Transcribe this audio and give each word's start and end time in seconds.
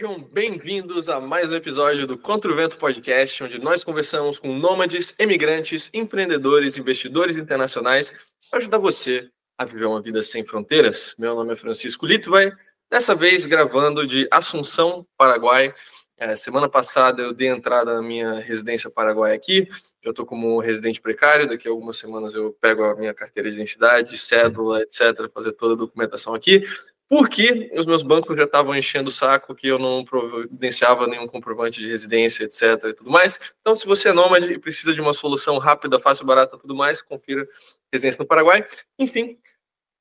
Sejam 0.00 0.18
bem-vindos 0.32 1.10
a 1.10 1.20
mais 1.20 1.46
um 1.46 1.54
episódio 1.54 2.06
do 2.06 2.16
Contra 2.16 2.50
o 2.50 2.56
Vento 2.56 2.78
Podcast, 2.78 3.44
onde 3.44 3.58
nós 3.58 3.84
conversamos 3.84 4.38
com 4.38 4.50
nômades, 4.54 5.14
emigrantes, 5.18 5.90
empreendedores, 5.92 6.78
investidores 6.78 7.36
internacionais 7.36 8.10
para 8.50 8.60
ajudar 8.60 8.78
você 8.78 9.28
a 9.58 9.66
viver 9.66 9.84
uma 9.84 10.00
vida 10.00 10.22
sem 10.22 10.42
fronteiras. 10.42 11.14
Meu 11.18 11.34
nome 11.34 11.52
é 11.52 11.56
Francisco 11.56 12.06
Litvai, 12.06 12.50
dessa 12.90 13.14
vez 13.14 13.44
gravando 13.44 14.06
de 14.06 14.26
Assunção, 14.30 15.06
Paraguai. 15.18 15.74
É, 16.18 16.34
semana 16.34 16.66
passada 16.66 17.20
eu 17.20 17.34
dei 17.34 17.48
entrada 17.48 17.94
na 17.94 18.00
minha 18.00 18.40
residência 18.40 18.90
paraguaia 18.90 19.34
aqui, 19.34 19.68
já 20.02 20.10
estou 20.10 20.24
como 20.24 20.60
residente 20.60 20.98
precário, 20.98 21.46
daqui 21.46 21.68
a 21.68 21.70
algumas 21.70 21.98
semanas 21.98 22.32
eu 22.32 22.56
pego 22.58 22.84
a 22.84 22.96
minha 22.96 23.12
carteira 23.12 23.50
de 23.50 23.56
identidade, 23.56 24.16
cédula, 24.16 24.80
etc., 24.80 25.30
fazer 25.34 25.52
toda 25.52 25.74
a 25.74 25.76
documentação 25.76 26.32
aqui 26.32 26.64
porque 27.10 27.68
os 27.74 27.86
meus 27.86 28.04
bancos 28.04 28.36
já 28.36 28.44
estavam 28.44 28.72
enchendo 28.72 29.08
o 29.08 29.12
saco 29.12 29.52
que 29.52 29.66
eu 29.66 29.80
não 29.80 30.04
providenciava 30.04 31.08
nenhum 31.08 31.26
comprovante 31.26 31.80
de 31.80 31.88
residência, 31.88 32.44
etc. 32.44 32.84
e 32.84 32.94
tudo 32.94 33.10
mais. 33.10 33.36
Então, 33.60 33.74
se 33.74 33.84
você 33.84 34.10
é 34.10 34.12
nômade 34.12 34.46
e 34.46 34.60
precisa 34.60 34.94
de 34.94 35.00
uma 35.00 35.12
solução 35.12 35.58
rápida, 35.58 35.98
fácil, 35.98 36.24
barata 36.24 36.56
tudo 36.56 36.72
mais, 36.72 37.02
confira 37.02 37.48
residência 37.92 38.22
no 38.22 38.28
Paraguai. 38.28 38.64
Enfim, 38.96 39.40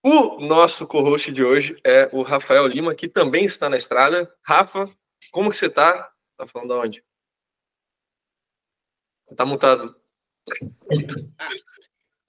o 0.05 0.39
nosso 0.39 0.85
co-host 0.85 1.31
de 1.31 1.43
hoje 1.43 1.79
é 1.83 2.07
o 2.13 2.21
Rafael 2.21 2.67
Lima, 2.67 2.93
que 2.93 3.07
também 3.07 3.43
está 3.43 3.67
na 3.67 3.77
estrada. 3.77 4.31
Rafa, 4.45 4.87
como 5.31 5.49
que 5.49 5.57
você 5.57 5.65
está? 5.65 6.13
Tá 6.37 6.45
falando 6.45 6.69
de 6.69 6.75
onde? 6.75 7.03
Tá 9.35 9.47
mutado. 9.47 9.95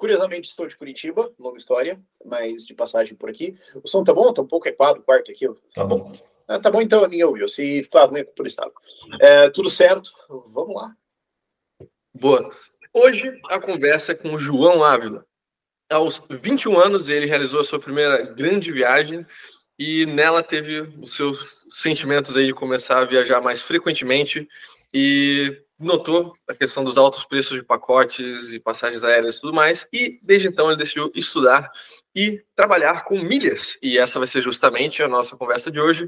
Curiosamente, 0.01 0.49
estou 0.49 0.67
de 0.67 0.79
Curitiba, 0.79 1.31
longa 1.39 1.59
história, 1.59 2.01
mas 2.25 2.65
de 2.65 2.73
passagem 2.73 3.15
por 3.15 3.29
aqui. 3.29 3.55
O 3.85 3.87
som 3.87 4.03
tá 4.03 4.15
bom? 4.15 4.33
Tá 4.33 4.41
um 4.41 4.47
pouco 4.47 4.67
equado 4.67 4.97
o 4.97 5.03
quarto 5.03 5.31
aqui? 5.31 5.47
Tá 5.75 5.85
bom. 5.85 6.11
Ah, 6.49 6.59
tá 6.59 6.71
bom, 6.71 6.81
então, 6.81 7.07
minha 7.07 7.29
ouviu. 7.29 7.47
Se 7.47 7.83
ficar 7.83 8.07
ruim, 8.07 8.21
é 8.21 8.25
por 8.25 8.47
estado. 8.47 8.73
É, 9.21 9.51
tudo 9.51 9.69
certo, 9.69 10.11
vamos 10.47 10.75
lá. 10.75 10.97
Boa. 12.15 12.51
Hoje 12.95 13.31
a 13.51 13.61
conversa 13.61 14.13
é 14.13 14.15
com 14.15 14.33
o 14.33 14.39
João 14.39 14.83
Ávila. 14.83 15.27
Aos 15.93 16.19
21 16.31 16.79
anos, 16.79 17.11
ele 17.11 17.27
realizou 17.27 17.61
a 17.61 17.65
sua 17.65 17.79
primeira 17.79 18.23
grande 18.23 18.73
viagem 18.73 19.27
e 19.79 20.07
nela 20.07 20.43
teve 20.43 20.81
os 20.99 21.13
seus 21.13 21.67
sentimentos 21.69 22.35
aí 22.35 22.47
de 22.47 22.55
começar 22.55 23.01
a 23.01 23.05
viajar 23.05 23.43
mais 23.43 23.61
frequentemente 23.61 24.49
e 24.95 25.63
notou 25.81 26.35
a 26.47 26.55
questão 26.55 26.85
dos 26.85 26.99
altos 26.99 27.25
preços 27.25 27.59
de 27.59 27.65
pacotes 27.65 28.53
e 28.53 28.61
passagens 28.61 29.03
aéreas 29.03 29.37
e 29.37 29.41
tudo 29.41 29.55
mais, 29.55 29.89
e 29.91 30.21
desde 30.23 30.47
então 30.47 30.69
ele 30.69 30.77
decidiu 30.77 31.11
estudar 31.15 31.73
e 32.15 32.45
trabalhar 32.55 33.05
com 33.05 33.19
milhas. 33.19 33.79
E 33.83 33.99
essa 33.99 34.19
vai 34.19 34.29
ser 34.29 34.43
justamente 34.43 35.03
a 35.03 35.09
nossa 35.09 35.37
conversa 35.37 35.71
de 35.71 35.81
hoje, 35.81 36.07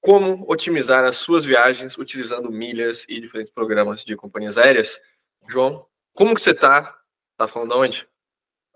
como 0.00 0.44
otimizar 0.50 1.04
as 1.04 1.16
suas 1.16 1.46
viagens 1.46 1.96
utilizando 1.96 2.50
milhas 2.50 3.06
e 3.08 3.18
diferentes 3.18 3.52
programas 3.52 4.04
de 4.04 4.14
companhias 4.16 4.58
aéreas. 4.58 5.00
João, 5.48 5.86
como 6.12 6.34
que 6.34 6.42
você 6.42 6.50
está? 6.50 6.94
Tá 7.38 7.48
falando 7.48 7.70
de 7.70 7.76
onde? 7.76 8.08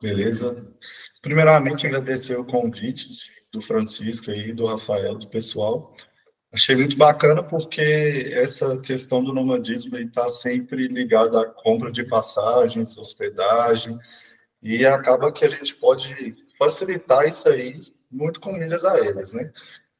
Beleza. 0.01 0.67
Primeiramente, 1.21 1.87
agradecer 1.87 2.37
o 2.37 2.45
convite 2.45 3.09
do 3.53 3.61
Francisco 3.61 4.31
e 4.31 4.53
do 4.53 4.67
Rafael, 4.67 5.15
do 5.17 5.29
pessoal. 5.29 5.95
Achei 6.55 6.77
muito 6.77 6.97
bacana 6.97 7.43
porque 7.43 8.31
essa 8.33 8.81
questão 8.81 9.21
do 9.25 9.33
nomadismo 9.33 9.99
está 9.99 10.29
sempre 10.29 10.87
ligada 10.87 11.41
à 11.41 11.47
compra 11.47 11.91
de 11.91 12.05
passagens, 12.05 12.97
hospedagem, 12.97 13.99
e 14.63 14.87
acaba 14.87 15.33
que 15.33 15.45
a 15.45 15.49
gente 15.49 15.75
pode 15.75 16.37
facilitar 16.57 17.27
isso 17.27 17.49
aí 17.49 17.81
muito 18.09 18.39
com 18.39 18.53
milhas 18.53 18.85
aéreas, 18.85 19.35
né? 19.35 19.51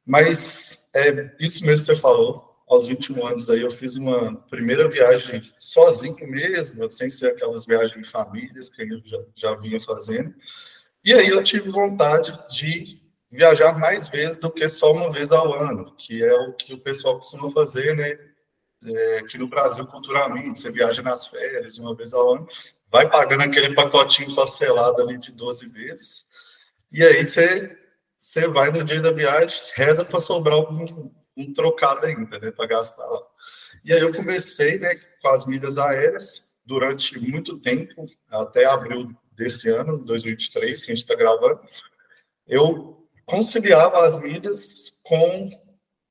Mas 0.05 0.89
é 0.95 1.29
isso 1.41 1.65
mesmo 1.65 1.87
que 1.87 1.93
você 1.93 1.99
falou. 1.99 2.55
Aos 2.69 2.87
21 2.87 3.27
anos 3.27 3.49
aí 3.49 3.61
eu 3.61 3.69
fiz 3.69 3.95
uma 3.95 4.37
primeira 4.49 4.87
viagem 4.87 5.41
sozinho 5.59 6.15
mesmo, 6.21 6.89
sem 6.89 7.09
ser 7.09 7.33
aquelas 7.33 7.65
viagens 7.65 8.01
de 8.01 8.09
famílias 8.09 8.69
que 8.69 8.81
eu 8.81 9.01
já, 9.03 9.19
já 9.35 9.55
vinha 9.55 9.81
fazendo. 9.81 10.33
E 11.03 11.13
aí 11.13 11.27
eu 11.27 11.43
tive 11.43 11.69
vontade 11.69 12.33
de 12.49 13.04
viajar 13.35 13.77
mais 13.77 14.07
vezes 14.07 14.37
do 14.37 14.49
que 14.49 14.67
só 14.69 14.91
uma 14.91 15.11
vez 15.11 15.31
ao 15.31 15.53
ano, 15.53 15.93
que 15.97 16.23
é 16.23 16.33
o 16.33 16.53
que 16.53 16.73
o 16.73 16.79
pessoal 16.79 17.17
costuma 17.17 17.51
fazer, 17.51 17.95
né? 17.95 18.17
É, 18.85 19.19
aqui 19.19 19.37
no 19.37 19.47
Brasil, 19.47 19.85
culturalmente, 19.87 20.59
você 20.59 20.71
viaja 20.71 21.01
nas 21.01 21.25
férias 21.25 21.77
uma 21.77 21.95
vez 21.95 22.13
ao 22.13 22.35
ano, 22.35 22.47
vai 22.91 23.09
pagando 23.09 23.43
aquele 23.43 23.73
pacotinho 23.73 24.35
parcelado 24.35 25.01
ali 25.01 25.17
de 25.17 25.31
12 25.31 25.67
vezes, 25.73 26.25
e 26.91 27.03
aí 27.03 27.23
você, 27.23 27.77
você 28.17 28.47
vai 28.47 28.71
no 28.71 28.83
dia 28.83 29.01
da 29.01 29.11
viagem, 29.11 29.59
reza 29.75 30.05
para 30.05 30.19
sobrar 30.19 30.59
um, 30.59 31.11
um 31.35 31.53
trocado 31.53 32.05
ainda, 32.05 32.39
né, 32.39 32.51
para 32.51 32.67
gastar 32.67 33.05
lá. 33.05 33.21
E 33.83 33.91
aí 33.91 34.01
eu 34.01 34.13
comecei, 34.13 34.77
né, 34.77 34.95
com 35.21 35.27
as 35.29 35.45
milhas 35.45 35.77
aéreas 35.77 36.53
durante 36.63 37.19
muito 37.19 37.59
tempo, 37.59 38.05
até 38.29 38.65
abril 38.65 39.11
desse 39.31 39.69
ano, 39.69 39.97
2023, 39.97 40.79
que 40.79 40.91
a 40.91 40.95
gente 40.95 41.03
está 41.03 41.15
gravando, 41.15 41.59
eu 42.47 43.04
conciliava 43.25 44.05
as 44.05 44.21
milhas 44.21 45.01
com 45.03 45.49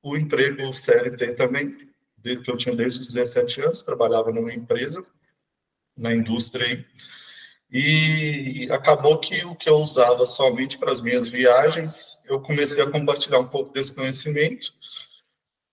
o 0.03 0.17
emprego 0.17 0.73
CLT 0.73 1.33
também, 1.33 1.75
desde 2.17 2.43
que 2.43 2.51
eu 2.51 2.57
tinha 2.57 2.75
desde 2.75 2.99
os 2.99 3.07
17 3.07 3.61
anos, 3.61 3.83
trabalhava 3.83 4.31
numa 4.31 4.53
empresa, 4.53 5.03
na 5.97 6.13
indústria, 6.13 6.85
e 7.71 8.67
acabou 8.71 9.19
que 9.19 9.43
o 9.43 9.55
que 9.55 9.69
eu 9.69 9.77
usava 9.77 10.25
somente 10.25 10.77
para 10.77 10.91
as 10.91 11.01
minhas 11.01 11.27
viagens, 11.27 12.23
eu 12.27 12.39
comecei 12.39 12.81
a 12.81 12.89
compartilhar 12.89 13.39
um 13.39 13.47
pouco 13.47 13.73
desse 13.73 13.93
conhecimento 13.93 14.73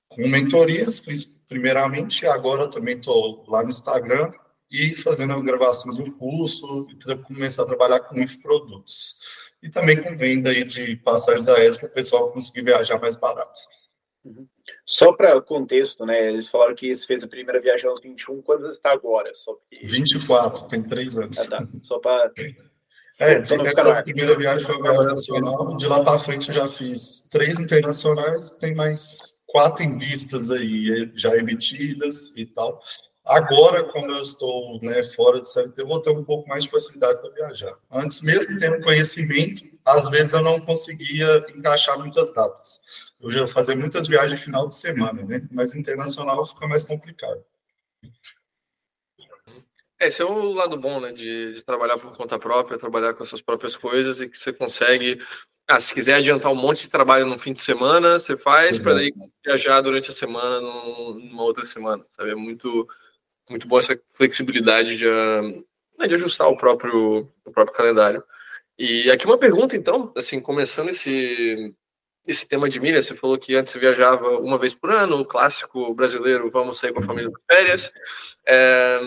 com 0.08 0.26
mentorias, 0.28 1.00
primeiramente, 1.48 2.26
agora 2.26 2.70
também 2.70 2.96
estou 2.96 3.44
lá 3.48 3.62
no 3.62 3.68
Instagram 3.68 4.32
e 4.70 4.94
fazendo 4.94 5.34
a 5.34 5.40
gravação 5.40 5.92
de 5.92 6.02
um 6.02 6.10
curso 6.10 6.86
e 6.90 7.16
começar 7.24 7.62
a 7.62 7.66
trabalhar 7.66 8.00
com 8.00 8.20
infoprodutos 8.20 9.20
e 9.62 9.70
também 9.70 10.02
com 10.02 10.16
venda 10.16 10.50
aí 10.50 10.64
de 10.64 10.96
passagens 10.96 11.48
aéreas 11.48 11.76
para 11.76 11.88
o 11.88 11.92
pessoal 11.92 12.32
conseguir 12.32 12.62
viajar 12.62 12.98
mais 12.98 13.16
barato. 13.16 13.60
Uhum. 14.24 14.46
Só 14.84 15.12
para 15.12 15.40
contexto, 15.40 16.04
né? 16.04 16.28
Eles 16.28 16.48
falaram 16.48 16.74
que 16.74 16.94
você 16.94 17.06
fez 17.06 17.22
a 17.22 17.28
primeira 17.28 17.60
viagem 17.60 17.88
aos 17.88 18.00
21, 18.00 18.42
quantas 18.42 18.74
está 18.74 18.92
agora? 18.92 19.32
Só 19.34 19.56
que... 19.70 19.86
24, 19.86 20.68
tem 20.68 20.82
três 20.82 21.16
anos. 21.16 21.38
Ah, 21.38 21.48
tá. 21.48 21.66
Só 21.82 21.98
para. 21.98 22.32
É, 23.20 23.34
essa 23.34 24.02
primeira 24.02 24.36
viagem 24.36 24.66
foi 24.66 24.80
viagem 24.80 25.04
nacional. 25.04 25.76
De 25.76 25.86
lá 25.86 26.02
para 26.02 26.18
frente 26.18 26.48
eu 26.48 26.54
já 26.54 26.68
fiz 26.68 27.28
três 27.30 27.58
internacionais, 27.58 28.56
tem 28.56 28.74
mais 28.74 29.42
quatro 29.46 29.82
em 29.82 29.98
vistas 29.98 30.50
aí, 30.50 31.10
já 31.14 31.36
emitidas 31.36 32.32
e 32.36 32.46
tal. 32.46 32.80
Agora, 33.24 33.84
como 33.84 34.10
eu 34.10 34.22
estou 34.22 34.80
né, 34.82 35.04
fora 35.04 35.40
de 35.40 35.48
CLT, 35.48 35.80
eu 35.80 35.86
vou 35.86 36.00
ter 36.00 36.10
um 36.10 36.24
pouco 36.24 36.48
mais 36.48 36.64
de 36.64 36.70
facilidade 36.70 37.20
para 37.20 37.30
viajar. 37.30 37.78
Antes, 37.90 38.20
mesmo 38.20 38.58
tendo 38.58 38.82
conhecimento, 38.82 39.62
às 39.84 40.08
vezes 40.08 40.32
eu 40.32 40.42
não 40.42 40.60
conseguia 40.60 41.44
encaixar 41.54 41.98
muitas 41.98 42.34
datas. 42.34 42.80
Eu 43.20 43.30
já 43.30 43.46
fazia 43.46 43.76
muitas 43.76 44.08
viagens 44.08 44.40
final 44.40 44.66
de 44.66 44.74
semana, 44.74 45.24
né? 45.24 45.46
Mas 45.52 45.76
internacional 45.76 46.44
fica 46.46 46.66
mais 46.66 46.82
complicado. 46.82 47.44
Esse 50.00 50.20
é 50.20 50.24
o 50.24 50.52
lado 50.52 50.76
bom, 50.76 50.98
né? 50.98 51.12
De, 51.12 51.54
de, 51.54 51.64
trabalhar 51.64 51.96
por 51.98 52.16
conta 52.16 52.36
própria, 52.36 52.76
trabalhar 52.76 53.14
com 53.14 53.22
as 53.22 53.28
suas 53.28 53.40
próprias 53.40 53.76
coisas 53.76 54.20
e 54.20 54.28
que 54.28 54.36
você 54.36 54.52
consegue. 54.52 55.22
Ah, 55.68 55.80
se 55.80 55.94
quiser 55.94 56.14
adiantar 56.14 56.50
um 56.50 56.56
monte 56.56 56.82
de 56.82 56.90
trabalho 56.90 57.24
no 57.24 57.38
fim 57.38 57.52
de 57.52 57.60
semana, 57.60 58.18
você 58.18 58.36
faz 58.36 58.82
para 58.82 58.94
daí 58.94 59.12
viajar 59.44 59.80
durante 59.80 60.10
a 60.10 60.12
semana 60.12 60.60
numa 60.60 61.44
outra 61.44 61.64
semana, 61.64 62.04
sabe? 62.10 62.32
É 62.32 62.34
muito 62.34 62.88
muito 63.48 63.66
boa 63.68 63.80
essa 63.80 63.98
flexibilidade 64.12 64.96
de, 64.96 65.06
né, 65.98 66.06
de 66.06 66.14
ajustar 66.14 66.48
o 66.48 66.56
próprio, 66.56 67.28
o 67.44 67.50
próprio 67.52 67.76
calendário. 67.76 68.22
E 68.78 69.10
aqui 69.10 69.26
uma 69.26 69.38
pergunta, 69.38 69.76
então, 69.76 70.10
assim, 70.16 70.40
começando 70.40 70.88
esse, 70.88 71.74
esse 72.26 72.46
tema 72.46 72.68
de 72.68 72.80
milha, 72.80 73.02
você 73.02 73.14
falou 73.14 73.38
que 73.38 73.54
antes 73.54 73.72
você 73.72 73.78
viajava 73.78 74.38
uma 74.38 74.58
vez 74.58 74.74
por 74.74 74.90
ano, 74.90 75.20
o 75.20 75.24
clássico 75.24 75.94
brasileiro, 75.94 76.50
vamos 76.50 76.78
sair 76.78 76.92
com 76.92 77.00
a 77.00 77.06
família 77.06 77.30
de 77.30 77.36
férias. 77.50 77.92
É, 78.46 78.98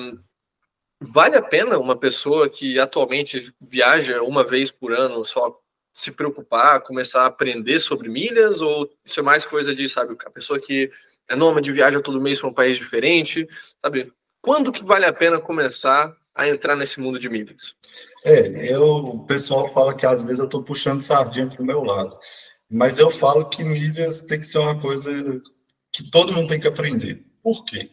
vale 1.02 1.36
a 1.36 1.42
pena 1.42 1.78
uma 1.78 1.96
pessoa 1.96 2.50
que 2.50 2.80
atualmente 2.80 3.54
viaja 3.60 4.22
uma 4.22 4.44
vez 4.44 4.72
por 4.72 4.94
ano 4.94 5.26
só 5.26 5.60
se 5.94 6.12
preocupar, 6.12 6.82
começar 6.82 7.24
a 7.24 7.28
aprender 7.28 7.80
sobre 7.80 8.10
milhas, 8.10 8.60
ou 8.60 8.90
isso 9.04 9.20
é 9.20 9.24
mais 9.24 9.46
coisa 9.46 9.74
de, 9.74 9.88
sabe, 9.88 10.16
a 10.26 10.30
pessoa 10.30 10.60
que 10.60 10.92
é 11.28 11.36
nômade, 11.36 11.72
viaja 11.72 12.02
todo 12.02 12.22
mês 12.22 12.40
para 12.40 12.50
um 12.50 12.54
país 12.54 12.78
diferente, 12.78 13.48
sabe? 13.82 14.12
Quando 14.46 14.72
que 14.72 14.86
vale 14.86 15.06
a 15.06 15.12
pena 15.12 15.42
começar 15.42 16.16
a 16.36 16.48
entrar 16.48 16.76
nesse 16.76 17.00
mundo 17.00 17.18
de 17.18 17.28
milhas? 17.28 17.74
É, 18.24 18.72
eu, 18.72 18.84
o 18.84 19.26
pessoal 19.26 19.74
fala 19.74 19.96
que 19.96 20.06
às 20.06 20.22
vezes 20.22 20.38
eu 20.38 20.46
estou 20.46 20.62
puxando 20.62 21.02
sardinha 21.02 21.50
para 21.50 21.64
o 21.64 21.66
meu 21.66 21.84
lado, 21.84 22.16
mas 22.70 23.00
eu 23.00 23.10
falo 23.10 23.50
que 23.50 23.64
milhas 23.64 24.22
tem 24.22 24.38
que 24.38 24.46
ser 24.46 24.60
uma 24.60 24.80
coisa 24.80 25.12
que 25.92 26.12
todo 26.12 26.32
mundo 26.32 26.48
tem 26.48 26.60
que 26.60 26.68
aprender. 26.68 27.26
Por 27.42 27.66
quê? 27.66 27.90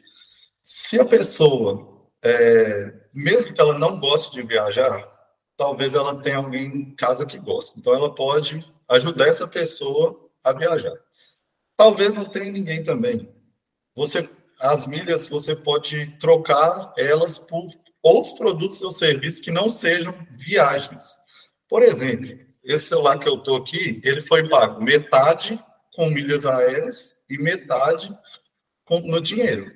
Se 0.63 1.01
a 1.01 1.07
pessoa, 1.07 2.07
é, 2.23 2.93
mesmo 3.15 3.55
que 3.55 3.61
ela 3.61 3.79
não 3.79 3.99
goste 3.99 4.33
de 4.33 4.43
viajar, 4.43 5.09
talvez 5.57 5.95
ela 5.95 6.21
tenha 6.21 6.37
alguém 6.37 6.67
em 6.67 6.95
casa 6.95 7.25
que 7.25 7.39
gosta. 7.39 7.81
Então 7.81 7.95
ela 7.95 8.15
pode 8.15 8.63
ajudar 8.91 9.29
essa 9.29 9.49
pessoa 9.49 10.29
a 10.45 10.53
viajar. 10.53 10.93
talvez 11.79 12.15
não 12.15 12.27
tenha 12.27 12.53
ninguém 12.53 12.83
também. 12.83 13.27
Você, 13.97 14.29
as 14.63 14.87
milhas, 14.87 15.29
você 15.29 15.57
pode 15.57 16.07
trocar 16.19 16.93
elas 16.97 17.37
por 17.37 17.69
outros 18.03 18.33
produtos 18.35 18.81
ou 18.81 18.93
serviços 18.93 19.41
que 19.41 19.51
não 19.51 19.69
sejam 19.69 20.15
viagens. 20.31 21.17
Por 21.69 21.83
exemplo, 21.83 22.39
esse 22.63 22.89
celular 22.89 23.19
que 23.19 23.29
eu 23.29 23.37
estou 23.37 23.57
aqui, 23.57 24.01
ele 24.05 24.21
foi 24.21 24.49
pago 24.49 24.81
metade 24.81 25.63
com 25.95 26.09
milhas 26.09 26.47
aéreas 26.47 27.17
e 27.29 27.37
metade 27.37 28.17
com, 28.85 29.01
no 29.01 29.21
dinheiro. 29.21 29.73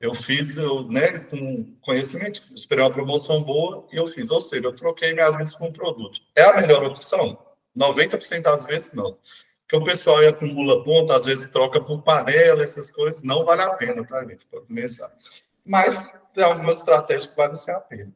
Eu 0.00 0.14
fiz, 0.14 0.56
eu, 0.56 0.88
né, 0.88 1.20
com 1.20 1.76
conhecimento, 1.82 2.42
esperei 2.54 2.82
uma 2.82 2.90
promoção 2.90 3.42
boa 3.42 3.86
e 3.92 3.96
eu 3.96 4.06
fiz. 4.06 4.30
Ou 4.30 4.40
seja, 4.40 4.64
eu 4.64 4.74
troquei 4.74 5.12
minhas 5.12 5.32
milhas 5.32 5.54
por 5.54 5.68
um 5.68 5.72
produto. 5.72 6.20
É 6.34 6.42
a 6.42 6.60
melhor 6.60 6.84
opção? 6.84 7.38
90% 7.76 8.42
das 8.42 8.64
vezes, 8.64 8.92
não. 8.92 9.16
Porque 9.72 9.84
o 9.84 9.84
pessoal 9.86 10.28
acumula 10.28 10.84
ponto, 10.84 11.14
às 11.14 11.24
vezes 11.24 11.50
troca 11.50 11.80
por 11.80 12.02
panela, 12.02 12.62
essas 12.62 12.90
coisas, 12.90 13.22
não 13.22 13.42
vale 13.42 13.62
a 13.62 13.70
pena, 13.70 14.06
tá, 14.06 14.20
gente, 14.20 14.44
para 14.44 14.60
começar. 14.60 15.10
Mas 15.64 16.12
tem 16.34 16.44
algumas 16.44 16.76
estratégias 16.76 17.28
que 17.28 17.34
valem 17.34 17.56
a 17.70 17.80
pena. 17.80 18.12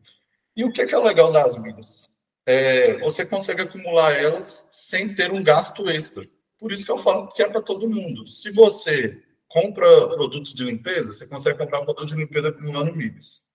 E 0.54 0.64
o 0.66 0.70
que 0.70 0.82
é, 0.82 0.86
que 0.86 0.94
é 0.94 0.98
legal 0.98 1.32
das 1.32 1.56
milhas? 1.56 2.10
É, 2.44 2.98
você 2.98 3.24
consegue 3.24 3.62
acumular 3.62 4.12
elas 4.12 4.68
sem 4.70 5.14
ter 5.14 5.32
um 5.32 5.42
gasto 5.42 5.88
extra. 5.88 6.28
Por 6.58 6.72
isso 6.72 6.84
que 6.84 6.92
eu 6.92 6.98
falo 6.98 7.32
que 7.32 7.42
é 7.42 7.48
para 7.48 7.62
todo 7.62 7.88
mundo. 7.88 8.28
Se 8.28 8.50
você 8.50 9.22
compra 9.48 10.08
produto 10.08 10.54
de 10.54 10.62
limpeza, 10.62 11.14
você 11.14 11.26
consegue 11.26 11.56
comprar 11.56 11.80
um 11.80 11.86
produto 11.86 12.08
de 12.08 12.16
limpeza 12.16 12.50
acumulando 12.50 12.94
milhas. 12.94 13.45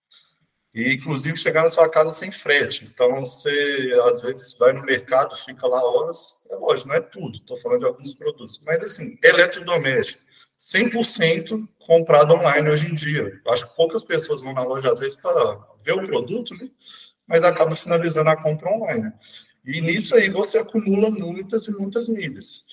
E, 0.74 0.94
inclusive, 0.94 1.38
chegar 1.38 1.64
na 1.64 1.70
sua 1.70 1.90
casa 1.90 2.12
sem 2.12 2.32
frete. 2.32 2.86
Então, 2.86 3.20
você, 3.20 4.00
às 4.06 4.22
vezes, 4.22 4.54
vai 4.58 4.72
no 4.72 4.84
mercado, 4.84 5.36
fica 5.36 5.68
lá 5.68 5.84
horas. 5.84 6.48
É 6.50 6.56
lógico, 6.56 6.90
não 6.90 6.96
é 6.96 7.02
tudo, 7.02 7.38
estou 7.38 7.58
falando 7.58 7.80
de 7.80 7.86
alguns 7.86 8.14
produtos. 8.14 8.62
Mas, 8.66 8.82
assim, 8.82 9.18
eletrodoméstico, 9.22 10.24
100% 10.58 11.68
comprado 11.80 12.34
online 12.34 12.70
hoje 12.70 12.88
em 12.88 12.96
dia. 12.96 13.42
Acho 13.48 13.68
que 13.68 13.76
poucas 13.76 14.04
pessoas 14.04 14.42
vão 14.42 14.54
na 14.54 14.64
loja, 14.64 14.92
às 14.92 15.00
vezes, 15.00 15.20
para 15.20 15.60
ver 15.84 15.94
o 15.94 16.06
produto, 16.06 16.56
né? 16.56 16.70
mas 17.28 17.44
acaba 17.44 17.74
finalizando 17.76 18.30
a 18.30 18.36
compra 18.36 18.70
online. 18.70 19.12
E 19.66 19.80
nisso 19.82 20.16
aí 20.16 20.30
você 20.30 20.58
acumula 20.58 21.10
muitas 21.10 21.68
e 21.68 21.72
muitas 21.72 22.08
milhas. 22.08 22.66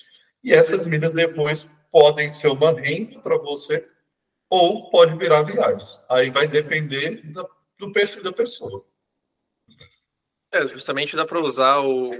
E 0.43 0.53
essas 0.53 0.85
milhas 0.85 1.13
depois 1.13 1.69
podem 1.91 2.29
ser 2.29 2.49
uma 2.49 2.71
renda 2.71 3.19
para 3.19 3.37
você 3.37 3.87
ou 4.49 4.89
pode 4.89 5.15
virar 5.15 5.43
viagens. 5.43 6.05
Aí 6.09 6.29
vai 6.29 6.47
depender 6.47 7.21
do 7.79 7.91
perfil 7.91 8.21
da 8.21 8.33
pessoa. 8.33 8.85
É, 10.51 10.67
justamente 10.67 11.15
dá 11.15 11.25
para 11.25 11.39
usar 11.39 11.79
o, 11.79 12.11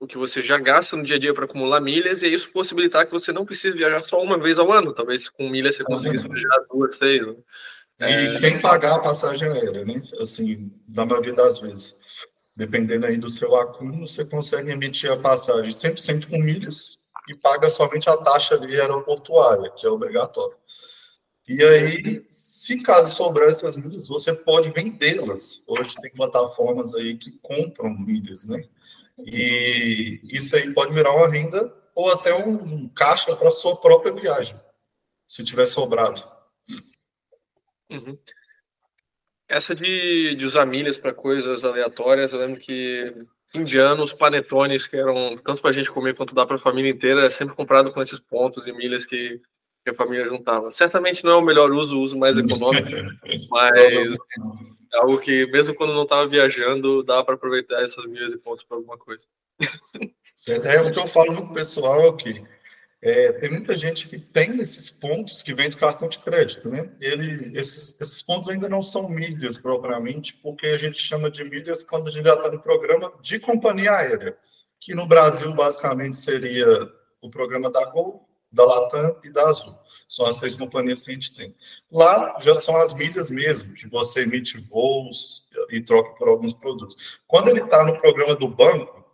o 0.00 0.06
que 0.06 0.16
você 0.16 0.42
já 0.42 0.58
gasta 0.58 0.96
no 0.96 1.02
dia 1.02 1.16
a 1.16 1.18
dia 1.18 1.34
para 1.34 1.44
acumular 1.44 1.80
milhas 1.80 2.22
e 2.22 2.26
é 2.26 2.28
isso 2.28 2.50
possibilitar 2.50 3.04
que 3.04 3.12
você 3.12 3.32
não 3.32 3.44
precise 3.44 3.76
viajar 3.76 4.02
só 4.02 4.20
uma 4.20 4.38
vez 4.38 4.58
ao 4.58 4.72
ano. 4.72 4.94
Talvez 4.94 5.28
com 5.28 5.48
milhas 5.48 5.76
você 5.76 6.08
uhum. 6.08 6.34
viajar 6.34 6.64
duas, 6.70 6.98
três. 6.98 7.26
Né? 7.26 7.34
E 8.00 8.26
é... 8.26 8.30
sem 8.30 8.60
pagar 8.60 8.96
a 8.96 9.00
passagem 9.00 9.48
aérea, 9.48 9.84
né? 9.84 10.02
Assim, 10.20 10.72
na 10.88 11.04
maioria 11.04 11.34
das 11.34 11.58
vezes. 11.58 11.98
Dependendo 12.56 13.06
aí 13.06 13.16
do 13.16 13.30
seu 13.30 13.54
acúmulo, 13.56 14.06
você 14.06 14.24
consegue 14.24 14.70
emitir 14.70 15.10
a 15.12 15.16
passagem 15.16 15.70
100% 15.70 16.28
com 16.28 16.38
milhas 16.38 16.98
e 17.28 17.34
paga 17.36 17.68
somente 17.68 18.08
a 18.08 18.16
taxa 18.16 18.54
ali 18.54 18.80
aeroportuária, 18.80 19.70
que 19.76 19.86
é 19.86 19.90
obrigatório. 19.90 20.56
E 21.48 21.64
aí, 21.64 22.26
se 22.28 22.82
caso 22.82 23.16
sobrar 23.16 23.48
essas 23.48 23.78
milhas, 23.78 24.06
você 24.06 24.34
pode 24.34 24.70
vendê-las. 24.70 25.64
Hoje 25.66 25.94
tem 26.02 26.12
plataformas 26.12 26.94
aí 26.94 27.16
que 27.16 27.32
compram 27.40 27.88
milhas, 27.98 28.46
né? 28.46 28.62
E 29.18 30.20
isso 30.24 30.54
aí 30.54 30.74
pode 30.74 30.92
virar 30.92 31.14
uma 31.14 31.28
renda 31.28 31.74
ou 31.94 32.12
até 32.12 32.34
um 32.34 32.86
caixa 32.90 33.34
para 33.34 33.50
sua 33.50 33.76
própria 33.76 34.12
viagem, 34.12 34.60
se 35.26 35.42
tiver 35.42 35.64
sobrado. 35.64 36.22
Uhum. 37.90 38.18
Essa 39.48 39.74
de, 39.74 40.34
de 40.34 40.44
usar 40.44 40.66
milhas 40.66 40.98
para 40.98 41.14
coisas 41.14 41.64
aleatórias, 41.64 42.30
eu 42.30 42.38
lembro 42.40 42.60
que 42.60 43.26
indianos, 43.54 44.12
panetones, 44.12 44.86
que 44.86 44.96
eram 44.96 45.34
tanto 45.36 45.62
para 45.62 45.70
a 45.70 45.72
gente 45.72 45.90
comer 45.90 46.14
quanto 46.14 46.34
dá 46.34 46.44
para 46.44 46.56
a 46.56 46.60
família 46.60 46.90
inteira, 46.90 47.24
é 47.24 47.30
sempre 47.30 47.56
comprado 47.56 47.90
com 47.90 48.02
esses 48.02 48.18
pontos 48.18 48.66
e 48.66 48.72
milhas 48.72 49.06
que 49.06 49.40
que 49.84 49.90
a 49.90 49.94
família 49.94 50.28
juntava. 50.28 50.70
Certamente 50.70 51.24
não 51.24 51.32
é 51.32 51.36
o 51.36 51.44
melhor 51.44 51.70
uso, 51.72 51.96
o 51.96 52.00
uso 52.00 52.18
mais 52.18 52.36
econômico, 52.36 52.88
mas 53.50 53.72
é 54.92 54.98
algo 54.98 55.18
que, 55.18 55.46
mesmo 55.46 55.74
quando 55.74 55.94
não 55.94 56.02
estava 56.02 56.26
viajando, 56.26 57.02
dá 57.02 57.22
para 57.22 57.34
aproveitar 57.34 57.82
essas 57.82 58.04
milhas 58.06 58.32
e 58.32 58.38
pontos 58.38 58.64
para 58.64 58.76
alguma 58.76 58.98
coisa. 58.98 59.26
Certo. 60.34 60.66
É 60.66 60.80
o 60.80 60.92
que 60.92 60.98
eu 60.98 61.06
falo 61.06 61.32
no 61.32 61.52
pessoal 61.52 62.16
que 62.16 62.44
é, 63.00 63.32
tem 63.32 63.50
muita 63.50 63.76
gente 63.76 64.08
que 64.08 64.18
tem 64.18 64.56
esses 64.60 64.90
pontos 64.90 65.40
que 65.40 65.54
vem 65.54 65.68
do 65.68 65.76
cartão 65.76 66.08
de 66.08 66.18
crédito, 66.18 66.68
né? 66.68 66.92
Ele, 67.00 67.32
esses, 67.58 68.00
esses 68.00 68.22
pontos 68.22 68.48
ainda 68.48 68.68
não 68.68 68.82
são 68.82 69.08
milhas 69.08 69.56
propriamente, 69.56 70.34
porque 70.34 70.66
a 70.66 70.78
gente 70.78 70.98
chama 70.98 71.30
de 71.30 71.44
milhas 71.44 71.82
quando 71.82 72.08
a 72.08 72.10
gente 72.10 72.24
já 72.24 72.34
está 72.34 72.50
no 72.50 72.60
programa 72.60 73.12
de 73.22 73.38
companhia 73.38 73.92
aérea, 73.92 74.36
que 74.80 74.94
no 74.94 75.06
Brasil 75.06 75.52
basicamente 75.54 76.16
seria 76.16 76.66
o 77.20 77.30
programa 77.30 77.70
da 77.70 77.84
Gol, 77.86 78.27
da 78.50 78.64
Latam 78.64 79.16
e 79.24 79.32
da 79.32 79.48
Azul. 79.48 79.76
São 80.08 80.26
as 80.26 80.36
seis 80.36 80.54
companhias 80.54 81.00
que 81.00 81.10
a 81.10 81.14
gente 81.14 81.34
tem. 81.34 81.54
Lá 81.90 82.36
já 82.40 82.54
são 82.54 82.76
as 82.76 82.94
milhas 82.94 83.30
mesmo, 83.30 83.74
que 83.74 83.86
você 83.88 84.22
emite 84.22 84.58
voos 84.58 85.48
e 85.70 85.80
troca 85.80 86.14
por 86.16 86.28
alguns 86.28 86.54
produtos. 86.54 87.18
Quando 87.26 87.48
ele 87.48 87.60
está 87.60 87.84
no 87.84 87.98
programa 87.98 88.34
do 88.34 88.48
banco, 88.48 89.04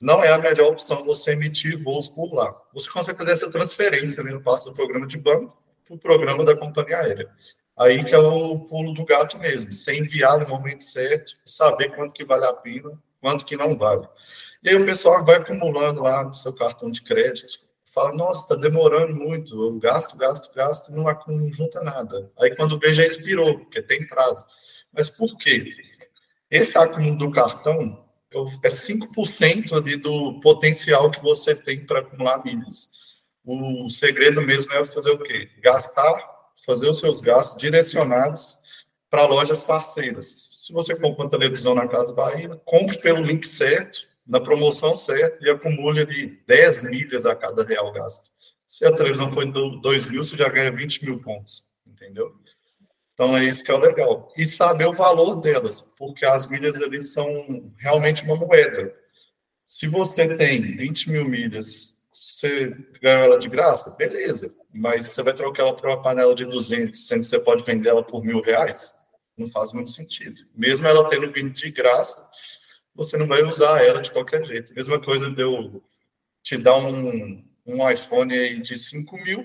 não 0.00 0.22
é 0.22 0.30
a 0.30 0.38
melhor 0.38 0.72
opção 0.72 1.04
você 1.04 1.32
emitir 1.32 1.82
voos 1.82 2.08
por 2.08 2.34
lá. 2.34 2.52
Você 2.74 2.90
consegue 2.90 3.16
fazer 3.16 3.32
essa 3.32 3.50
transferência, 3.50 4.22
né? 4.22 4.38
Passa 4.40 4.70
do 4.70 4.76
programa 4.76 5.06
de 5.06 5.16
banco 5.16 5.56
para 5.86 5.94
o 5.94 5.98
programa 5.98 6.44
da 6.44 6.56
companhia 6.56 6.98
aérea. 6.98 7.30
Aí 7.78 8.04
que 8.04 8.14
é 8.14 8.18
o 8.18 8.58
pulo 8.60 8.92
do 8.92 9.04
gato 9.04 9.38
mesmo, 9.38 9.72
ser 9.72 9.96
enviar 9.96 10.38
no 10.38 10.48
momento 10.48 10.82
certo, 10.82 11.32
saber 11.44 11.94
quanto 11.94 12.14
que 12.14 12.24
vale 12.24 12.44
a 12.44 12.52
pena, 12.52 12.92
quanto 13.20 13.44
que 13.44 13.56
não 13.56 13.76
vale. 13.76 14.06
E 14.62 14.68
aí 14.68 14.76
o 14.76 14.84
pessoal 14.84 15.24
vai 15.24 15.36
acumulando 15.36 16.02
lá 16.02 16.24
no 16.24 16.34
seu 16.34 16.54
cartão 16.54 16.90
de 16.90 17.02
crédito, 17.02 17.63
fala, 17.94 18.12
nossa, 18.12 18.42
está 18.42 18.54
demorando 18.56 19.14
muito, 19.14 19.54
eu 19.54 19.78
gasto, 19.78 20.16
gasto, 20.16 20.52
gasto, 20.52 20.90
não, 20.90 21.04
não 21.04 21.52
junta 21.52 21.80
nada. 21.82 22.30
Aí 22.40 22.54
quando 22.56 22.78
vê, 22.78 22.92
já 22.92 23.04
expirou, 23.04 23.60
porque 23.60 23.80
tem 23.80 24.04
prazo. 24.06 24.44
Mas 24.92 25.08
por 25.08 25.36
quê? 25.38 25.72
Esse 26.50 26.76
acúmulo 26.76 27.16
do 27.16 27.30
cartão 27.30 28.04
é 28.64 28.68
5% 28.68 29.72
ali 29.72 29.96
do 29.96 30.40
potencial 30.40 31.10
que 31.10 31.22
você 31.22 31.54
tem 31.54 31.86
para 31.86 32.00
acumular 32.00 32.44
milhas. 32.44 32.90
O 33.44 33.88
segredo 33.88 34.42
mesmo 34.42 34.72
é 34.72 34.84
fazer 34.84 35.10
o 35.10 35.18
quê? 35.18 35.50
Gastar, 35.62 36.34
fazer 36.66 36.88
os 36.88 36.98
seus 36.98 37.20
gastos 37.20 37.60
direcionados 37.60 38.58
para 39.08 39.26
lojas 39.26 39.62
parceiras. 39.62 40.26
Se 40.66 40.72
você 40.72 40.96
compra 40.96 41.24
uma 41.24 41.30
televisão 41.30 41.74
na 41.74 41.86
Casa 41.86 42.12
Bahia, 42.12 42.60
compre 42.64 42.98
pelo 42.98 43.22
link 43.22 43.46
certo, 43.46 44.08
na 44.26 44.40
promoção 44.40 44.96
certa 44.96 45.44
e 45.44 45.50
acumule 45.50 46.00
ali 46.00 46.42
10 46.46 46.84
milhas 46.84 47.26
a 47.26 47.34
cada 47.34 47.64
real 47.64 47.92
gasto. 47.92 48.30
Se 48.66 48.84
a 48.86 48.92
televisão 48.94 49.30
for 49.30 49.44
de 49.44 49.80
2 49.80 50.10
mil, 50.10 50.24
você 50.24 50.36
já 50.36 50.48
ganha 50.48 50.72
20 50.72 51.04
mil 51.04 51.20
pontos, 51.20 51.72
entendeu? 51.86 52.32
Então 53.12 53.36
é 53.36 53.44
isso 53.44 53.62
que 53.62 53.70
é 53.70 53.76
legal. 53.76 54.32
E 54.36 54.44
saber 54.44 54.86
o 54.86 54.92
valor 54.92 55.40
delas, 55.40 55.80
porque 55.80 56.26
as 56.26 56.46
milhas 56.46 56.80
ali 56.80 57.00
são 57.00 57.72
realmente 57.78 58.24
uma 58.24 58.36
moeda. 58.36 58.92
Se 59.64 59.86
você 59.86 60.36
tem 60.36 60.76
20 60.76 61.10
mil 61.10 61.24
milhas, 61.28 61.94
você 62.12 62.76
ganha 63.00 63.24
ela 63.24 63.38
de 63.38 63.48
graça, 63.48 63.94
beleza. 63.96 64.54
Mas 64.72 65.06
você 65.06 65.22
vai 65.22 65.34
trocar 65.34 65.62
ela 65.62 65.76
por 65.76 65.88
uma 65.88 66.02
panela 66.02 66.34
de 66.34 66.44
200, 66.44 67.06
sendo 67.06 67.20
que 67.20 67.26
você 67.26 67.38
pode 67.38 67.64
vender 67.64 67.90
ela 67.90 68.02
por 68.02 68.24
mil 68.24 68.40
reais? 68.40 68.92
Não 69.36 69.48
faz 69.48 69.72
muito 69.72 69.90
sentido. 69.90 70.40
Mesmo 70.54 70.86
ela 70.86 71.08
tendo 71.08 71.30
vindo 71.32 71.50
de 71.50 71.70
graça, 71.70 72.28
você 72.94 73.16
não 73.16 73.26
vai 73.26 73.42
usar 73.42 73.84
ela 73.84 74.00
de 74.00 74.10
qualquer 74.10 74.44
jeito. 74.46 74.74
Mesma 74.74 75.00
coisa 75.00 75.30
de 75.30 75.42
eu 75.42 75.82
te 76.42 76.56
dar 76.56 76.76
um, 76.76 77.44
um 77.66 77.90
iPhone 77.90 78.32
aí 78.32 78.60
de 78.60 78.76
5 78.76 79.16
mil, 79.16 79.44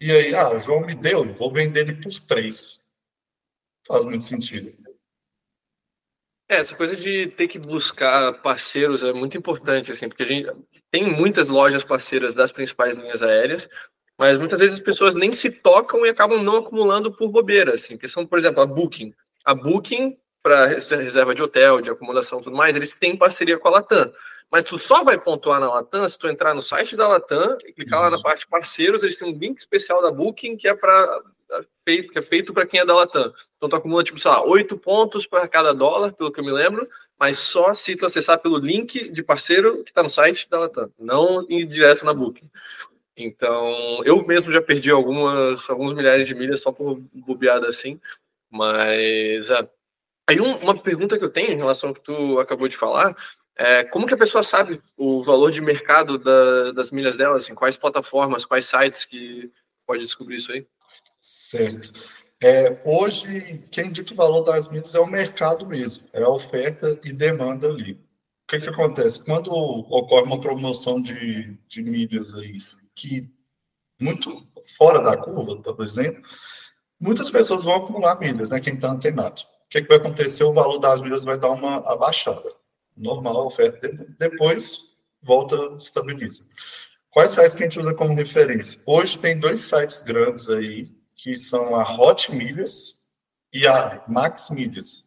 e 0.00 0.10
aí, 0.10 0.34
ah, 0.34 0.50
o 0.50 0.58
João 0.58 0.84
me 0.84 0.94
deu, 0.94 1.32
vou 1.32 1.52
vender 1.52 1.88
ele 1.88 2.02
por 2.02 2.12
3. 2.12 2.84
Faz 3.86 4.04
muito 4.04 4.24
sentido. 4.24 4.74
É, 6.48 6.56
essa 6.56 6.74
coisa 6.76 6.94
de 6.94 7.28
ter 7.28 7.48
que 7.48 7.58
buscar 7.58 8.34
parceiros 8.42 9.02
é 9.02 9.12
muito 9.12 9.38
importante, 9.38 9.90
assim, 9.90 10.08
porque 10.08 10.22
a 10.22 10.26
gente 10.26 10.52
tem 10.90 11.10
muitas 11.10 11.48
lojas 11.48 11.82
parceiras 11.82 12.34
das 12.34 12.52
principais 12.52 12.98
linhas 12.98 13.22
aéreas, 13.22 13.68
mas 14.18 14.38
muitas 14.38 14.60
vezes 14.60 14.74
as 14.78 14.84
pessoas 14.84 15.14
nem 15.14 15.32
se 15.32 15.50
tocam 15.50 16.04
e 16.04 16.10
acabam 16.10 16.42
não 16.42 16.58
acumulando 16.58 17.10
por 17.10 17.30
bobeira, 17.30 17.74
assim, 17.74 17.96
que 17.96 18.06
são, 18.06 18.26
por 18.26 18.38
exemplo, 18.38 18.60
a 18.60 18.66
Booking. 18.66 19.14
A 19.44 19.54
Booking 19.54 20.18
para 20.44 20.66
reserva 20.66 21.34
de 21.34 21.42
hotel, 21.42 21.80
de 21.80 21.88
acomodação 21.88 22.42
tudo 22.42 22.54
mais, 22.54 22.76
eles 22.76 22.92
têm 22.92 23.16
parceria 23.16 23.58
com 23.58 23.66
a 23.68 23.70
Latam. 23.70 24.12
Mas 24.50 24.62
tu 24.62 24.78
só 24.78 25.02
vai 25.02 25.18
pontuar 25.18 25.58
na 25.58 25.72
Latam 25.72 26.06
se 26.06 26.18
tu 26.18 26.28
entrar 26.28 26.54
no 26.54 26.60
site 26.60 26.94
da 26.94 27.08
Latam 27.08 27.56
e 27.64 27.72
clicar 27.72 28.02
Isso. 28.02 28.10
lá 28.10 28.16
na 28.16 28.22
parte 28.22 28.46
parceiros, 28.46 29.02
eles 29.02 29.16
têm 29.16 29.26
um 29.26 29.38
link 29.38 29.58
especial 29.58 30.02
da 30.02 30.10
Booking 30.10 30.58
que 30.58 30.68
é 30.68 30.74
para 30.74 31.22
feito, 31.82 32.12
que 32.12 32.18
é 32.18 32.22
feito 32.22 32.52
para 32.52 32.66
quem 32.66 32.78
é 32.78 32.84
da 32.84 32.94
Latam. 32.94 33.32
Então 33.56 33.70
tu 33.70 33.76
acumula, 33.76 34.04
tipo, 34.04 34.18
sei 34.18 34.30
lá, 34.30 34.44
oito 34.44 34.76
pontos 34.76 35.24
para 35.24 35.48
cada 35.48 35.72
dólar, 35.72 36.12
pelo 36.12 36.30
que 36.30 36.40
eu 36.40 36.44
me 36.44 36.52
lembro, 36.52 36.86
mas 37.18 37.38
só 37.38 37.72
se 37.72 37.96
tu 37.96 38.04
acessar 38.04 38.38
pelo 38.38 38.58
link 38.58 39.08
de 39.10 39.22
parceiro 39.22 39.82
que 39.82 39.90
está 39.90 40.02
no 40.02 40.10
site 40.10 40.46
da 40.50 40.60
Latam, 40.60 40.90
não 40.98 41.46
ir 41.48 41.64
direto 41.64 42.04
na 42.04 42.12
Booking. 42.12 42.50
Então, 43.16 44.02
eu 44.04 44.22
mesmo 44.26 44.52
já 44.52 44.60
perdi 44.60 44.90
algumas, 44.90 45.70
alguns 45.70 45.94
milhares 45.94 46.28
de 46.28 46.34
milhas 46.34 46.60
só 46.60 46.70
por 46.70 47.00
bobeada 47.14 47.66
assim. 47.66 47.98
Mas 48.50 49.48
é. 49.50 49.68
Aí 50.28 50.40
um, 50.40 50.56
uma 50.56 50.76
pergunta 50.76 51.18
que 51.18 51.24
eu 51.24 51.30
tenho 51.30 51.52
em 51.52 51.56
relação 51.56 51.90
ao 51.90 51.94
que 51.94 52.00
tu 52.02 52.38
acabou 52.38 52.68
de 52.68 52.76
falar 52.76 53.14
é 53.56 53.84
como 53.84 54.06
que 54.06 54.14
a 54.14 54.18
pessoa 54.18 54.42
sabe 54.42 54.80
o 54.96 55.22
valor 55.22 55.52
de 55.52 55.60
mercado 55.60 56.18
da, 56.18 56.72
das 56.72 56.90
milhas 56.90 57.16
dela, 57.16 57.36
assim, 57.36 57.54
quais 57.54 57.76
plataformas, 57.76 58.44
quais 58.44 58.66
sites 58.66 59.04
que 59.04 59.50
pode 59.86 60.02
descobrir 60.02 60.36
isso 60.36 60.50
aí? 60.50 60.66
Certo. 61.20 61.92
É, 62.42 62.82
hoje, 62.84 63.62
quem 63.70 63.90
dita 63.90 64.12
o 64.12 64.16
valor 64.16 64.42
das 64.42 64.68
milhas 64.68 64.94
é 64.94 65.00
o 65.00 65.06
mercado 65.06 65.66
mesmo, 65.66 66.08
é 66.12 66.22
a 66.22 66.28
oferta 66.28 66.98
e 67.04 67.12
demanda 67.12 67.68
ali. 67.68 67.92
O 67.92 68.46
que, 68.48 68.60
que 68.60 68.68
acontece? 68.68 69.24
Quando 69.24 69.50
ocorre 69.50 70.24
uma 70.24 70.40
promoção 70.40 71.00
de, 71.00 71.56
de 71.66 71.82
milhas 71.82 72.34
aí, 72.34 72.60
que 72.94 73.30
muito 73.98 74.46
fora 74.76 75.00
da 75.00 75.16
curva, 75.16 75.62
por 75.62 75.86
exemplo, 75.86 76.22
muitas 77.00 77.30
pessoas 77.30 77.64
vão 77.64 77.76
acumular 77.76 78.18
milhas, 78.18 78.50
né? 78.50 78.60
Quem 78.60 78.74
está 78.74 78.90
antenado. 78.90 79.42
O 79.74 79.76
que, 79.76 79.82
que 79.82 79.88
vai 79.88 79.96
acontecer? 79.96 80.44
O 80.44 80.52
valor 80.52 80.78
das 80.78 81.00
milhas 81.00 81.24
vai 81.24 81.36
dar 81.36 81.50
uma 81.50 81.78
abaixada. 81.78 82.48
Normal, 82.96 83.38
a 83.38 83.46
oferta. 83.46 83.88
Depois, 84.20 84.78
volta, 85.20 85.56
estabiliza. 85.76 86.44
Quais 87.10 87.32
sites 87.32 87.56
que 87.56 87.64
a 87.64 87.66
gente 87.66 87.80
usa 87.80 87.92
como 87.92 88.14
referência? 88.14 88.80
Hoje 88.86 89.18
tem 89.18 89.36
dois 89.36 89.62
sites 89.62 90.02
grandes 90.02 90.48
aí, 90.48 90.92
que 91.16 91.36
são 91.36 91.74
a 91.74 91.82
Hot 91.98 92.32
Milhas 92.32 93.02
e 93.52 93.66
a 93.66 94.04
Max 94.06 94.50
Milhas. 94.50 95.06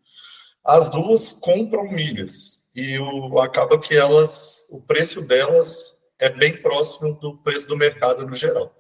As 0.66 0.90
duas 0.90 1.32
compram 1.32 1.90
milhas 1.90 2.70
e 2.76 3.00
o, 3.00 3.40
acaba 3.40 3.80
que 3.80 3.96
elas, 3.96 4.68
o 4.74 4.82
preço 4.82 5.26
delas 5.26 5.94
é 6.20 6.28
bem 6.28 6.62
próximo 6.62 7.18
do 7.22 7.38
preço 7.38 7.70
do 7.70 7.78
mercado 7.78 8.28
no 8.28 8.36
geral. 8.36 8.76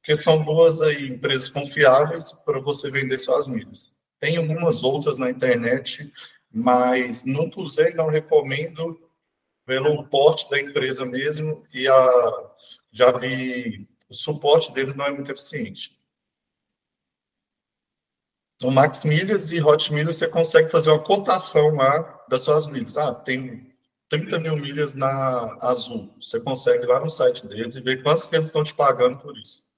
Porque 0.00 0.16
são 0.16 0.44
duas 0.44 0.82
aí, 0.82 1.06
empresas 1.06 1.48
confiáveis 1.48 2.32
para 2.44 2.58
você 2.58 2.90
vender 2.90 3.18
suas 3.18 3.46
milhas. 3.46 3.97
Tem 4.20 4.36
algumas 4.36 4.82
outras 4.82 5.18
na 5.18 5.30
internet, 5.30 6.12
mas 6.50 7.24
nunca 7.24 7.60
usei, 7.60 7.94
não 7.94 8.08
recomendo 8.08 9.00
pelo 9.64 10.08
porte 10.08 10.48
da 10.50 10.58
empresa 10.58 11.04
mesmo 11.04 11.66
e 11.72 11.86
a, 11.86 12.50
já 12.90 13.12
vi 13.12 13.86
o 14.08 14.14
suporte 14.14 14.72
deles 14.72 14.96
não 14.96 15.04
é 15.04 15.12
muito 15.12 15.30
eficiente. 15.30 15.98
No 18.60 18.72
Max 18.72 19.04
Milhas 19.04 19.52
e 19.52 19.62
Hot 19.62 19.92
Milhas 19.92 20.16
você 20.16 20.26
consegue 20.26 20.68
fazer 20.68 20.90
uma 20.90 21.02
cotação 21.02 21.76
lá 21.76 22.24
das 22.28 22.42
suas 22.42 22.66
milhas. 22.66 22.96
Ah, 22.96 23.14
tem 23.14 23.72
30 24.08 24.40
mil 24.40 24.56
milhas 24.56 24.94
na 24.94 25.58
Azul. 25.60 26.12
Você 26.20 26.40
consegue 26.40 26.84
lá 26.86 26.98
no 26.98 27.10
site 27.10 27.46
deles 27.46 27.76
e 27.76 27.80
ver 27.80 28.02
quantos 28.02 28.26
que 28.26 28.34
eles 28.34 28.48
estão 28.48 28.64
te 28.64 28.74
pagando 28.74 29.18
por 29.18 29.36
isso. 29.36 29.68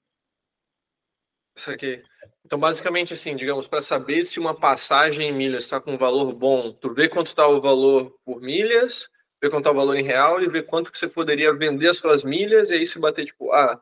Isso 1.55 1.69
aqui. 1.69 2.03
Então, 2.51 2.59
basicamente, 2.59 3.13
assim, 3.13 3.33
digamos, 3.33 3.65
para 3.65 3.81
saber 3.81 4.25
se 4.25 4.37
uma 4.37 4.53
passagem 4.53 5.29
em 5.29 5.31
milhas 5.31 5.63
está 5.63 5.79
com 5.79 5.93
um 5.93 5.97
valor 5.97 6.33
bom, 6.33 6.73
tu 6.73 6.93
vê 6.93 7.07
quanto 7.07 7.27
está 7.27 7.47
o 7.47 7.61
valor 7.61 8.13
por 8.25 8.41
milhas, 8.41 9.07
vê 9.41 9.49
quanto 9.49 9.61
está 9.61 9.71
o 9.71 9.73
valor 9.73 9.95
em 9.95 10.03
real 10.03 10.41
e 10.41 10.49
vê 10.49 10.61
quanto 10.61 10.91
que 10.91 10.97
você 10.97 11.07
poderia 11.07 11.53
vender 11.53 11.87
as 11.87 11.97
suas 11.97 12.25
milhas 12.25 12.69
e 12.69 12.73
aí 12.73 12.85
se 12.85 12.99
bater, 12.99 13.23
tipo, 13.23 13.53
ah, 13.53 13.81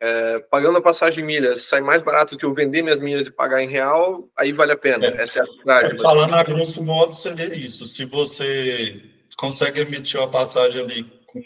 é, 0.00 0.38
pagando 0.48 0.78
a 0.78 0.80
passagem 0.80 1.18
de 1.18 1.24
milhas 1.24 1.62
sai 1.62 1.80
mais 1.80 2.00
barato 2.00 2.38
que 2.38 2.46
eu 2.46 2.54
vender 2.54 2.82
minhas 2.82 3.00
milhas 3.00 3.26
e 3.26 3.32
pagar 3.32 3.64
em 3.64 3.68
real, 3.68 4.30
aí 4.38 4.52
vale 4.52 4.70
a 4.70 4.78
pena. 4.78 5.06
É. 5.06 5.22
Essa 5.22 5.40
é 5.40 5.42
a 5.42 5.46
verdade. 5.46 5.96
É, 5.96 5.98
falando 5.98 6.36
a 6.36 6.44
grosso 6.44 6.80
modo, 6.84 7.12
seria 7.12 7.52
isso. 7.52 7.84
Se 7.84 8.04
você 8.04 9.02
consegue 9.36 9.80
emitir 9.80 10.20
uma 10.20 10.30
passagem 10.30 10.82
ali 10.82 11.02
com 11.26 11.42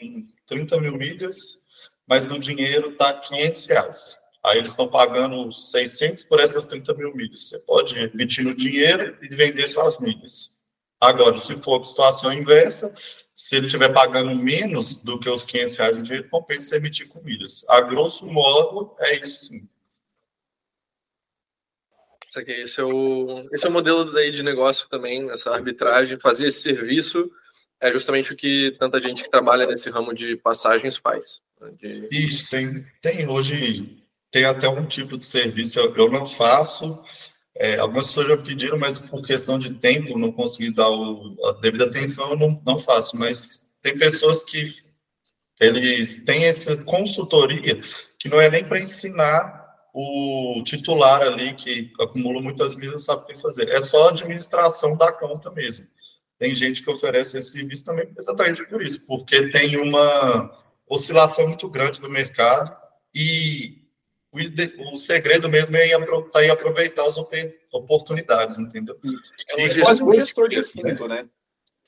30 0.47 0.83
mil 0.83 0.99
milhas, 0.99 1.63
mas 2.07 2.27
no 2.27 2.39
dinheiro 2.39 2.91
está 2.91 3.15
500 3.15 3.65
reais. 3.65 4.22
Aí 4.45 4.59
eles 4.59 4.73
estão 4.73 4.89
pagando 4.89 5.51
600 5.53 6.25
por 6.25 6.41
essas 6.41 6.67
30 6.67 6.95
mil 6.95 7.15
milhas. 7.15 7.49
Você 7.49 7.59
pode 7.61 7.97
emitir 7.97 8.45
no 8.45 8.55
dinheiro 8.55 9.17
e 9.23 9.29
vender 9.29 9.69
suas 9.69 10.01
milhas. 10.01 10.61
Agora, 11.01 11.37
se 11.39 11.57
for 11.63 11.81
a 11.81 11.85
situação 11.85 12.33
inversa, 12.33 12.95
se 13.35 13.57
ele 13.57 13.67
estiver 13.67 13.93
pagando 13.93 14.35
menos 14.35 14.99
do 14.99 15.19
que 15.19 15.29
os 15.29 15.45
500 15.45 15.77
reais 15.77 15.99
em 15.99 16.03
dinheiro, 16.03 16.29
compensa 16.29 16.77
emitir 16.77 17.09
com 17.09 17.21
milhas. 17.23 17.65
A 17.69 17.81
grosso 17.81 18.27
modo, 18.27 18.95
é 19.01 19.21
isso 19.21 19.47
sim. 19.47 19.69
Esse 22.35 22.81
é 22.81 22.85
o, 22.85 23.47
esse 23.53 23.67
é 23.67 23.69
o 23.69 23.73
modelo 23.73 24.11
daí 24.11 24.31
de 24.31 24.43
negócio 24.43 24.89
também, 24.89 25.31
essa 25.31 25.51
arbitragem, 25.51 26.19
fazer 26.19 26.47
esse 26.47 26.63
serviço 26.63 27.31
é 27.79 27.93
justamente 27.93 28.33
o 28.33 28.37
que 28.37 28.75
tanta 28.79 29.01
gente 29.01 29.25
que 29.25 29.31
trabalha 29.31 29.67
nesse 29.67 29.91
ramo 29.91 30.15
de 30.15 30.37
passagens 30.37 30.97
faz. 30.97 31.43
Né, 31.61 31.73
de... 31.77 32.09
Isso, 32.13 32.49
tem, 32.49 32.87
tem 33.03 33.29
hoje, 33.29 34.02
tem 34.33 34.47
até 34.47 34.69
um 34.69 34.87
tipo 34.87 35.19
de 35.19 35.27
serviço, 35.27 35.79
eu, 35.79 35.95
eu 35.95 36.11
não 36.11 36.27
faço, 36.27 37.05
é, 37.55 37.77
algumas 37.77 38.07
pessoas 38.07 38.29
já 38.29 38.37
pediram, 38.39 38.79
mas 38.79 38.99
por 38.99 39.25
questão 39.25 39.59
de 39.59 39.75
tempo, 39.75 40.19
não 40.19 40.33
consegui 40.33 40.75
dar 40.75 40.89
o, 40.89 41.37
a 41.45 41.53
devida 41.61 41.85
atenção, 41.85 42.31
eu 42.31 42.39
não, 42.39 42.61
não 42.65 42.79
faço. 42.79 43.17
Mas 43.17 43.77
tem 43.83 43.97
pessoas 43.99 44.43
que 44.43 44.75
eles 45.61 46.25
têm 46.25 46.47
essa 46.47 46.83
consultoria 46.85 47.81
que 48.19 48.29
não 48.29 48.41
é 48.41 48.51
nem 48.51 48.65
para 48.65 48.81
ensinar 48.81 49.63
o 49.93 50.63
titular 50.65 51.21
ali, 51.21 51.55
que 51.55 51.93
acumula 52.01 52.41
muitas 52.41 52.75
milhas, 52.75 52.95
não 52.95 53.01
sabe 53.01 53.23
o 53.23 53.27
que 53.27 53.43
fazer. 53.43 53.69
É 53.69 53.81
só 53.83 54.09
administração 54.09 54.97
da 54.97 55.13
conta 55.13 55.51
mesmo. 55.51 55.87
Tem 56.39 56.55
gente 56.55 56.83
que 56.83 56.91
oferece 56.91 57.37
esse 57.37 57.53
serviço 57.53 57.85
também 57.85 58.11
exatamente 58.19 58.65
por 58.65 58.83
isso, 58.83 59.07
porque 59.07 59.51
tem 59.51 59.77
uma 59.77 60.51
oscilação 60.89 61.47
muito 61.47 61.69
grande 61.69 62.01
do 62.01 62.11
mercado 62.11 62.75
e 63.15 63.82
o, 64.33 64.93
o 64.93 64.97
segredo 64.97 65.49
mesmo 65.49 65.77
é 65.77 65.89
em 65.89 66.51
aproveitar 66.51 67.07
as 67.07 67.17
oportunidades, 67.71 68.59
entendeu? 68.59 68.99
É 69.51 69.67
um 69.67 69.81
quase 69.83 70.03
um 70.03 70.15
gestor 70.15 70.49
de 70.49 70.63
fundo, 70.63 71.07
né? 71.07 71.27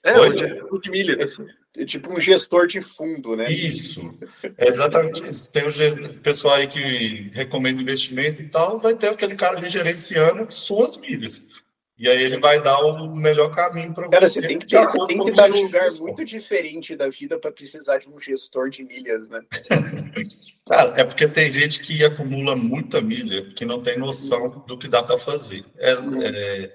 É, 0.05 0.21
Oi? 0.21 0.63
um 0.71 0.79
de 0.79 0.91
milha. 0.91 1.17
É, 1.19 1.83
é 1.83 1.87
tipo 1.87 2.13
um 2.13 2.21
gestor 2.21 2.67
de 2.67 2.83
fundo, 2.83 3.35
né? 3.35 3.51
Isso, 3.51 4.15
é 4.59 4.69
exatamente 4.69 5.29
isso. 5.31 5.51
Tem 5.51 5.67
o 5.67 6.19
pessoal 6.21 6.57
aí 6.57 6.67
que 6.67 7.31
recomenda 7.33 7.81
investimento 7.81 8.43
e 8.43 8.49
tal, 8.49 8.79
vai 8.79 8.95
ter 8.95 9.09
aquele 9.09 9.35
cara 9.35 9.57
ali 9.57 9.71
gerenciando 9.71 10.53
suas 10.53 10.99
milhas. 10.99 11.49
E 11.97 12.09
aí 12.09 12.25
ele 12.25 12.41
vai 12.41 12.61
dar 12.61 12.81
o 12.81 13.15
melhor 13.15 13.55
caminho 13.55 13.95
para 13.95 14.07
você. 14.07 14.11
Cara, 14.11 14.27
você 14.27 14.41
tem 14.41 14.59
que, 14.59 14.67
ter, 14.67 14.81
você 14.81 14.99
tem 15.07 15.23
que 15.23 15.31
estar 15.31 15.49
num 15.49 15.63
lugar 15.63 15.87
muito 16.01 16.25
diferente 16.25 16.97
da 16.97 17.09
vida 17.09 17.39
para 17.39 17.53
precisar 17.53 17.99
de 17.99 18.09
um 18.09 18.19
gestor 18.19 18.69
de 18.69 18.83
milhas, 18.83 19.31
né? 19.31 19.41
Cara, 20.69 21.01
é 21.01 21.05
porque 21.05 21.29
tem 21.29 21.53
gente 21.53 21.81
que 21.81 22.05
acumula 22.05 22.57
muita 22.57 23.01
milha, 23.01 23.53
que 23.55 23.65
não 23.65 23.81
tem 23.81 23.97
noção 23.97 24.65
do 24.67 24.77
que 24.77 24.89
dá 24.89 25.03
para 25.03 25.19
fazer. 25.19 25.65
É, 25.77 25.93
é, 25.93 26.73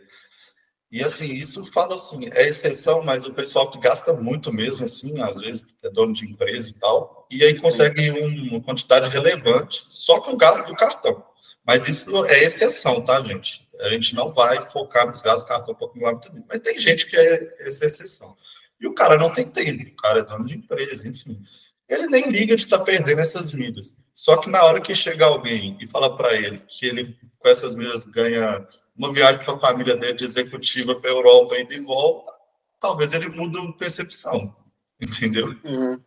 e 0.91 1.03
assim, 1.03 1.33
isso 1.33 1.69
fala 1.71 1.95
assim, 1.95 2.29
é 2.31 2.47
exceção, 2.47 3.03
mas 3.03 3.25
o 3.25 3.33
pessoal 3.33 3.69
que 3.69 3.79
gasta 3.79 4.13
muito 4.13 4.53
mesmo, 4.53 4.85
assim, 4.85 5.21
às 5.21 5.39
vezes 5.39 5.77
é 5.83 5.89
dono 5.89 6.13
de 6.13 6.25
empresa 6.25 6.69
e 6.69 6.73
tal, 6.79 7.27
e 7.29 7.43
aí 7.43 7.59
consegue 7.59 8.09
uma 8.09 8.61
quantidade 8.61 9.09
relevante 9.09 9.85
só 9.89 10.21
com 10.21 10.31
o 10.31 10.37
gasto 10.37 10.65
do 10.65 10.73
cartão. 10.73 11.23
Mas 11.65 11.87
isso 11.87 12.25
é 12.25 12.43
exceção, 12.43 13.03
tá, 13.03 13.21
gente? 13.21 13.68
A 13.79 13.89
gente 13.89 14.13
não 14.13 14.31
vai 14.33 14.61
focar 14.65 15.07
nos 15.07 15.21
gastos 15.21 15.47
cartão 15.47 15.73
para 15.73 15.87
acumular 15.87 16.15
também. 16.15 16.43
Mas 16.47 16.59
tem 16.59 16.77
gente 16.77 17.05
que 17.05 17.15
é 17.15 17.55
essa 17.59 17.85
exceção. 17.85 18.35
E 18.79 18.87
o 18.87 18.93
cara 18.93 19.17
não 19.17 19.31
tem 19.31 19.47
tempo, 19.47 19.91
o 19.91 19.95
cara 19.95 20.19
é 20.19 20.23
dono 20.23 20.45
de 20.45 20.55
empresa, 20.55 21.07
enfim. 21.07 21.41
Ele 21.87 22.07
nem 22.07 22.29
liga 22.29 22.55
de 22.55 22.61
estar 22.61 22.79
tá 22.79 22.83
perdendo 22.83 23.19
essas 23.19 23.51
milhas. 23.51 23.97
Só 24.13 24.37
que 24.37 24.49
na 24.49 24.63
hora 24.63 24.79
que 24.79 24.93
chegar 24.93 25.27
alguém 25.27 25.77
e 25.81 25.87
falar 25.87 26.11
para 26.11 26.35
ele 26.35 26.59
que 26.67 26.85
ele, 26.85 27.17
com 27.37 27.49
essas 27.49 27.73
milhas, 27.73 28.05
ganha 28.05 28.65
uma 28.95 29.11
viagem 29.11 29.43
com 29.43 29.51
a 29.53 29.59
família 29.59 29.95
dele 29.95 30.13
de 30.13 30.25
executiva 30.25 30.93
para 30.95 31.09
a 31.09 31.13
Europa 31.13 31.57
e 31.57 31.65
de 31.65 31.79
volta, 31.79 32.31
talvez 32.79 33.13
ele 33.13 33.29
mude 33.29 33.57
a 33.57 33.71
percepção, 33.73 34.55
entendeu? 35.01 35.55
Uhum. 35.63 36.01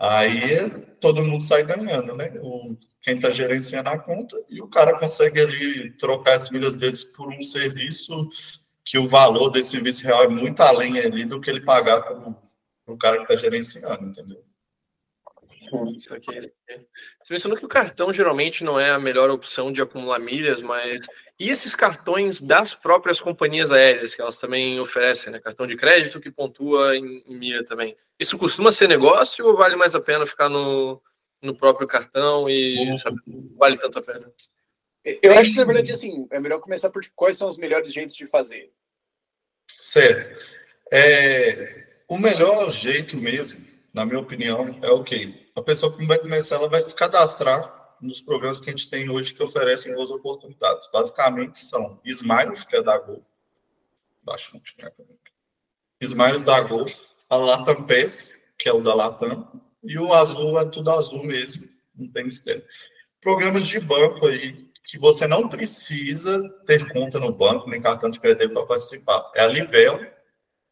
Aí 0.00 0.70
todo 0.98 1.22
mundo 1.22 1.42
sai 1.42 1.62
ganhando, 1.62 2.16
né? 2.16 2.32
O, 2.40 2.74
quem 3.02 3.16
está 3.16 3.30
gerenciando 3.30 3.90
a 3.90 3.98
conta, 3.98 4.34
e 4.48 4.62
o 4.62 4.66
cara 4.66 4.98
consegue 4.98 5.38
ali 5.40 5.90
trocar 5.92 6.36
as 6.36 6.48
milhas 6.48 6.74
deles 6.74 7.04
por 7.04 7.28
um 7.28 7.42
serviço 7.42 8.30
que 8.82 8.98
o 8.98 9.06
valor 9.06 9.50
desse 9.50 9.72
serviço 9.72 10.06
real 10.06 10.24
é 10.24 10.28
muito 10.28 10.60
além 10.60 10.98
ali 10.98 11.26
do 11.26 11.38
que 11.38 11.50
ele 11.50 11.60
pagar 11.60 12.00
para 12.00 12.34
o 12.86 12.96
cara 12.96 13.16
que 13.18 13.22
está 13.24 13.36
gerenciando, 13.36 14.06
entendeu? 14.06 14.42
Isso 15.94 16.12
aqui. 16.14 16.40
Você 16.40 17.32
mencionou 17.32 17.58
que 17.58 17.64
o 17.64 17.68
cartão 17.68 18.12
geralmente 18.12 18.64
não 18.64 18.80
é 18.80 18.90
a 18.90 18.98
melhor 18.98 19.30
opção 19.30 19.70
de 19.70 19.82
acumular 19.82 20.18
milhas, 20.18 20.62
mas 20.62 21.06
e 21.40 21.48
esses 21.50 21.74
cartões 21.74 22.40
das 22.40 22.74
próprias 22.74 23.20
companhias 23.20 23.72
aéreas 23.72 24.14
que 24.14 24.20
elas 24.20 24.38
também 24.38 24.78
oferecem, 24.78 25.32
né? 25.32 25.40
Cartão 25.40 25.66
de 25.66 25.76
crédito 25.76 26.20
que 26.20 26.30
pontua 26.30 26.96
em, 26.96 27.24
em 27.26 27.34
milha 27.34 27.64
também. 27.64 27.96
Isso 28.18 28.36
costuma 28.38 28.70
ser 28.70 28.88
negócio 28.88 29.46
ou 29.46 29.56
vale 29.56 29.74
mais 29.74 29.94
a 29.94 30.00
pena 30.00 30.26
ficar 30.26 30.48
no, 30.48 31.02
no 31.40 31.56
próprio 31.56 31.88
cartão 31.88 32.48
e 32.48 32.96
sabe, 32.98 33.16
vale 33.56 33.78
tanto 33.78 33.98
a 33.98 34.02
pena? 34.02 34.30
Eu 35.22 35.32
acho 35.38 35.50
que, 35.50 35.56
na 35.56 35.64
verdade, 35.64 35.90
assim, 35.92 36.28
é 36.30 36.38
melhor 36.38 36.60
começar 36.60 36.90
por 36.90 37.02
quais 37.16 37.38
são 37.38 37.48
os 37.48 37.56
melhores 37.56 37.90
jeitos 37.90 38.14
de 38.14 38.26
fazer. 38.26 38.70
Certo. 39.80 40.38
É, 40.92 41.86
o 42.06 42.18
melhor 42.18 42.70
jeito 42.70 43.16
mesmo 43.16 43.70
na 43.92 44.06
minha 44.06 44.20
opinião, 44.20 44.78
é 44.82 44.90
o 44.90 45.00
okay. 45.00 45.50
A 45.54 45.62
pessoa 45.62 45.94
que 45.94 46.04
vai 46.06 46.18
começar, 46.18 46.56
ela 46.56 46.68
vai 46.68 46.80
se 46.80 46.94
cadastrar 46.94 47.79
nos 48.00 48.20
programas 48.20 48.60
que 48.60 48.70
a 48.70 48.72
gente 48.72 48.88
tem 48.88 49.10
hoje 49.10 49.34
que 49.34 49.42
oferecem 49.42 49.94
boas 49.94 50.10
oportunidades. 50.10 50.88
Basicamente 50.92 51.58
são 51.58 52.00
Smiles, 52.04 52.64
que 52.64 52.76
é 52.76 52.82
da 52.82 52.98
Gol. 52.98 53.24
Baixo, 54.22 54.52
não 54.54 54.62
Smiles 56.00 56.44
da 56.44 56.60
Gol, 56.62 56.86
a 57.28 57.36
Latam 57.36 57.86
Pass, 57.86 58.54
que 58.58 58.68
é 58.68 58.72
o 58.72 58.80
da 58.80 58.94
Latam, 58.94 59.60
e 59.82 59.98
o 59.98 60.12
azul 60.12 60.58
é 60.58 60.68
tudo 60.68 60.90
azul 60.90 61.24
mesmo, 61.24 61.68
não 61.94 62.10
tem 62.10 62.24
mistério. 62.24 62.64
Programas 63.20 63.68
de 63.68 63.78
banco 63.80 64.26
aí, 64.26 64.66
que 64.84 64.98
você 64.98 65.26
não 65.26 65.48
precisa 65.48 66.48
ter 66.66 66.90
conta 66.92 67.18
no 67.18 67.32
banco, 67.32 67.68
nem 67.68 67.80
cartão 67.80 68.10
de 68.10 68.18
crédito 68.18 68.52
para 68.52 68.66
participar. 68.66 69.30
É 69.34 69.42
a 69.42 69.46
Livelo, 69.46 70.04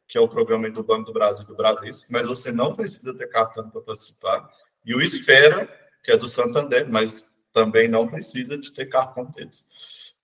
que 0.08 0.16
é 0.16 0.20
o 0.20 0.28
programa 0.28 0.70
do 0.70 0.82
Banco 0.82 1.04
do 1.04 1.12
Brasil 1.12 1.44
do 1.44 1.54
Bradesco, 1.54 2.08
mas 2.10 2.26
você 2.26 2.50
não 2.50 2.74
precisa 2.74 3.14
ter 3.14 3.28
cartão 3.28 3.68
para 3.68 3.82
participar. 3.82 4.50
E 4.84 4.94
o 4.94 5.02
Esfera, 5.02 5.68
que 6.02 6.12
é 6.12 6.16
do 6.16 6.28
Santander, 6.28 6.88
mas 6.88 7.28
também 7.52 7.88
não 7.88 8.08
precisa 8.08 8.56
de 8.56 8.72
ter 8.72 8.86
cartão 8.86 9.24
deles. 9.30 9.66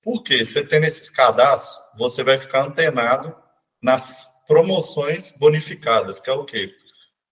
Por 0.03 0.23
quê? 0.23 0.45
Você 0.45 0.65
tendo 0.67 0.85
esses 0.85 1.11
cadastros, 1.11 1.99
você 1.99 2.23
vai 2.23 2.39
ficar 2.39 2.67
antenado 2.67 3.35
nas 3.83 4.45
promoções 4.47 5.33
bonificadas, 5.33 6.21
que 6.21 6.31
é 6.31 6.33
o 6.33 6.45
quê? 6.45 6.75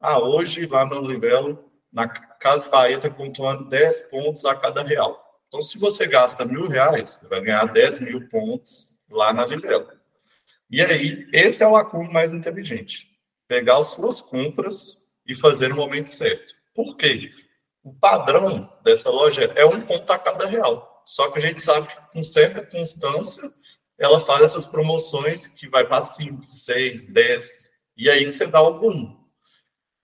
Ah, 0.00 0.18
hoje 0.18 0.66
lá 0.66 0.84
no 0.84 1.00
Livelo, 1.06 1.70
na 1.92 2.08
Casa 2.08 2.68
Bahia 2.70 2.96
está 2.96 3.10
pontuando 3.10 3.68
10 3.68 4.02
pontos 4.02 4.44
a 4.44 4.54
cada 4.54 4.82
real. 4.82 5.22
Então, 5.48 5.60
se 5.60 5.78
você 5.78 6.06
gasta 6.06 6.46
mil 6.46 6.66
reais, 6.66 7.18
você 7.20 7.28
vai 7.28 7.42
ganhar 7.42 7.66
10 7.66 8.00
mil 8.00 8.26
pontos 8.28 8.92
lá 9.10 9.32
na 9.32 9.44
Livelo. 9.44 9.86
E 10.70 10.80
aí, 10.80 11.28
esse 11.32 11.62
é 11.62 11.68
o 11.68 11.76
acúmulo 11.76 12.10
mais 12.10 12.32
inteligente. 12.32 13.10
Pegar 13.46 13.76
as 13.76 13.88
suas 13.88 14.20
compras 14.20 15.02
e 15.26 15.34
fazer 15.34 15.68
no 15.68 15.76
momento 15.76 16.08
certo. 16.08 16.54
Por 16.74 16.96
quê? 16.96 17.30
O 17.82 17.92
padrão 17.92 18.72
dessa 18.84 19.10
loja 19.10 19.52
é 19.56 19.66
um 19.66 19.80
ponto 19.80 20.10
a 20.12 20.18
cada 20.18 20.46
real. 20.46 21.02
Só 21.04 21.30
que 21.30 21.38
a 21.38 21.42
gente 21.42 21.60
sabe 21.60 21.88
que 21.88 21.96
com 22.12 22.22
certa 22.22 22.64
constância 22.64 23.42
ela 23.98 24.20
faz 24.20 24.42
essas 24.42 24.66
promoções 24.66 25.46
que 25.46 25.68
vai 25.68 25.86
para 25.86 26.00
5, 26.00 26.44
6, 26.48 27.06
10. 27.06 27.72
E 27.96 28.08
aí 28.08 28.24
você 28.24 28.46
dá 28.46 28.62
boom. 28.70 29.20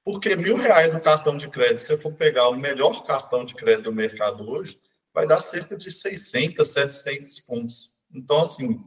Porque 0.05 0.35
mil 0.35 0.57
reais 0.57 0.95
no 0.95 1.01
cartão 1.01 1.37
de 1.37 1.49
crédito, 1.49 1.81
se 1.81 1.89
você 1.89 1.97
for 1.97 2.13
pegar 2.15 2.49
o 2.49 2.57
melhor 2.57 3.05
cartão 3.05 3.45
de 3.45 3.55
crédito 3.55 3.85
do 3.85 3.93
mercado 3.93 4.49
hoje, 4.49 4.81
vai 5.13 5.27
dar 5.27 5.41
cerca 5.41 5.77
de 5.77 5.91
600, 5.91 6.67
700 6.67 7.41
pontos. 7.41 7.95
Então, 8.13 8.41
assim, 8.41 8.83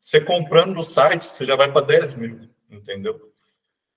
você 0.00 0.20
comprando 0.20 0.74
no 0.74 0.82
site, 0.82 1.24
você 1.24 1.44
já 1.44 1.56
vai 1.56 1.72
para 1.72 1.86
10 1.86 2.14
mil, 2.14 2.48
entendeu? 2.70 3.32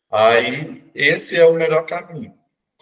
Aí, 0.09 0.89
esse 0.95 1.35
é 1.35 1.45
o 1.45 1.53
melhor 1.53 1.85
caminho. 1.85 2.34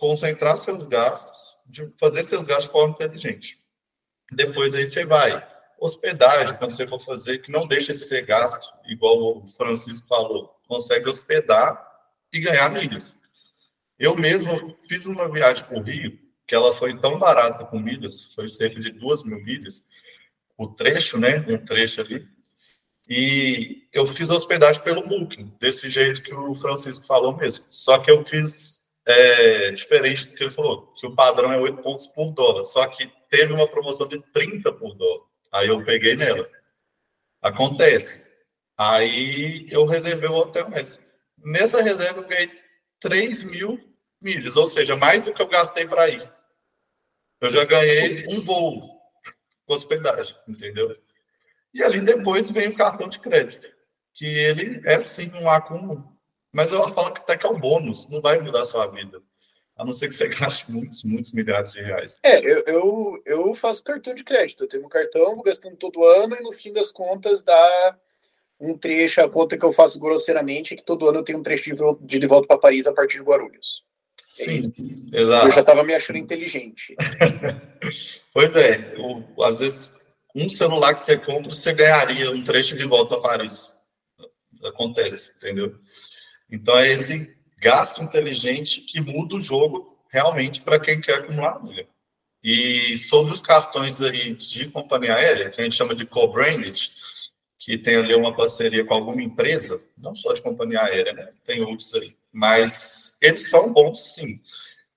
Concentrar 0.03 0.57
seus 0.57 0.86
gastos, 0.86 1.55
de 1.65 1.88
fazer 1.98 2.25
seus 2.25 2.45
gastos 2.45 2.65
de 2.65 2.72
forma 2.74 2.93
inteligente. 2.93 3.57
Depois 4.33 4.75
aí 4.75 4.86
você 4.86 5.05
vai. 5.05 5.48
Hospedagem, 5.79 6.57
quando 6.57 6.72
você 6.72 6.86
for 6.86 7.00
fazer, 7.00 7.38
que 7.38 7.50
não 7.50 7.65
deixa 7.65 7.93
de 7.93 8.01
ser 8.01 8.25
gasto, 8.25 8.67
igual 8.86 9.38
o 9.38 9.48
Francisco 9.53 10.05
falou, 10.05 10.60
consegue 10.67 11.07
hospedar 11.07 11.81
e 12.33 12.39
ganhar 12.41 12.69
milhas. 12.69 13.17
Eu 13.98 14.13
mesmo 14.17 14.77
fiz 14.89 15.05
uma 15.05 15.31
viagem 15.31 15.63
para 15.63 15.79
o 15.79 15.81
Rio, 15.81 16.19
que 16.45 16.53
ela 16.53 16.74
foi 16.74 17.00
tão 17.00 17.17
barata 17.17 17.63
com 17.63 17.79
milhas, 17.79 18.33
foi 18.33 18.50
cerca 18.50 18.81
de 18.81 18.91
duas 18.91 19.24
mil 19.24 19.41
milhas, 19.41 19.88
o 20.57 20.67
trecho, 20.67 21.17
né, 21.17 21.45
um 21.48 21.57
trecho 21.57 22.01
ali, 22.01 22.27
e 23.07 23.88
eu 23.93 24.05
fiz 24.05 24.29
a 24.29 24.36
hospedagem 24.36 24.83
pelo 24.83 25.07
Booking, 25.07 25.55
desse 25.62 25.89
jeito 25.89 26.22
que 26.22 26.33
o 26.33 26.53
Francisco 26.55 27.07
falou 27.07 27.38
mesmo. 27.38 27.63
Só 27.69 28.00
que 28.00 28.12
eu 28.12 28.25
fiz 28.25 28.82
é, 29.05 29.72
diferente 29.72 30.27
do 30.27 30.36
que 30.36 30.43
ele 30.43 30.51
falou, 30.51 30.93
que 30.93 31.05
o 31.05 31.15
padrão 31.15 31.51
é 31.51 31.57
8 31.57 31.81
pontos 31.81 32.07
por 32.07 32.31
dólar, 32.31 32.63
só 32.63 32.88
que 32.88 33.12
teve 33.29 33.51
uma 33.53 33.68
promoção 33.68 34.07
de 34.07 34.20
30 34.31 34.72
por 34.74 34.96
dólar. 34.96 35.25
Aí 35.51 35.68
eu 35.68 35.83
peguei 35.83 36.16
nela. 36.16 36.50
Acontece. 37.42 38.31
Aí 38.77 39.68
eu 39.70 39.85
reservei 39.85 40.29
o 40.29 40.33
hotel, 40.33 40.70
mas 40.70 41.00
nessa 41.37 41.81
reserva 41.81 42.22
eu 42.22 42.27
ganhei 42.27 42.51
3 43.00 43.44
mil 43.44 43.79
milhas, 44.22 44.55
ou 44.55 44.68
seja, 44.68 44.96
mais 44.96 45.25
do 45.25 45.33
que 45.33 45.42
eu 45.42 45.48
gastei 45.48 45.85
para 45.85 46.09
ir. 46.09 46.33
Eu 47.42 47.51
já 47.51 47.66
ganhei 47.66 48.25
um 48.29 48.42
voo 48.42 48.81
com 49.66 49.74
hospedagem, 49.74 50.35
entendeu? 50.48 50.98
E 51.74 51.83
ali 51.83 52.00
depois 52.00 52.50
vem 52.50 52.70
o 52.70 52.75
cartão 52.75 53.09
de 53.09 53.20
crédito, 53.20 53.70
que 54.13 54.25
ele 54.25 54.81
é 54.85 55.00
sim 55.00 55.29
um 55.33 55.50
acúmulo, 55.50 56.12
mas 56.53 56.72
eu 56.72 56.87
falo 56.89 57.13
que 57.13 57.22
até 57.22 57.35
que 57.35 57.46
é 57.46 57.50
um 57.50 57.59
bônus, 57.59 58.07
não 58.09 58.22
vai 58.22 58.39
mudar 58.39 58.61
a 58.61 58.66
sua 58.66 58.87
vida. 58.87 59.22
A 59.75 59.83
não 59.83 59.92
ser 59.92 60.07
que 60.07 60.13
você 60.13 60.27
gaste 60.29 60.72
muitos, 60.72 61.03
muitos 61.03 61.33
milhares 61.33 61.72
de 61.72 61.81
reais. 61.81 62.20
É, 62.24 62.39
eu, 62.39 62.63
eu, 62.68 63.24
eu 63.25 63.55
faço 63.55 63.83
cartão 63.83 64.13
de 64.13 64.24
crédito. 64.24 64.63
Eu 64.63 64.68
tenho 64.68 64.85
um 64.85 64.89
cartão, 64.89 65.35
vou 65.35 65.44
gastando 65.44 65.75
todo 65.75 66.03
ano 66.05 66.35
e 66.35 66.44
no 66.44 66.51
fim 66.51 66.72
das 66.72 66.92
contas 66.92 67.42
dá 67.42 67.98
um 68.59 68.77
trecho, 68.77 69.20
a 69.20 69.29
conta 69.29 69.57
que 69.57 69.66
eu 69.66 69.74
faço 69.74 70.00
grosseiramente, 70.00 70.74
é 70.74 70.77
que 70.77 70.85
todo 70.85 71.09
ano 71.09 71.20
eu 71.20 71.24
tenho 71.24 71.39
um 71.39 71.44
trecho 71.44 71.74
de, 71.74 72.20
de 72.20 72.27
volta 72.27 72.48
para 72.48 72.57
Paris 72.57 72.87
a 72.87 72.94
partir 72.94 73.18
de 73.18 73.24
Guarulhos. 73.24 73.83
Sim, 74.33 74.63
exato. 75.11 75.48
Eu 75.48 75.51
já 75.51 75.61
estava 75.61 75.83
me 75.83 75.94
achando 75.94 76.18
inteligente. 76.18 76.96
pois 78.33 78.55
é, 78.55 78.94
eu, 78.96 79.44
às 79.44 79.59
vezes 79.59 79.92
um 80.35 80.50
celular 80.50 80.94
que 80.94 81.01
você 81.01 81.18
compra, 81.18 81.51
você 81.51 81.74
ganharia 81.74 82.31
um 82.31 82.44
trecho 82.44 82.75
de 82.75 82.85
volta 82.85 83.20
para 83.20 83.37
Paris. 83.37 83.75
Acontece, 84.63 85.37
entendeu? 85.37 85.75
Então 86.53 86.77
é 86.77 86.94
esse 86.94 87.35
gasto 87.57 88.03
inteligente 88.03 88.81
que 88.81 89.01
muda 89.01 89.35
o 89.35 89.42
jogo 89.42 89.98
realmente 90.07 90.61
para 90.61 90.79
quem 90.79 91.01
quer 91.01 91.16
acumular 91.16 91.63
milha. 91.63 91.87
E 92.44 92.96
sobre 92.96 93.33
os 93.33 93.42
cartões 93.42 94.00
aí 94.00 94.35
de 94.35 94.70
companhia 94.70 95.16
aérea, 95.16 95.50
que 95.50 95.59
a 95.59 95.63
gente 95.63 95.75
chama 95.75 95.96
de 95.96 96.05
co-branded, 96.05 96.92
que 97.57 97.75
tem 97.75 97.96
ali 97.96 98.13
uma 98.13 98.35
parceria 98.35 98.85
com 98.85 98.94
alguma 98.94 99.24
empresa, 99.24 99.83
não 99.98 100.13
só 100.13 100.31
de 100.31 100.44
companhia 100.44 100.83
aérea, 100.83 101.13
né? 101.13 101.29
Tem 101.44 101.63
outros 101.63 101.92
aí. 101.96 102.16
Mas 102.31 103.18
eles 103.20 103.50
são 103.50 103.74
bons, 103.74 104.13
sim. 104.13 104.39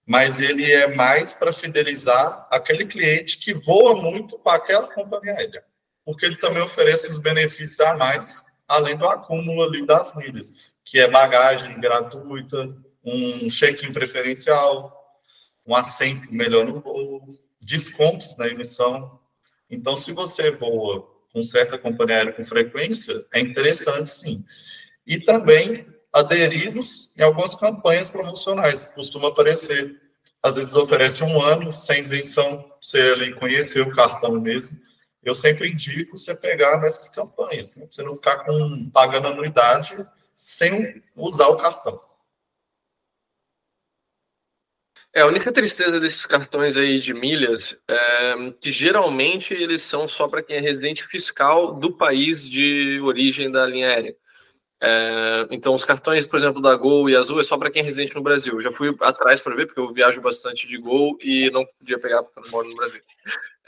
Mas 0.04 0.40
ele 0.40 0.70
é 0.70 0.94
mais 0.94 1.32
para 1.32 1.54
fidelizar 1.54 2.46
aquele 2.50 2.84
cliente 2.84 3.38
que 3.38 3.54
voa 3.54 3.94
muito 3.94 4.38
para 4.40 4.58
aquela 4.58 4.92
companhia 4.92 5.32
aérea. 5.32 5.64
Porque 6.04 6.26
ele 6.26 6.36
também 6.36 6.62
oferece 6.62 7.08
os 7.08 7.16
benefícios 7.16 7.80
a 7.80 7.96
mais, 7.96 8.44
além 8.68 8.94
do 8.94 9.08
acúmulo 9.08 9.62
ali 9.62 9.86
das 9.86 10.14
milhas, 10.14 10.75
que 10.86 11.00
é 11.00 11.10
bagagem 11.10 11.78
gratuita, 11.80 12.74
um 13.04 13.48
check-in 13.50 13.92
preferencial, 13.92 14.96
um 15.66 15.74
assento 15.74 16.32
melhor 16.32 16.64
no 16.64 16.80
voo, 16.80 17.36
descontos 17.60 18.38
na 18.38 18.46
emissão. 18.46 19.18
Então, 19.68 19.96
se 19.96 20.12
você 20.12 20.52
voa 20.52 21.04
com 21.32 21.42
certa 21.42 21.76
companhia 21.76 22.18
aérea 22.18 22.32
com 22.32 22.44
frequência, 22.44 23.26
é 23.34 23.40
interessante 23.40 24.08
sim. 24.08 24.44
E 25.04 25.18
também 25.20 25.86
aderidos 26.12 27.12
em 27.18 27.22
algumas 27.22 27.54
campanhas 27.56 28.08
promocionais, 28.08 28.84
costuma 28.86 29.28
aparecer. 29.28 30.00
Às 30.40 30.54
vezes 30.54 30.76
oferece 30.76 31.24
um 31.24 31.42
ano 31.42 31.72
sem 31.72 32.00
isenção, 32.00 32.72
você 32.80 33.00
ali 33.00 33.34
conhecer 33.34 33.80
o 33.80 33.94
cartão 33.94 34.40
mesmo. 34.40 34.78
Eu 35.22 35.34
sempre 35.34 35.68
indico 35.68 36.16
você 36.16 36.34
pegar 36.34 36.80
nessas 36.80 37.08
campanhas, 37.08 37.74
né? 37.74 37.88
você 37.90 38.04
não 38.04 38.14
ficar 38.14 38.44
com, 38.44 38.88
pagando 38.90 39.26
anuidade 39.26 39.96
sem 40.36 41.02
usar 41.16 41.48
o 41.48 41.56
cartão. 41.56 42.00
É, 45.12 45.22
a 45.22 45.26
única 45.26 45.50
tristeza 45.50 45.98
desses 45.98 46.26
cartões 46.26 46.76
aí 46.76 47.00
de 47.00 47.14
milhas 47.14 47.74
é 47.88 48.52
que 48.60 48.70
geralmente 48.70 49.54
eles 49.54 49.80
são 49.80 50.06
só 50.06 50.28
para 50.28 50.42
quem 50.42 50.56
é 50.56 50.60
residente 50.60 51.06
fiscal 51.06 51.72
do 51.72 51.96
país 51.96 52.48
de 52.48 53.00
origem 53.02 53.50
da 53.50 53.66
linha 53.66 53.88
aérea. 53.88 54.14
É, 54.80 55.46
então, 55.50 55.74
os 55.74 55.84
cartões, 55.84 56.26
por 56.26 56.38
exemplo, 56.38 56.60
da 56.60 56.74
Gol 56.74 57.08
e 57.08 57.16
Azul 57.16 57.40
é 57.40 57.42
só 57.42 57.56
para 57.56 57.70
quem 57.70 57.80
é 57.80 57.84
residente 57.84 58.14
no 58.14 58.22
Brasil. 58.22 58.54
Eu 58.54 58.60
já 58.60 58.72
fui 58.72 58.94
atrás 59.00 59.40
para 59.40 59.54
ver, 59.54 59.66
porque 59.66 59.80
eu 59.80 59.92
viajo 59.92 60.20
bastante 60.20 60.66
de 60.66 60.76
Gol 60.76 61.16
e 61.22 61.50
não 61.50 61.64
podia 61.78 61.98
pegar 61.98 62.22
porque 62.22 62.38
eu 62.38 62.44
não 62.44 62.50
moro 62.50 62.68
no 62.68 62.76
Brasil. 62.76 63.00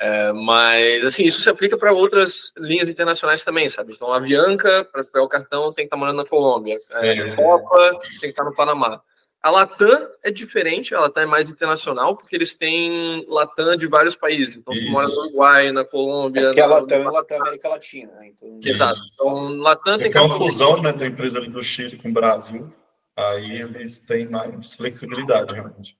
É, 0.01 0.33
mas, 0.33 1.05
assim, 1.05 1.25
isso 1.25 1.43
se 1.43 1.51
aplica 1.51 1.77
para 1.77 1.93
outras 1.93 2.53
linhas 2.57 2.89
internacionais 2.89 3.43
também, 3.43 3.69
sabe? 3.69 3.95
Então, 3.95 4.13
a 4.13 4.21
Bianca, 4.21 4.85
para 4.85 5.03
pegar 5.03 5.23
o 5.25 5.29
cartão, 5.29 5.71
tem 5.71 5.77
que 5.77 5.83
estar 5.85 5.97
tá 5.97 6.01
morando 6.01 6.19
na 6.19 6.25
Colômbia. 6.25 6.77
É, 6.93 7.35
Copa, 7.35 7.91
tem 8.01 8.21
que 8.21 8.27
estar 8.27 8.45
tá 8.45 8.51
no 8.51 8.55
Panamá. 8.55 9.03
A 9.41 9.51
Latam 9.51 10.09
é 10.23 10.33
diferente, 10.33 10.95
a 10.95 11.01
Latam 11.01 11.23
é 11.23 11.27
mais 11.27 11.49
internacional, 11.49 12.17
porque 12.17 12.35
eles 12.35 12.57
têm 12.57 13.25
Latam 13.29 13.77
de 13.77 13.87
vários 13.87 14.17
países. 14.17 14.57
Então, 14.57 14.75
você 14.75 14.85
mora 14.87 15.07
no 15.07 15.15
Uruguai, 15.15 15.71
na 15.71 15.85
Colômbia. 15.85 16.41
É 16.41 16.47
porque 16.47 16.61
na, 16.61 16.67
a 16.67 16.71
Latam 16.71 16.99
é 16.99 17.05
Latam 17.05 17.41
América 17.41 17.69
Latina. 17.69 18.13
Né? 18.15 18.29
Então... 18.29 18.61
Exato. 18.65 19.01
Então, 19.15 19.57
Latam 19.59 19.99
tem 19.99 20.11
que. 20.11 20.19
É 20.19 20.21
uma 20.21 20.37
fusão 20.37 20.83
né, 20.83 20.93
da 20.93 21.07
empresa 21.07 21.39
ali 21.39 21.49
do 21.49 21.63
Chile 21.63 21.97
com 21.97 22.09
o 22.09 22.13
Brasil. 22.13 22.73
Aí 23.17 23.63
eles 23.63 23.99
têm 23.99 24.29
mais 24.29 24.75
flexibilidade, 24.75 25.53
realmente. 25.53 25.97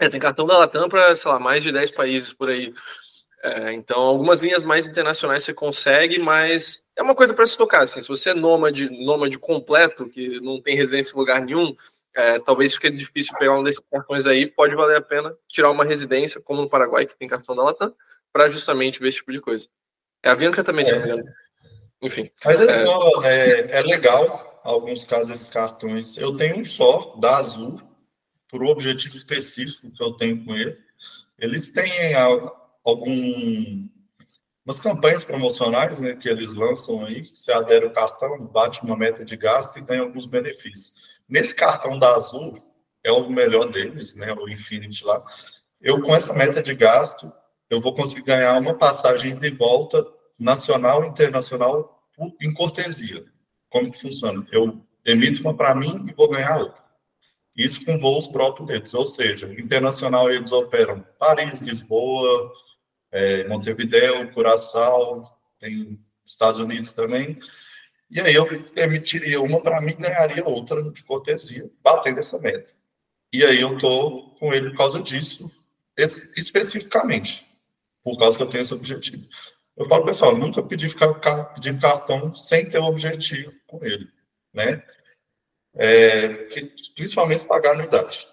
É, 0.00 0.08
tem 0.08 0.18
cartão 0.18 0.46
da 0.46 0.56
Latam 0.56 0.88
para, 0.88 1.14
sei 1.14 1.30
lá, 1.30 1.38
mais 1.38 1.62
de 1.62 1.70
10 1.70 1.90
países 1.90 2.32
por 2.32 2.48
aí. 2.48 2.72
É, 3.42 3.72
então, 3.72 4.00
algumas 4.00 4.40
linhas 4.40 4.62
mais 4.62 4.86
internacionais 4.86 5.44
você 5.44 5.52
consegue, 5.52 6.18
mas 6.18 6.82
é 6.96 7.02
uma 7.02 7.14
coisa 7.14 7.34
para 7.34 7.46
se 7.46 7.56
tocar. 7.56 7.82
Assim, 7.82 8.00
se 8.00 8.08
você 8.08 8.30
é 8.30 8.34
nômade, 8.34 8.88
nômade 8.90 9.38
completo, 9.38 10.08
que 10.08 10.40
não 10.40 10.60
tem 10.60 10.74
residência 10.74 11.14
em 11.14 11.18
lugar 11.18 11.40
nenhum, 11.42 11.74
é, 12.14 12.38
talvez 12.40 12.74
fique 12.74 12.90
difícil 12.90 13.34
pegar 13.38 13.58
um 13.58 13.62
desses 13.62 13.82
cartões 13.90 14.26
aí, 14.26 14.46
pode 14.46 14.74
valer 14.74 14.96
a 14.96 15.00
pena 15.00 15.34
tirar 15.48 15.70
uma 15.70 15.84
residência, 15.84 16.40
como 16.40 16.62
no 16.62 16.68
Paraguai, 16.68 17.06
que 17.06 17.16
tem 17.16 17.28
cartão 17.28 17.54
da 17.54 17.62
Latam, 17.62 17.94
para 18.32 18.48
justamente 18.48 19.00
ver 19.00 19.08
esse 19.08 19.18
tipo 19.18 19.32
de 19.32 19.40
coisa. 19.40 19.66
É 20.22 20.30
a 20.30 20.34
Bianca 20.34 20.62
também, 20.62 20.84
se 20.84 20.92
não 20.92 21.00
me 21.00 21.06
engano. 21.06 21.24
Enfim. 22.02 22.30
Mas 22.44 22.60
é, 22.60 22.84
é, 23.24 23.78
é 23.78 23.82
legal, 23.82 24.60
alguns 24.64 25.04
casos, 25.04 25.30
esses 25.30 25.48
cartões. 25.48 26.16
Eu 26.16 26.36
tenho 26.36 26.58
um 26.58 26.64
só, 26.64 27.14
da 27.18 27.36
Azul, 27.36 27.80
por 28.48 28.62
um 28.62 28.68
objetivo 28.68 29.14
específico 29.14 29.90
que 29.90 30.02
eu 30.02 30.12
tenho 30.12 30.44
com 30.44 30.54
ele. 30.54 30.76
Eles 31.38 31.70
têm 31.70 32.14
algum 32.84 33.88
umas 34.64 34.78
campanhas 34.78 35.24
promocionais 35.24 36.00
né, 36.00 36.14
que 36.14 36.28
eles 36.28 36.52
lançam 36.54 37.04
aí, 37.04 37.28
você 37.32 37.50
adere 37.50 37.86
o 37.86 37.92
cartão, 37.92 38.46
bate 38.46 38.82
uma 38.82 38.96
meta 38.96 39.24
de 39.24 39.36
gasto 39.36 39.78
e 39.78 39.82
ganha 39.82 40.02
alguns 40.02 40.26
benefícios. 40.26 40.99
Nesse 41.30 41.54
cartão 41.54 41.98
da 41.98 42.14
Azul, 42.14 42.60
é 43.04 43.12
o 43.12 43.30
melhor 43.30 43.70
deles, 43.70 44.14
né, 44.16 44.32
o 44.32 44.48
Infinity 44.48 45.04
lá, 45.04 45.22
eu 45.80 46.02
com 46.02 46.14
essa 46.14 46.34
meta 46.34 46.62
de 46.62 46.74
gasto, 46.74 47.32
eu 47.70 47.80
vou 47.80 47.94
conseguir 47.94 48.22
ganhar 48.22 48.60
uma 48.60 48.74
passagem 48.74 49.38
de 49.38 49.50
volta 49.50 50.04
nacional 50.38 51.04
e 51.04 51.08
internacional 51.08 52.02
em 52.40 52.52
cortesia. 52.52 53.24
Como 53.70 53.90
que 53.90 54.00
funciona? 54.00 54.44
Eu 54.50 54.84
emito 55.06 55.40
uma 55.42 55.56
para 55.56 55.74
mim 55.74 56.04
e 56.08 56.12
vou 56.12 56.28
ganhar 56.28 56.58
outra. 56.58 56.82
Isso 57.56 57.84
com 57.84 57.98
voos 57.98 58.26
próprios 58.26 58.66
deles, 58.66 58.92
ou 58.94 59.06
seja, 59.06 59.46
internacional 59.58 60.30
eles 60.30 60.52
operam 60.52 61.04
Paris, 61.18 61.60
Lisboa, 61.60 62.52
é, 63.10 63.46
Montevideo, 63.48 64.32
Curaçao, 64.32 65.30
tem 65.58 65.98
Estados 66.24 66.58
Unidos 66.58 66.92
também. 66.92 67.38
E 68.10 68.20
aí 68.20 68.34
eu 68.34 68.46
emitiria 68.74 69.40
uma 69.40 69.60
para 69.60 69.80
mim 69.80 69.96
ganharia 69.96 70.44
outra 70.44 70.82
de 70.82 71.02
cortesia, 71.04 71.70
batendo 71.82 72.18
essa 72.18 72.38
meta. 72.38 72.72
E 73.32 73.44
aí 73.44 73.60
eu 73.60 73.78
tô 73.78 74.34
com 74.40 74.52
ele 74.52 74.70
por 74.70 74.78
causa 74.78 75.00
disso, 75.00 75.50
especificamente, 75.96 77.46
por 78.02 78.18
causa 78.18 78.36
que 78.36 78.42
eu 78.42 78.48
tenho 78.48 78.62
esse 78.62 78.74
objetivo. 78.74 79.24
Eu 79.76 79.84
falo, 79.84 80.04
pessoal, 80.04 80.36
nunca 80.36 80.62
pedi, 80.62 80.88
ficar, 80.88 81.14
pedir 81.54 81.80
cartão 81.80 82.34
sem 82.34 82.68
ter 82.68 82.78
um 82.80 82.86
objetivo 82.86 83.52
com 83.66 83.84
ele, 83.84 84.08
né? 84.52 84.82
É, 85.74 86.28
principalmente 86.96 87.46
pagar 87.46 87.72
anuidade. 87.72 88.26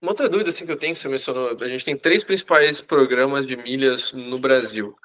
Uma 0.00 0.12
outra 0.12 0.28
dúvida 0.28 0.50
assim, 0.50 0.64
que 0.64 0.72
eu 0.72 0.78
tenho, 0.78 0.94
que 0.94 1.00
você 1.00 1.08
mencionou, 1.08 1.56
a 1.60 1.68
gente 1.68 1.84
tem 1.84 1.96
três 1.96 2.24
principais 2.24 2.80
programas 2.80 3.44
de 3.46 3.56
milhas 3.56 4.12
no 4.12 4.38
Brasil. 4.38 4.96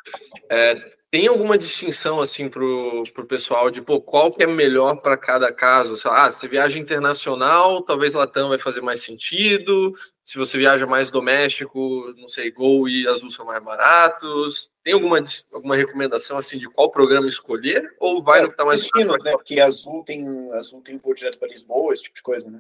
É, 0.50 0.94
tem 1.14 1.28
alguma 1.28 1.60
distinção 1.60 2.20
assim 2.20 2.50
para 2.50 2.66
o 2.66 3.28
pessoal 3.28 3.70
de 3.70 3.84
pô, 3.84 4.02
qual 4.02 4.32
que 4.32 4.42
é 4.42 4.48
melhor 4.48 4.96
para 4.96 5.16
cada 5.16 5.54
caso? 5.54 5.94
Ah, 6.10 6.32
se 6.32 6.48
viaja 6.48 6.80
internacional, 6.80 7.84
talvez 7.84 8.16
Latam 8.16 8.50
vai 8.50 8.58
fazer 8.58 8.82
mais 8.82 9.04
sentido. 9.04 9.94
Se 10.26 10.40
você 10.40 10.58
viaja 10.58 10.88
mais 10.88 11.12
doméstico, 11.12 12.12
não 12.18 12.28
sei, 12.28 12.50
Gol 12.50 12.90
e 12.90 13.08
Azul 13.08 13.30
são 13.30 13.46
mais 13.46 13.64
baratos. 13.64 14.72
Tem 14.84 14.96
alguma, 14.96 15.24
alguma 15.54 15.76
recomendação 15.76 16.36
assim 16.36 16.58
de 16.58 16.68
qual 16.68 16.90
programa 16.90 17.28
escolher? 17.28 17.94
Ou 18.00 18.20
vai 18.20 18.40
é, 18.40 18.42
no 18.42 18.48
que 18.48 18.56
está 18.56 18.66
mais 18.66 18.82
destino, 18.82 19.16
né? 19.24 19.32
Porque 19.34 19.60
Azul 19.60 20.04
tem 20.04 20.52
Azul 20.54 20.82
tem 20.82 20.98
voo 20.98 21.14
direto 21.14 21.38
para 21.38 21.48
Lisboa, 21.48 21.94
esse 21.94 22.02
tipo 22.02 22.16
de 22.16 22.24
coisa, 22.24 22.50
né? 22.50 22.60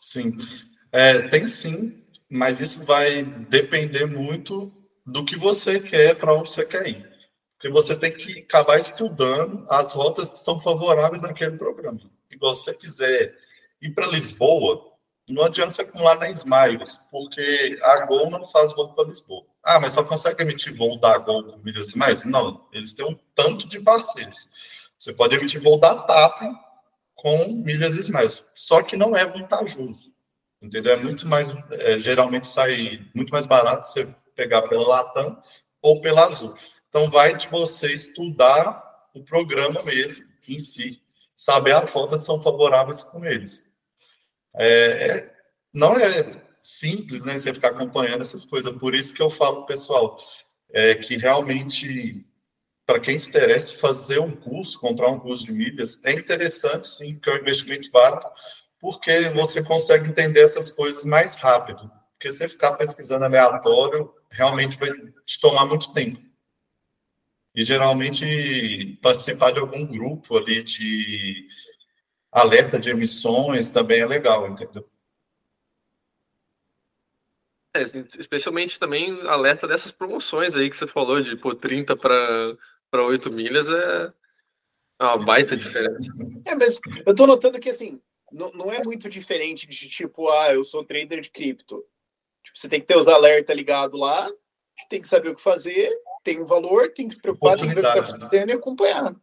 Sim. 0.00 0.36
É, 0.90 1.28
tem 1.28 1.46
sim, 1.46 2.04
mas 2.28 2.58
isso 2.58 2.84
vai 2.84 3.22
depender 3.22 4.06
muito 4.06 4.72
do 5.06 5.24
que 5.24 5.38
você 5.38 5.78
quer, 5.78 6.16
para 6.16 6.34
onde 6.34 6.50
você 6.50 6.64
quer 6.64 6.88
ir. 6.88 7.07
Porque 7.58 7.70
você 7.70 7.98
tem 7.98 8.12
que 8.12 8.38
acabar 8.38 8.78
estudando 8.78 9.66
as 9.68 9.92
rotas 9.92 10.30
que 10.30 10.38
são 10.38 10.60
favoráveis 10.60 11.22
naquele 11.22 11.58
programa. 11.58 11.98
E 12.30 12.36
você 12.36 12.72
quiser 12.72 13.36
ir 13.82 13.90
para 13.90 14.06
Lisboa, 14.06 14.92
não 15.28 15.42
adianta 15.42 15.72
você 15.72 15.82
acumular 15.82 16.16
na 16.16 16.30
Smiles, 16.30 17.08
porque 17.10 17.76
a 17.82 18.06
Gol 18.06 18.30
não 18.30 18.46
faz 18.46 18.72
voo 18.72 18.94
para 18.94 19.08
Lisboa. 19.08 19.44
Ah, 19.62 19.80
mas 19.80 19.92
só 19.92 20.04
consegue 20.04 20.40
emitir 20.42 20.74
voo 20.74 21.00
da 21.00 21.18
Gol 21.18 21.44
com 21.44 21.58
milhas 21.58 21.88
Smiles? 21.88 22.24
Não, 22.24 22.64
eles 22.72 22.94
têm 22.94 23.04
um 23.04 23.18
tanto 23.34 23.66
de 23.66 23.80
parceiros. 23.80 24.48
Você 24.96 25.12
pode 25.12 25.34
emitir 25.34 25.60
voo 25.60 25.80
da 25.80 25.96
TAP 25.96 26.42
com 27.16 27.48
milhas 27.48 27.96
Smiles, 27.96 28.48
só 28.54 28.82
que 28.82 28.96
não 28.96 29.16
é 29.16 29.26
vantajoso. 29.26 30.16
Entendeu? 30.62 30.92
É 30.92 30.96
muito 30.96 31.26
mais, 31.26 31.52
é, 31.72 31.98
geralmente 31.98 32.46
sai 32.46 33.04
muito 33.12 33.30
mais 33.30 33.46
barato 33.46 33.86
você 33.86 34.14
pegar 34.36 34.62
pela 34.62 34.86
Latam 34.86 35.40
ou 35.82 36.00
pela 36.00 36.24
Azul. 36.24 36.56
Então, 36.88 37.10
vai 37.10 37.36
de 37.36 37.48
você 37.48 37.92
estudar 37.92 38.82
o 39.14 39.22
programa 39.22 39.82
mesmo, 39.82 40.26
em 40.48 40.58
si, 40.58 41.02
saber 41.36 41.72
as 41.72 41.90
rotas 41.90 42.24
são 42.24 42.42
favoráveis 42.42 43.02
com 43.02 43.24
eles. 43.24 43.66
É, 44.54 44.66
é, 44.66 45.34
não 45.72 45.98
é 45.98 46.24
simples, 46.60 47.24
né, 47.24 47.38
você 47.38 47.52
ficar 47.52 47.68
acompanhando 47.68 48.22
essas 48.22 48.44
coisas. 48.44 48.76
Por 48.78 48.94
isso 48.94 49.14
que 49.14 49.22
eu 49.22 49.30
falo, 49.30 49.66
pessoal, 49.66 50.18
é, 50.70 50.94
que 50.94 51.16
realmente, 51.16 52.24
para 52.86 53.00
quem 53.00 53.18
se 53.18 53.28
interessa, 53.28 53.74
fazer 53.74 54.18
um 54.18 54.34
curso, 54.34 54.80
comprar 54.80 55.10
um 55.10 55.20
curso 55.20 55.46
de 55.46 55.52
milhas, 55.52 56.04
é 56.04 56.12
interessante, 56.12 56.88
sim, 56.88 57.14
porque 57.14 57.30
é 57.30 57.34
um 57.34 57.38
investimento 57.38 57.90
barato, 57.90 58.30
porque 58.80 59.28
você 59.30 59.62
consegue 59.62 60.08
entender 60.08 60.40
essas 60.40 60.70
coisas 60.70 61.04
mais 61.04 61.34
rápido. 61.34 61.90
Porque 62.12 62.32
você 62.32 62.48
ficar 62.48 62.76
pesquisando 62.76 63.24
aleatório, 63.24 64.12
realmente 64.30 64.76
vai 64.76 64.90
te 65.24 65.40
tomar 65.40 65.66
muito 65.66 65.92
tempo. 65.92 66.27
E 67.58 67.64
geralmente 67.64 68.96
participar 69.02 69.50
de 69.50 69.58
algum 69.58 69.84
grupo 69.84 70.36
ali 70.36 70.62
de 70.62 71.48
alerta 72.30 72.78
de 72.78 72.88
emissões 72.88 73.68
também 73.68 74.00
é 74.00 74.06
legal, 74.06 74.46
entendeu? 74.46 74.88
É, 77.74 77.82
especialmente 78.16 78.78
também 78.78 79.10
alerta 79.26 79.66
dessas 79.66 79.90
promoções 79.90 80.54
aí 80.54 80.70
que 80.70 80.76
você 80.76 80.86
falou, 80.86 81.20
de 81.20 81.34
pô, 81.34 81.52
30 81.52 81.96
para 81.96 82.56
8 83.04 83.28
milhas 83.32 83.68
é 83.68 84.12
uma 85.00 85.18
baita 85.18 85.56
diferença. 85.56 86.12
É, 86.44 86.54
mas 86.54 86.78
eu 87.04 87.12
tô 87.12 87.26
notando 87.26 87.58
que 87.58 87.70
assim, 87.70 88.00
não, 88.30 88.52
não 88.52 88.72
é 88.72 88.80
muito 88.84 89.10
diferente 89.10 89.66
de 89.66 89.88
tipo, 89.88 90.28
ah, 90.28 90.54
eu 90.54 90.62
sou 90.62 90.84
trader 90.84 91.20
de 91.20 91.28
cripto. 91.28 91.84
Tipo, 92.44 92.56
você 92.56 92.68
tem 92.68 92.80
que 92.80 92.86
ter 92.86 92.96
os 92.96 93.08
alertas 93.08 93.56
ligados 93.56 93.98
lá, 93.98 94.30
tem 94.88 95.00
que 95.00 95.08
saber 95.08 95.30
o 95.30 95.34
que 95.34 95.42
fazer, 95.42 95.90
tem 96.22 96.40
um 96.40 96.46
valor, 96.46 96.92
tem 96.92 97.08
que 97.08 97.14
se 97.14 97.20
preocupar, 97.20 97.56
tem 97.56 97.68
que 97.68 97.74
ver 97.74 97.80
o 97.80 97.82
que 97.82 97.98
está 97.98 98.14
acontecendo 98.14 98.46
né? 98.46 98.52
e 98.52 98.56
acompanhar. 98.56 99.16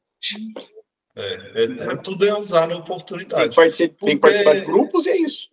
É, 1.15 1.24
é, 1.24 1.63
é, 1.63 1.96
tudo 1.98 2.26
é 2.26 2.38
usar 2.38 2.68
na 2.68 2.78
oportunidade. 2.78 3.41
Tem 3.41 3.50
que, 3.50 3.56
participar, 3.56 3.94
Porque, 3.94 4.06
tem 4.06 4.15
que 4.15 4.22
participar 4.22 4.56
de 4.56 4.65
grupos 4.65 5.06
e 5.06 5.12
é 5.12 5.18
isso. 5.18 5.50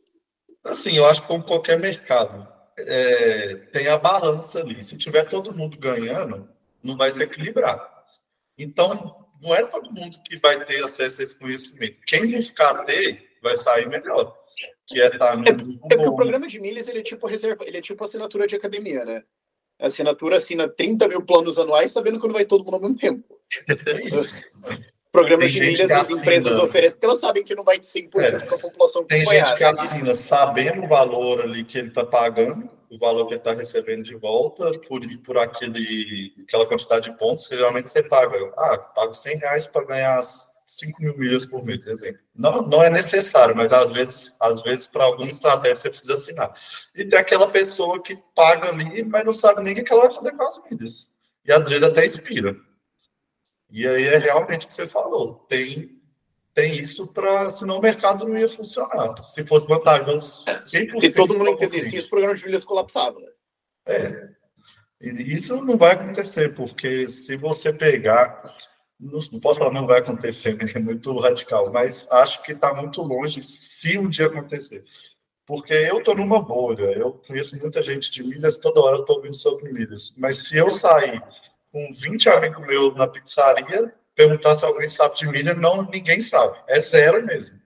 Assim, 0.65 0.97
eu 0.97 1.07
acho 1.07 1.23
que 1.23 1.29
como 1.29 1.45
qualquer 1.45 1.79
mercado, 1.79 2.47
é, 2.79 3.57
tem 3.73 3.89
a 3.89 3.99
balança 3.99 4.61
ali. 4.61 4.83
Se 4.83 4.97
tiver 4.97 5.25
todo 5.25 5.55
mundo 5.55 5.79
ganhando, 5.79 6.49
não 6.83 6.97
vai 6.97 7.11
se 7.11 7.23
equilibrar. 7.23 7.91
Então, 8.59 9.29
não 9.41 9.55
é 9.55 9.65
todo 9.65 9.93
mundo 9.93 10.21
que 10.25 10.39
vai 10.39 10.65
ter 10.65 10.83
acesso 10.83 11.21
a 11.21 11.23
esse 11.23 11.39
conhecimento. 11.39 12.01
Quem 12.07 12.31
buscar 12.31 12.85
ter, 12.85 13.37
vai 13.43 13.57
sair 13.57 13.89
melhor. 13.89 14.37
Que 14.87 15.01
é 15.01 15.07
estar 15.07 15.19
tá 15.19 15.37
no. 15.37 15.47
É, 15.47 15.51
é 15.51 15.97
porque 15.97 16.09
o 16.09 16.17
programa 16.17 16.47
de 16.47 16.61
milhas 16.61 16.89
ele 16.89 17.01
é 17.01 17.03
tipo 17.03 17.27
reserva, 17.27 17.65
ele 17.65 17.79
é 17.79 17.83
tipo 17.83 18.03
assinatura 18.03 18.47
de 18.47 18.55
academia, 18.55 19.05
né? 19.05 19.25
A 19.83 19.89
assinatura 19.89 20.37
assina 20.37 20.69
30 20.69 21.09
mil 21.09 21.23
planos 21.23 21.59
anuais, 21.59 21.91
sabendo 21.91 22.21
que 22.21 22.27
não 22.27 22.33
vai 22.33 22.45
todo 22.45 22.65
mundo 22.65 22.75
ao 22.75 22.81
mesmo 22.81 22.97
tempo. 22.97 23.25
É 23.69 24.93
Programas 25.11 25.53
de 25.53 25.61
milhas 25.61 25.91
as 25.91 26.11
empresas 26.11 26.59
oferecem, 26.59 26.97
porque 26.97 27.05
elas 27.05 27.21
sabem 27.21 27.45
que 27.45 27.55
não 27.55 27.65
vai 27.65 27.79
de 27.79 27.87
100% 27.87 28.15
é. 28.17 28.47
com 28.47 28.55
a 28.55 28.59
população 28.59 29.03
que 29.03 29.09
Tem 29.09 29.27
gente 29.27 29.55
que 29.57 29.65
assina 29.65 30.15
sabendo 30.15 30.85
o 30.85 30.89
valor 30.89 31.43
ali 31.43 31.65
que 31.65 31.77
ele 31.77 31.89
está 31.89 32.07
pagando, 32.07 32.71
o 32.89 32.97
valor 32.97 33.27
que 33.27 33.35
ele 33.35 33.41
está 33.41 33.53
recebendo 33.53 34.05
de 34.05 34.15
volta, 34.15 34.71
por, 34.89 35.03
por 35.23 35.37
aquele, 35.37 36.33
aquela 36.49 36.65
quantidade 36.65 37.11
de 37.11 37.19
pontos, 37.19 37.47
que 37.47 37.57
geralmente 37.57 37.91
você 37.91 38.09
paga. 38.09 38.39
Ah, 38.57 38.79
pago 38.79 39.13
100 39.13 39.37
reais 39.37 39.67
para 39.67 39.85
ganhar 39.85 40.19
5 40.79 41.03
mil 41.03 41.17
milhas 41.19 41.45
por 41.45 41.65
mês, 41.65 41.87
exemplo. 41.87 42.21
Não, 42.35 42.63
não 42.63 42.83
é 42.83 42.89
necessário, 42.89 43.55
mas 43.55 43.73
às 43.73 43.91
vezes, 43.91 44.37
às 44.41 44.63
vezes 44.63 44.87
para 44.87 45.05
alguma 45.05 45.29
estratégia 45.29 45.77
você 45.77 45.91
precisa 45.91 46.13
assinar. 46.15 46.55
E 46.95 47.05
tem 47.05 47.19
aquela 47.19 47.51
pessoa 47.51 48.03
que 48.03 48.17
paga 48.35 48.69
ali, 48.69 49.05
mas 49.05 49.25
não 49.25 49.33
sabe 49.33 49.63
nem 49.63 49.75
o 49.75 49.85
que 49.85 49.93
ela 49.93 50.03
vai 50.03 50.13
fazer 50.13 50.33
com 50.33 50.43
as 50.43 50.63
milhas. 50.71 51.13
E 51.45 51.53
às 51.53 51.69
vezes 51.69 51.83
até 51.83 52.05
expira. 52.05 52.57
E 53.71 53.87
aí 53.87 54.05
é 54.05 54.19
realmente 54.19 54.65
o 54.65 54.69
que 54.69 54.75
você 54.75 54.87
falou. 54.87 55.47
Tem, 55.49 56.01
tem 56.55 56.79
isso 56.79 57.13
para. 57.13 57.51
Senão 57.51 57.79
o 57.79 57.83
mercado 57.83 58.27
não 58.27 58.39
ia 58.39 58.49
funcionar. 58.49 59.23
Se 59.25 59.45
fosse 59.45 59.67
vantajoso. 59.67 60.45
Se 60.59 61.15
todo 61.15 61.37
mundo 61.37 61.51
entendesse 61.51 61.97
isso, 61.97 62.07
o 62.07 62.11
programa 62.11 62.35
de 62.35 62.45
milhas 62.45 62.65
colapsava. 62.65 63.19
Né? 63.19 63.29
É. 63.87 64.29
E 65.01 65.35
isso 65.35 65.57
não 65.65 65.77
vai 65.77 65.93
acontecer, 65.93 66.55
porque 66.55 67.09
se 67.09 67.35
você 67.37 67.73
pegar 67.73 68.55
não, 69.03 69.41
posso 69.41 69.59
falar 69.59 69.73
não 69.73 69.87
vai 69.87 69.99
acontecer, 69.99 70.57
né? 70.57 70.71
é 70.73 70.79
muito 70.79 71.19
radical, 71.19 71.73
mas 71.73 72.11
acho 72.11 72.43
que 72.43 72.53
está 72.53 72.73
muito 72.73 73.03
longe 73.03 73.43
se 73.43 73.99
um 73.99 74.09
dia 74.09 74.27
acontecer. 74.27 74.85
Porque 75.45 75.73
eu 75.73 75.99
estou 75.99 76.15
numa 76.15 76.41
bolha, 76.41 76.93
eu 76.93 77.15
conheço 77.15 77.59
muita 77.59 77.83
gente 77.83 78.13
de 78.13 78.23
milhas, 78.23 78.59
toda 78.59 78.81
hora 78.81 78.97
eu 78.97 79.01
estou 79.01 79.17
ouvindo 79.17 79.35
sobre 79.35 79.73
milhas. 79.73 80.15
Mas 80.17 80.47
se 80.47 80.57
eu 80.57 80.71
sair 80.71 81.21
com 81.73 81.93
20 81.93 82.29
amigos 82.29 82.65
meus 82.65 82.95
na 82.95 83.09
pizzaria, 83.09 83.93
perguntar 84.15 84.55
se 84.55 84.65
alguém 84.65 84.89
sabe 84.89 85.17
de 85.17 85.27
milha, 85.27 85.53
não, 85.55 85.83
ninguém 85.83 86.21
sabe. 86.21 86.63
É 86.69 86.79
zero 86.79 87.27
mesmo. 87.27 87.61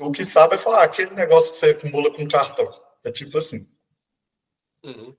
O 0.00 0.10
que 0.10 0.24
sabe 0.24 0.56
é 0.56 0.58
falar, 0.58 0.80
ah, 0.80 0.84
aquele 0.84 1.14
negócio 1.14 1.52
que 1.52 1.58
você 1.58 1.70
acumula 1.70 2.12
com 2.12 2.26
cartão. 2.26 2.68
É 3.04 3.12
tipo 3.12 3.38
assim. 3.38 3.68
Uhum. 4.82 5.14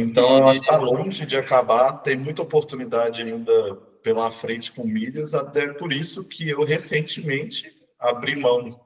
Então, 0.00 0.36
ela 0.36 0.54
está 0.54 0.76
longe 0.76 1.26
de 1.26 1.36
acabar, 1.36 1.98
tem 1.98 2.16
muita 2.16 2.42
oportunidade 2.42 3.22
ainda 3.22 3.74
pela 4.02 4.30
frente 4.30 4.70
com 4.70 4.84
milhas, 4.84 5.34
até 5.34 5.72
por 5.72 5.92
isso 5.92 6.24
que 6.24 6.48
eu 6.48 6.62
recentemente 6.64 7.76
abri 7.98 8.36
mão 8.36 8.80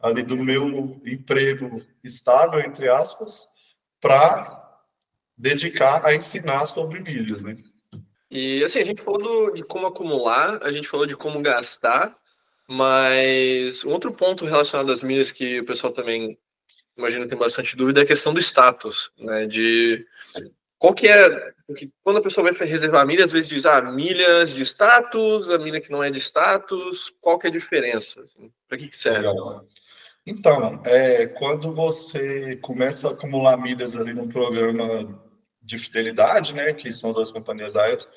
ali 0.00 0.22
do 0.22 0.36
meu 0.36 1.00
emprego 1.04 1.82
estável, 2.02 2.58
entre 2.60 2.88
aspas, 2.88 3.46
para 4.00 4.60
dedicar 5.36 6.04
a 6.04 6.14
ensinar 6.14 6.66
sobre 6.66 7.00
milhas, 7.00 7.44
né? 7.44 7.56
E 8.30 8.64
assim, 8.64 8.80
a 8.80 8.84
gente 8.84 9.02
falou 9.02 9.52
de 9.52 9.62
como 9.62 9.86
acumular, 9.86 10.62
a 10.62 10.72
gente 10.72 10.88
falou 10.88 11.06
de 11.06 11.16
como 11.16 11.40
gastar, 11.42 12.16
mas 12.68 13.84
um 13.84 13.90
outro 13.90 14.12
ponto 14.12 14.44
relacionado 14.44 14.92
às 14.92 15.02
milhas 15.02 15.30
que 15.30 15.60
o 15.60 15.64
pessoal 15.64 15.92
também 15.92 16.38
imagina 17.00 17.26
tem 17.26 17.36
bastante 17.36 17.76
dúvida 17.76 18.00
é 18.00 18.04
a 18.04 18.06
questão 18.06 18.32
do 18.32 18.40
status, 18.40 19.10
né? 19.18 19.46
De 19.46 20.06
qual 20.78 20.94
que 20.94 21.08
é. 21.08 21.52
Quando 22.02 22.18
a 22.18 22.22
pessoa 22.22 22.50
vai 22.50 22.66
reservar 22.66 23.06
milhas, 23.06 23.26
às 23.26 23.32
vezes 23.32 23.48
diz, 23.48 23.66
ah, 23.66 23.80
milhas 23.80 24.52
de 24.52 24.62
status, 24.62 25.48
a 25.50 25.58
milha 25.58 25.80
que 25.80 25.90
não 25.90 26.02
é 26.02 26.10
de 26.10 26.18
status, 26.18 27.12
qual 27.20 27.38
que 27.38 27.46
é 27.46 27.50
a 27.50 27.52
diferença? 27.52 28.20
Assim, 28.20 28.50
Para 28.68 28.76
que, 28.76 28.88
que 28.88 28.96
serve? 28.96 29.28
Então, 30.26 30.82
é, 30.84 31.26
quando 31.26 31.72
você 31.72 32.56
começa 32.56 33.08
a 33.08 33.12
acumular 33.12 33.56
milhas 33.56 33.94
ali 33.94 34.12
no 34.12 34.28
programa 34.28 35.22
de 35.62 35.78
fidelidade, 35.78 36.54
né, 36.54 36.72
que 36.72 36.92
são 36.92 37.12
das 37.12 37.30
companhias 37.30 37.76
aéreas, 37.76 38.08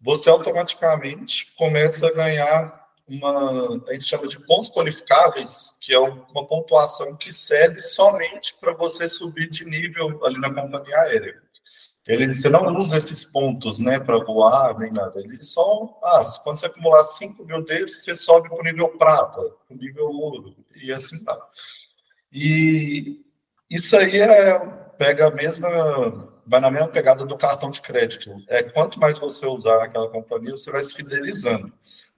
você 0.00 0.28
automaticamente 0.28 1.52
começa 1.56 2.08
a 2.08 2.12
ganhar 2.12 2.85
uma, 3.08 3.82
a 3.88 3.92
gente 3.92 4.06
chama 4.06 4.26
de 4.26 4.38
pontos 4.46 4.70
qualificáveis, 4.70 5.76
que 5.80 5.94
é 5.94 5.98
uma 5.98 6.46
pontuação 6.46 7.16
que 7.16 7.32
serve 7.32 7.80
somente 7.80 8.54
para 8.60 8.72
você 8.72 9.06
subir 9.06 9.48
de 9.48 9.64
nível 9.64 10.24
ali 10.24 10.38
na 10.40 10.52
companhia 10.52 10.96
aérea. 10.98 11.40
Ele, 12.06 12.32
você 12.32 12.48
não 12.48 12.72
usa 12.74 12.96
esses 12.96 13.24
pontos, 13.24 13.80
né, 13.80 13.98
para 13.98 14.22
voar, 14.22 14.78
nem 14.78 14.92
nada. 14.92 15.20
Ele 15.20 15.42
só, 15.42 15.98
ah, 16.04 16.22
quando 16.44 16.56
você 16.56 16.66
acumular 16.66 17.02
5 17.02 17.44
mil 17.44 17.64
deles, 17.64 18.02
você 18.02 18.14
sobe 18.14 18.48
para 18.48 18.60
o 18.60 18.62
nível 18.62 18.88
prata, 18.90 19.40
para 19.40 19.74
o 19.74 19.76
nível 19.76 20.06
ouro, 20.06 20.54
e 20.76 20.92
assim 20.92 21.24
tá. 21.24 21.36
E 22.32 23.20
isso 23.68 23.96
aí 23.96 24.20
é, 24.20 24.58
pega 24.98 25.26
a 25.26 25.30
mesma 25.30 26.36
vai 26.46 26.60
na 26.60 26.70
mesma 26.70 26.88
pegada 26.88 27.24
do 27.24 27.36
cartão 27.36 27.70
de 27.70 27.80
crédito. 27.80 28.30
É 28.48 28.62
quanto 28.62 29.00
mais 29.00 29.18
você 29.18 29.44
usar 29.46 29.82
aquela 29.82 30.08
companhia, 30.08 30.52
você 30.52 30.70
vai 30.70 30.82
se 30.82 30.94
fidelizando. 30.94 31.72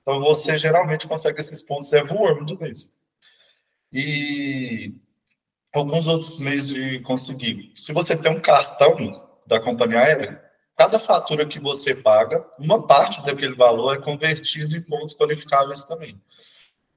Então 0.08 0.22
você 0.22 0.56
geralmente 0.56 1.06
consegue 1.06 1.38
esses 1.38 1.60
pontos 1.60 1.92
é 1.92 2.02
voando 2.02 2.58
mesmo. 2.58 2.88
E 3.92 4.94
alguns 5.70 6.08
outros 6.08 6.40
meios 6.40 6.68
de 6.68 7.00
conseguir. 7.00 7.70
Se 7.76 7.92
você 7.92 8.16
tem 8.16 8.32
um 8.32 8.40
cartão 8.40 9.22
da 9.46 9.60
companhia 9.60 10.00
aérea, 10.00 10.42
cada 10.74 10.98
fatura 10.98 11.46
que 11.46 11.60
você 11.60 11.94
paga, 11.94 12.42
uma 12.58 12.86
parte 12.86 13.22
daquele 13.22 13.54
valor 13.54 13.96
é 13.96 14.00
convertido 14.00 14.74
em 14.74 14.80
pontos 14.80 15.14
qualificáveis 15.14 15.84
também. 15.84 16.18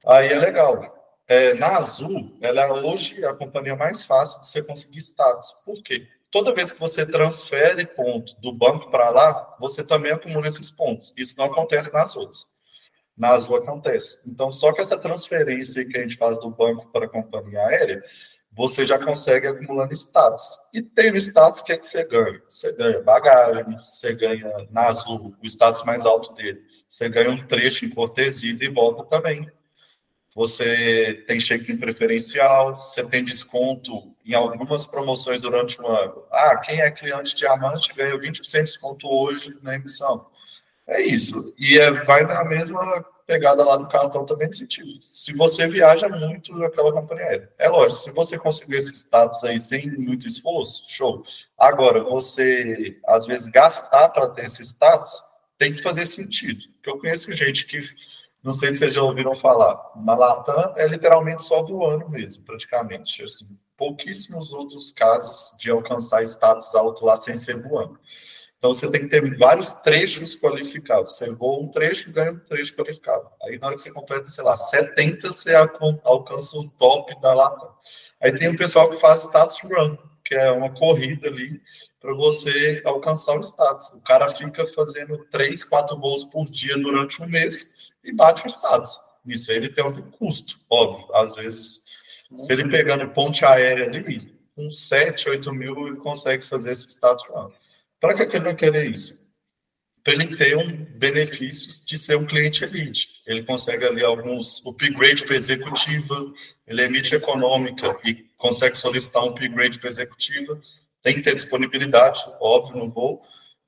Aí 0.06 0.32
é 0.32 0.38
legal. 0.38 0.80
É, 1.28 1.52
na 1.52 1.76
Azul, 1.76 2.38
ela 2.40 2.62
é 2.62 2.72
hoje 2.72 3.22
a 3.26 3.34
companhia 3.34 3.76
mais 3.76 4.02
fácil 4.02 4.40
de 4.40 4.46
você 4.46 4.62
conseguir 4.62 5.00
status. 5.00 5.52
Por 5.66 5.82
quê? 5.82 6.08
toda 6.30 6.54
vez 6.54 6.72
que 6.72 6.80
você 6.80 7.04
transfere 7.04 7.84
ponto 7.84 8.34
do 8.40 8.50
banco 8.50 8.90
para 8.90 9.10
lá, 9.10 9.54
você 9.60 9.84
também 9.84 10.10
acumula 10.10 10.46
esses 10.46 10.70
pontos. 10.70 11.12
Isso 11.14 11.36
não 11.36 11.44
acontece 11.44 11.92
nas 11.92 12.16
outras. 12.16 12.50
Na 13.22 13.30
Azul 13.30 13.56
acontece. 13.56 14.20
Então, 14.26 14.50
só 14.50 14.72
que 14.72 14.80
essa 14.80 14.98
transferência 14.98 15.84
que 15.84 15.96
a 15.96 16.00
gente 16.02 16.16
faz 16.16 16.40
do 16.40 16.50
banco 16.50 16.88
para 16.92 17.06
a 17.06 17.08
companhia 17.08 17.60
aérea, 17.66 18.02
você 18.50 18.84
já 18.84 18.98
consegue 18.98 19.46
acumulando 19.46 19.92
status. 19.94 20.58
E 20.74 20.82
tem 20.82 21.12
o 21.12 21.16
status, 21.16 21.60
o 21.60 21.64
que 21.64 21.72
é 21.72 21.78
que 21.78 21.86
você 21.86 22.04
ganha? 22.04 22.42
Você 22.48 22.72
ganha 22.72 23.00
bagagem, 23.00 23.64
você 23.78 24.14
ganha 24.14 24.50
na 24.70 24.88
Azul, 24.88 25.34
o 25.40 25.46
status 25.46 25.84
mais 25.84 26.04
alto 26.04 26.34
dele. 26.34 26.62
Você 26.88 27.08
ganha 27.08 27.30
um 27.30 27.46
trecho 27.46 27.84
em 27.84 27.90
cortesia 27.90 28.56
e 28.60 28.68
volta 28.68 29.04
também 29.04 29.50
você 30.34 31.22
tem 31.26 31.38
check-in 31.38 31.76
preferencial, 31.76 32.76
você 32.76 33.04
tem 33.04 33.22
desconto 33.22 34.14
em 34.24 34.34
algumas 34.34 34.86
promoções 34.86 35.40
durante 35.40 35.80
o 35.80 35.86
ano. 35.86 36.24
Ah, 36.30 36.56
quem 36.56 36.80
é 36.80 36.90
cliente 36.90 37.36
diamante 37.36 37.92
ganha 37.94 38.16
20% 38.16 38.40
de 38.40 38.62
desconto 38.62 39.06
hoje 39.06 39.54
na 39.62 39.74
emissão. 39.74 40.26
É 40.86 41.02
isso. 41.02 41.54
E 41.58 41.78
é, 41.78 41.90
vai 42.04 42.24
na 42.24 42.44
mesma 42.44 43.04
pegada 43.26 43.64
lá 43.64 43.76
do 43.76 43.88
cartão 43.88 44.24
também 44.24 44.48
de 44.48 44.56
sentido. 44.56 44.98
Se 45.02 45.32
você 45.32 45.66
viaja 45.66 46.08
muito 46.08 46.52
naquela 46.56 46.92
companhia 46.92 47.24
aérea. 47.24 47.52
É 47.58 47.68
lógico, 47.68 48.00
se 48.02 48.10
você 48.10 48.38
conseguir 48.38 48.76
esse 48.76 48.92
status 48.92 49.42
aí 49.44 49.60
sem 49.60 49.90
muito 49.90 50.26
esforço, 50.26 50.84
show. 50.88 51.24
Agora, 51.58 52.02
você, 52.02 52.98
às 53.06 53.26
vezes, 53.26 53.50
gastar 53.50 54.08
para 54.10 54.28
ter 54.28 54.44
esse 54.44 54.62
status, 54.62 55.22
tem 55.58 55.74
que 55.74 55.82
fazer 55.82 56.06
sentido. 56.06 56.60
Porque 56.74 56.90
eu 56.90 56.98
conheço 56.98 57.32
gente 57.32 57.66
que 57.66 57.80
não 58.42 58.52
sei 58.52 58.72
se 58.72 58.78
vocês 58.78 58.94
já 58.94 59.02
ouviram 59.02 59.36
falar. 59.36 59.80
Na 59.94 60.16
Latam 60.16 60.74
é 60.76 60.86
literalmente 60.88 61.44
só 61.44 61.62
voando 61.62 62.08
mesmo, 62.08 62.44
praticamente. 62.44 63.22
Assim, 63.22 63.56
pouquíssimos 63.76 64.52
outros 64.52 64.90
casos 64.90 65.56
de 65.58 65.70
alcançar 65.70 66.24
status 66.24 66.74
alto 66.74 67.04
lá 67.04 67.14
sem 67.14 67.36
ser 67.36 67.60
voando. 67.62 67.98
Então 68.62 68.72
você 68.72 68.88
tem 68.88 69.00
que 69.00 69.08
ter 69.08 69.36
vários 69.36 69.72
trechos 69.72 70.36
qualificados. 70.36 71.16
Você 71.16 71.32
voa 71.32 71.64
um 71.64 71.66
trecho, 71.66 72.12
ganha 72.12 72.30
um 72.30 72.38
trecho 72.38 72.72
qualificado. 72.76 73.28
Aí 73.42 73.58
na 73.58 73.66
hora 73.66 73.74
que 73.74 73.82
você 73.82 73.90
completa, 73.90 74.28
sei 74.28 74.44
lá, 74.44 74.54
70, 74.54 75.32
você 75.32 75.52
alcança 75.52 76.56
o 76.56 76.70
top 76.78 77.20
da 77.20 77.34
Latam. 77.34 77.74
Aí 78.20 78.32
tem 78.32 78.46
o 78.46 78.56
pessoal 78.56 78.88
que 78.88 79.00
faz 79.00 79.22
status 79.22 79.58
run, 79.64 79.96
que 80.24 80.36
é 80.36 80.52
uma 80.52 80.70
corrida 80.70 81.26
ali 81.26 81.60
para 82.00 82.14
você 82.14 82.80
alcançar 82.84 83.36
o 83.36 83.40
status. 83.40 83.88
O 83.94 84.00
cara 84.02 84.28
fica 84.32 84.64
fazendo 84.64 85.18
três, 85.28 85.64
quatro 85.64 85.98
voos 85.98 86.22
por 86.22 86.44
dia 86.44 86.78
durante 86.78 87.20
um 87.20 87.26
mês 87.26 87.90
e 88.04 88.12
bate 88.12 88.44
o 88.44 88.48
status. 88.48 88.96
Isso 89.26 89.50
aí 89.50 89.56
ele 89.56 89.70
tem 89.70 89.84
um 89.84 89.92
custo, 89.92 90.56
óbvio. 90.70 91.12
Às 91.16 91.34
vezes, 91.34 91.82
se 92.36 92.52
ele 92.52 92.70
pegando 92.70 93.08
ponte 93.08 93.44
aérea 93.44 93.86
ali, 93.86 94.32
com 94.54 94.70
7, 94.70 95.30
8 95.30 95.52
mil, 95.52 95.88
ele 95.88 95.96
consegue 95.96 96.44
fazer 96.44 96.70
esse 96.70 96.86
status 96.88 97.28
lá. 97.28 97.50
Para 98.02 98.14
que, 98.14 98.26
que 98.26 98.36
ele 98.36 98.44
vai 98.46 98.56
querer 98.56 98.90
isso? 98.90 99.22
Para 100.02 100.14
ele 100.14 100.36
ter 100.36 100.56
um 100.56 100.84
benefícios 100.98 101.86
de 101.86 101.96
ser 101.96 102.16
um 102.16 102.26
cliente 102.26 102.64
elite. 102.64 103.22
Ele 103.24 103.44
consegue 103.44 103.84
ali 103.84 104.04
alguns 104.04 104.60
upgrade 104.66 105.24
para 105.24 105.36
executiva, 105.36 106.34
ele 106.66 106.82
emite 106.82 107.14
econômica 107.14 107.96
e 108.04 108.26
consegue 108.36 108.76
solicitar 108.76 109.22
um 109.22 109.28
upgrade 109.28 109.78
para 109.78 109.88
executiva. 109.88 110.60
Tem 111.00 111.14
que 111.14 111.22
ter 111.22 111.32
disponibilidade, 111.32 112.20
óbvio, 112.40 112.76
no 112.76 112.90
voo, 112.90 113.22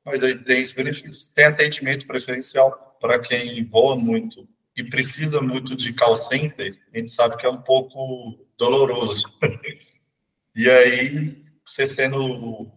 mas 0.04 0.24
aí 0.24 0.36
tem 0.42 0.60
esse 0.60 0.74
benefício. 0.74 1.32
Tem 1.32 1.44
atendimento 1.44 2.04
preferencial 2.04 2.98
para 3.00 3.20
quem 3.20 3.64
voa 3.64 3.96
muito 3.96 4.48
e 4.76 4.82
precisa 4.82 5.40
muito 5.40 5.76
de 5.76 5.92
call 5.92 6.16
center, 6.16 6.76
a 6.92 6.98
gente 6.98 7.12
sabe 7.12 7.36
que 7.36 7.46
é 7.46 7.48
um 7.48 7.62
pouco 7.62 8.36
doloroso. 8.58 9.32
e 10.56 10.68
aí, 10.68 11.40
você 11.64 11.86
sendo 11.86 12.68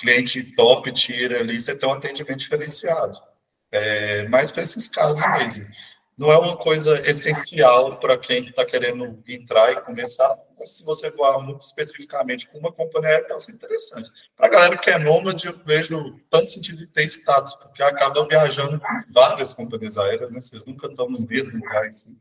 cliente 0.00 0.42
top 0.56 0.90
tier 0.92 1.32
ali, 1.32 1.60
você 1.60 1.76
tem 1.76 1.88
um 1.88 1.92
atendimento 1.92 2.38
diferenciado. 2.38 3.18
É, 3.72 4.26
mas 4.28 4.50
para 4.50 4.62
esses 4.62 4.88
casos 4.88 5.24
mesmo. 5.38 5.64
Não 6.18 6.30
é 6.30 6.36
uma 6.36 6.54
coisa 6.54 7.00
essencial 7.08 7.98
para 7.98 8.18
quem 8.18 8.44
está 8.44 8.66
querendo 8.66 9.22
entrar 9.26 9.72
e 9.72 9.80
começar, 9.80 10.36
se 10.62 10.84
você 10.84 11.08
voar 11.08 11.40
muito 11.40 11.62
especificamente 11.62 12.46
com 12.46 12.58
uma 12.58 12.70
companhia 12.70 13.08
aérea, 13.08 13.28
pode 13.28 13.42
ser 13.42 13.52
interessante. 13.52 14.10
Para 14.36 14.46
a 14.46 14.50
galera 14.50 14.76
que 14.76 14.90
é 14.90 14.98
nômade, 14.98 15.46
eu 15.46 15.58
vejo 15.64 16.20
tanto 16.28 16.50
sentido 16.50 16.76
de 16.76 16.88
ter 16.88 17.04
status, 17.04 17.54
porque 17.54 17.82
acaba 17.82 18.28
viajando 18.28 18.78
com 18.78 19.12
várias 19.14 19.54
companhias 19.54 19.96
aéreas, 19.96 20.30
né? 20.30 20.42
Vocês 20.42 20.66
nunca 20.66 20.88
estão 20.88 21.08
no 21.08 21.26
mesmo 21.26 21.58
lugar 21.58 21.86
assim. 21.86 22.20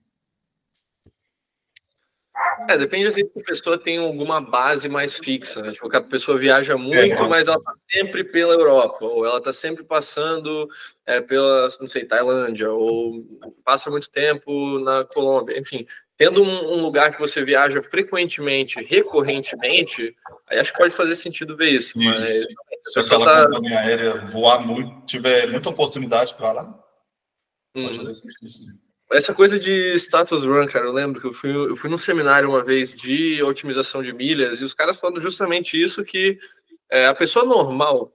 É, 2.68 2.78
depende 2.78 3.12
se 3.12 3.22
a 3.22 3.44
pessoa 3.44 3.78
tem 3.78 3.98
alguma 3.98 4.40
base 4.40 4.88
mais 4.88 5.16
fixa, 5.16 5.62
né? 5.62 5.72
Tipo, 5.72 5.96
a 5.96 6.02
pessoa 6.02 6.38
viaja 6.38 6.78
muito, 6.78 7.24
é, 7.24 7.28
mas 7.28 7.48
ela 7.48 7.58
está 7.58 7.74
sempre 7.92 8.24
pela 8.24 8.54
Europa, 8.54 9.06
ou 9.06 9.26
ela 9.26 9.38
está 9.38 9.52
sempre 9.52 9.84
passando 9.84 10.68
é, 11.06 11.20
pela, 11.20 11.68
não 11.80 11.88
sei, 11.88 12.06
Tailândia, 12.06 12.72
ou 12.72 13.26
passa 13.64 13.90
muito 13.90 14.10
tempo 14.10 14.80
na 14.80 15.04
Colômbia, 15.04 15.58
enfim 15.58 15.86
tendo 16.20 16.44
um, 16.44 16.74
um, 16.74 16.82
lugar 16.82 17.14
que 17.14 17.20
você 17.20 17.46
viaja 17.46 17.82
frequentemente, 17.82 18.84
recorrentemente, 18.84 20.14
aí 20.48 20.60
acho 20.60 20.74
que 20.74 20.78
pode 20.78 20.94
fazer 20.94 21.16
sentido 21.16 21.56
ver 21.56 21.70
isso. 21.70 21.98
isso. 21.98 22.10
Mas 22.10 22.94
se 22.94 23.00
aquela 23.00 23.26
tá... 23.26 23.46
companhia 23.46 23.80
aérea 23.80 24.26
voar 24.26 24.60
muito, 24.60 25.06
tiver 25.06 25.48
muita 25.48 25.70
oportunidade 25.70 26.36
para 26.36 26.52
lá, 26.52 26.84
hum. 27.74 27.86
pode 27.86 27.98
fazer 28.00 28.14
sentido. 28.16 28.89
Essa 29.12 29.34
coisa 29.34 29.58
de 29.58 29.96
status 29.96 30.46
run, 30.46 30.68
cara, 30.68 30.86
eu 30.86 30.92
lembro 30.92 31.20
que 31.20 31.26
eu 31.26 31.34
fui, 31.34 31.50
eu 31.50 31.76
fui 31.76 31.90
num 31.90 31.98
seminário 31.98 32.50
uma 32.50 32.64
vez 32.64 32.94
de 32.94 33.42
otimização 33.42 34.04
de 34.04 34.14
milhas 34.14 34.62
e 34.62 34.64
os 34.64 34.74
caras 34.74 34.98
falando 34.98 35.20
justamente 35.20 35.82
isso 35.82 36.04
que 36.04 36.38
é, 36.90 37.08
a 37.08 37.16
pessoa 37.16 37.44
normal 37.44 38.14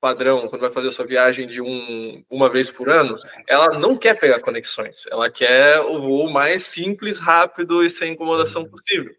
padrão, 0.00 0.48
quando 0.48 0.62
vai 0.62 0.70
fazer 0.70 0.88
a 0.88 0.90
sua 0.90 1.06
viagem 1.06 1.46
de 1.46 1.60
um, 1.60 2.24
uma 2.28 2.48
vez 2.48 2.68
por 2.68 2.88
ano, 2.88 3.16
ela 3.46 3.78
não 3.78 3.96
quer 3.96 4.18
pegar 4.18 4.40
conexões, 4.40 5.06
ela 5.08 5.30
quer 5.30 5.80
o 5.80 6.00
voo 6.00 6.28
mais 6.28 6.64
simples, 6.64 7.20
rápido 7.20 7.84
e 7.84 7.88
sem 7.88 8.14
incomodação 8.14 8.68
possível. 8.68 9.14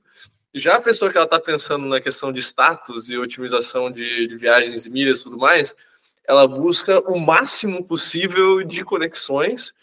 Já 0.54 0.76
a 0.76 0.82
pessoa 0.82 1.10
que 1.10 1.16
ela 1.18 1.26
está 1.26 1.40
pensando 1.40 1.88
na 1.88 2.02
questão 2.02 2.34
de 2.34 2.42
status 2.42 3.08
e 3.08 3.18
otimização 3.18 3.90
de, 3.90 4.28
de 4.28 4.36
viagens 4.36 4.86
e 4.86 4.90
milhas 4.90 5.22
e 5.22 5.24
tudo 5.24 5.38
mais, 5.38 5.74
ela 6.28 6.46
busca 6.48 7.00
o 7.10 7.18
máximo 7.18 7.88
possível 7.88 8.62
de 8.62 8.84
conexões 8.84 9.74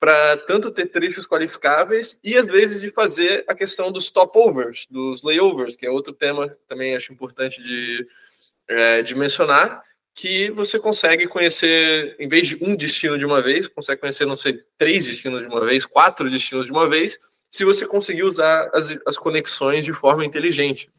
para 0.00 0.36
tanto 0.36 0.70
ter 0.70 0.86
trechos 0.86 1.26
qualificáveis 1.26 2.18
e 2.22 2.36
às 2.36 2.46
vezes 2.46 2.80
de 2.80 2.90
fazer 2.90 3.44
a 3.48 3.54
questão 3.54 3.90
dos 3.90 4.04
stopovers, 4.04 4.86
dos 4.88 5.22
layovers, 5.22 5.74
que 5.74 5.86
é 5.86 5.90
outro 5.90 6.12
tema 6.12 6.48
também 6.68 6.94
acho 6.94 7.12
importante 7.12 7.62
de, 7.62 8.06
é, 8.68 9.02
de 9.02 9.14
mencionar, 9.14 9.82
que 10.14 10.50
você 10.50 10.78
consegue 10.78 11.26
conhecer, 11.26 12.16
em 12.18 12.28
vez 12.28 12.48
de 12.48 12.56
um 12.62 12.74
destino 12.76 13.18
de 13.18 13.24
uma 13.24 13.40
vez, 13.40 13.68
consegue 13.68 14.00
conhecer, 14.00 14.26
não 14.26 14.36
sei, 14.36 14.62
três 14.76 15.06
destinos 15.06 15.40
de 15.40 15.46
uma 15.46 15.64
vez, 15.64 15.84
quatro 15.84 16.30
destinos 16.30 16.66
de 16.66 16.72
uma 16.72 16.88
vez, 16.88 17.18
se 17.50 17.64
você 17.64 17.86
conseguir 17.86 18.24
usar 18.24 18.70
as, 18.74 18.98
as 19.06 19.16
conexões 19.16 19.84
de 19.84 19.92
forma 19.92 20.24
inteligente. 20.24 20.90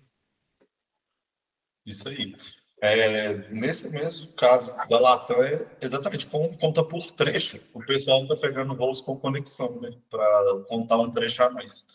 Isso 1.85 2.07
aí. 2.07 2.33
É, 2.81 3.33
nesse 3.49 3.89
mesmo 3.89 4.31
caso 4.33 4.73
da 4.89 4.99
Latam, 4.99 5.43
é 5.43 5.65
exatamente 5.81 6.25
como 6.27 6.57
conta 6.57 6.81
por 6.81 7.11
trecho. 7.11 7.59
O 7.73 7.85
pessoal 7.85 8.23
está 8.23 8.37
pegando 8.37 8.75
voos 8.75 9.01
com 9.01 9.19
conexão, 9.19 9.81
né? 9.81 9.91
Para 10.09 10.63
contar 10.69 10.97
um 10.97 11.11
trecho 11.11 11.43
a 11.43 11.49
mais. 11.49 11.85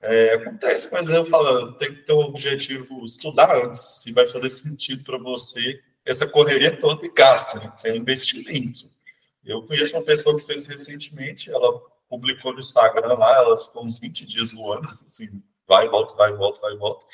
É, 0.00 0.34
acontece, 0.34 0.88
mas 0.92 1.10
eu 1.10 1.24
falo, 1.24 1.72
tem 1.72 1.94
que 1.94 2.02
ter 2.02 2.12
um 2.12 2.20
objetivo 2.20 3.04
estudar 3.04 3.54
antes, 3.54 4.02
se 4.02 4.12
vai 4.12 4.24
fazer 4.26 4.48
sentido 4.48 5.04
para 5.04 5.18
você 5.18 5.80
essa 6.06 6.26
correria 6.26 6.80
toda 6.80 7.04
e 7.04 7.12
gasto, 7.12 7.58
né? 7.58 7.70
É 7.84 7.94
investimento. 7.94 8.90
Eu 9.44 9.62
conheço 9.66 9.94
uma 9.94 10.04
pessoa 10.04 10.38
que 10.38 10.46
fez 10.46 10.66
recentemente, 10.66 11.50
ela 11.50 11.80
publicou 12.08 12.52
no 12.52 12.60
Instagram 12.60 13.14
lá, 13.14 13.36
ela 13.36 13.58
ficou 13.58 13.84
uns 13.84 13.98
20 13.98 14.24
dias 14.24 14.52
voando, 14.52 14.88
assim, 15.04 15.42
vai 15.66 15.86
e 15.86 15.90
volta, 15.90 16.14
vai 16.14 16.30
e 16.30 16.36
volta, 16.36 16.60
vai 16.60 16.72
e 16.72 16.76
volta 16.78 17.04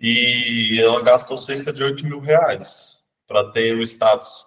e 0.00 0.80
ela 0.80 1.02
gastou 1.02 1.36
cerca 1.36 1.72
de 1.72 1.82
8 1.82 2.04
mil 2.04 2.20
reais 2.20 3.10
para 3.26 3.50
ter 3.50 3.76
o 3.76 3.82
status 3.82 4.44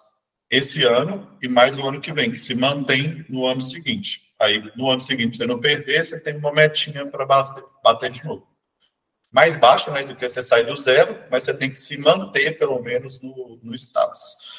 esse 0.50 0.84
ano 0.84 1.38
e 1.42 1.48
mais 1.48 1.78
o 1.78 1.88
ano 1.88 2.02
que 2.02 2.12
vem, 2.12 2.32
que 2.32 2.38
se 2.38 2.54
mantém 2.54 3.26
no 3.30 3.46
ano 3.46 3.62
seguinte. 3.62 4.34
Aí, 4.40 4.72
no 4.76 4.90
ano 4.90 5.00
seguinte, 5.00 5.38
você 5.38 5.46
não 5.46 5.60
perder, 5.60 6.04
você 6.04 6.20
tem 6.20 6.36
uma 6.36 6.52
metinha 6.52 7.06
para 7.06 7.26
bater 7.26 8.10
de 8.10 8.26
novo. 8.26 8.48
Mais 9.32 9.56
baixo, 9.56 9.90
né, 9.92 10.04
do 10.04 10.16
que 10.16 10.28
você 10.28 10.44
sai 10.44 10.66
do 10.66 10.76
zero, 10.76 11.18
mas 11.30 11.46
você 11.46 11.54
tem 11.54 11.70
que 11.70 11.78
se 11.78 11.98
manter, 11.98 12.58
pelo 12.58 12.82
menos, 12.82 13.22
no, 13.22 13.60
no 13.64 13.74
status. 13.76 14.52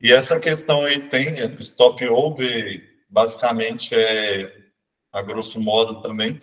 E 0.00 0.12
essa 0.12 0.38
questão 0.38 0.84
aí 0.84 1.08
tem, 1.08 1.34
stop 1.60 2.06
over, 2.06 2.84
basicamente, 3.08 3.94
é, 3.94 4.52
a 5.10 5.22
grosso 5.22 5.58
modo 5.60 6.00
também, 6.00 6.38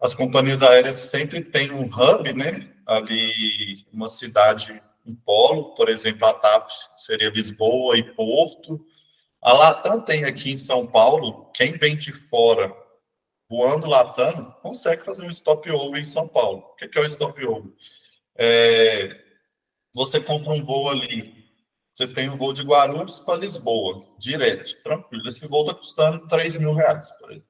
as 0.00 0.14
companhias 0.14 0.62
aéreas 0.62 0.96
sempre 0.96 1.40
têm 1.40 1.70
um 1.70 1.84
hub, 1.84 2.32
né, 2.32 2.73
ali 2.86 3.86
uma 3.92 4.08
cidade, 4.08 4.82
um 5.06 5.14
polo, 5.14 5.74
por 5.74 5.88
exemplo, 5.88 6.26
a 6.26 6.34
TAP 6.34 6.68
seria 6.96 7.30
Lisboa 7.30 7.96
e 7.96 8.02
Porto. 8.14 8.84
A 9.42 9.52
Latam 9.52 10.00
tem 10.00 10.24
aqui 10.24 10.52
em 10.52 10.56
São 10.56 10.86
Paulo, 10.86 11.50
quem 11.52 11.76
vem 11.76 11.96
de 11.96 12.12
fora 12.12 12.74
voando 13.48 13.86
Latam 13.86 14.50
consegue 14.62 15.04
fazer 15.04 15.22
um 15.22 15.28
stop 15.28 15.70
over 15.70 16.00
em 16.00 16.04
São 16.04 16.26
Paulo. 16.26 16.58
O 16.58 16.74
que 16.74 16.98
é 16.98 17.00
o 17.00 17.04
stop 17.04 17.44
over? 17.46 17.70
É, 18.36 19.20
você 19.94 20.20
compra 20.20 20.52
um 20.52 20.64
voo 20.64 20.88
ali, 20.88 21.44
você 21.94 22.08
tem 22.08 22.28
um 22.28 22.36
voo 22.36 22.52
de 22.52 22.62
Guarulhos 22.62 23.20
para 23.20 23.38
Lisboa, 23.38 24.04
direto, 24.18 24.82
tranquilo. 24.82 25.28
Esse 25.28 25.46
voo 25.46 25.62
está 25.62 25.74
custando 25.74 26.26
3 26.26 26.56
mil 26.56 26.74
reais, 26.74 27.10
por 27.18 27.30
exemplo. 27.30 27.48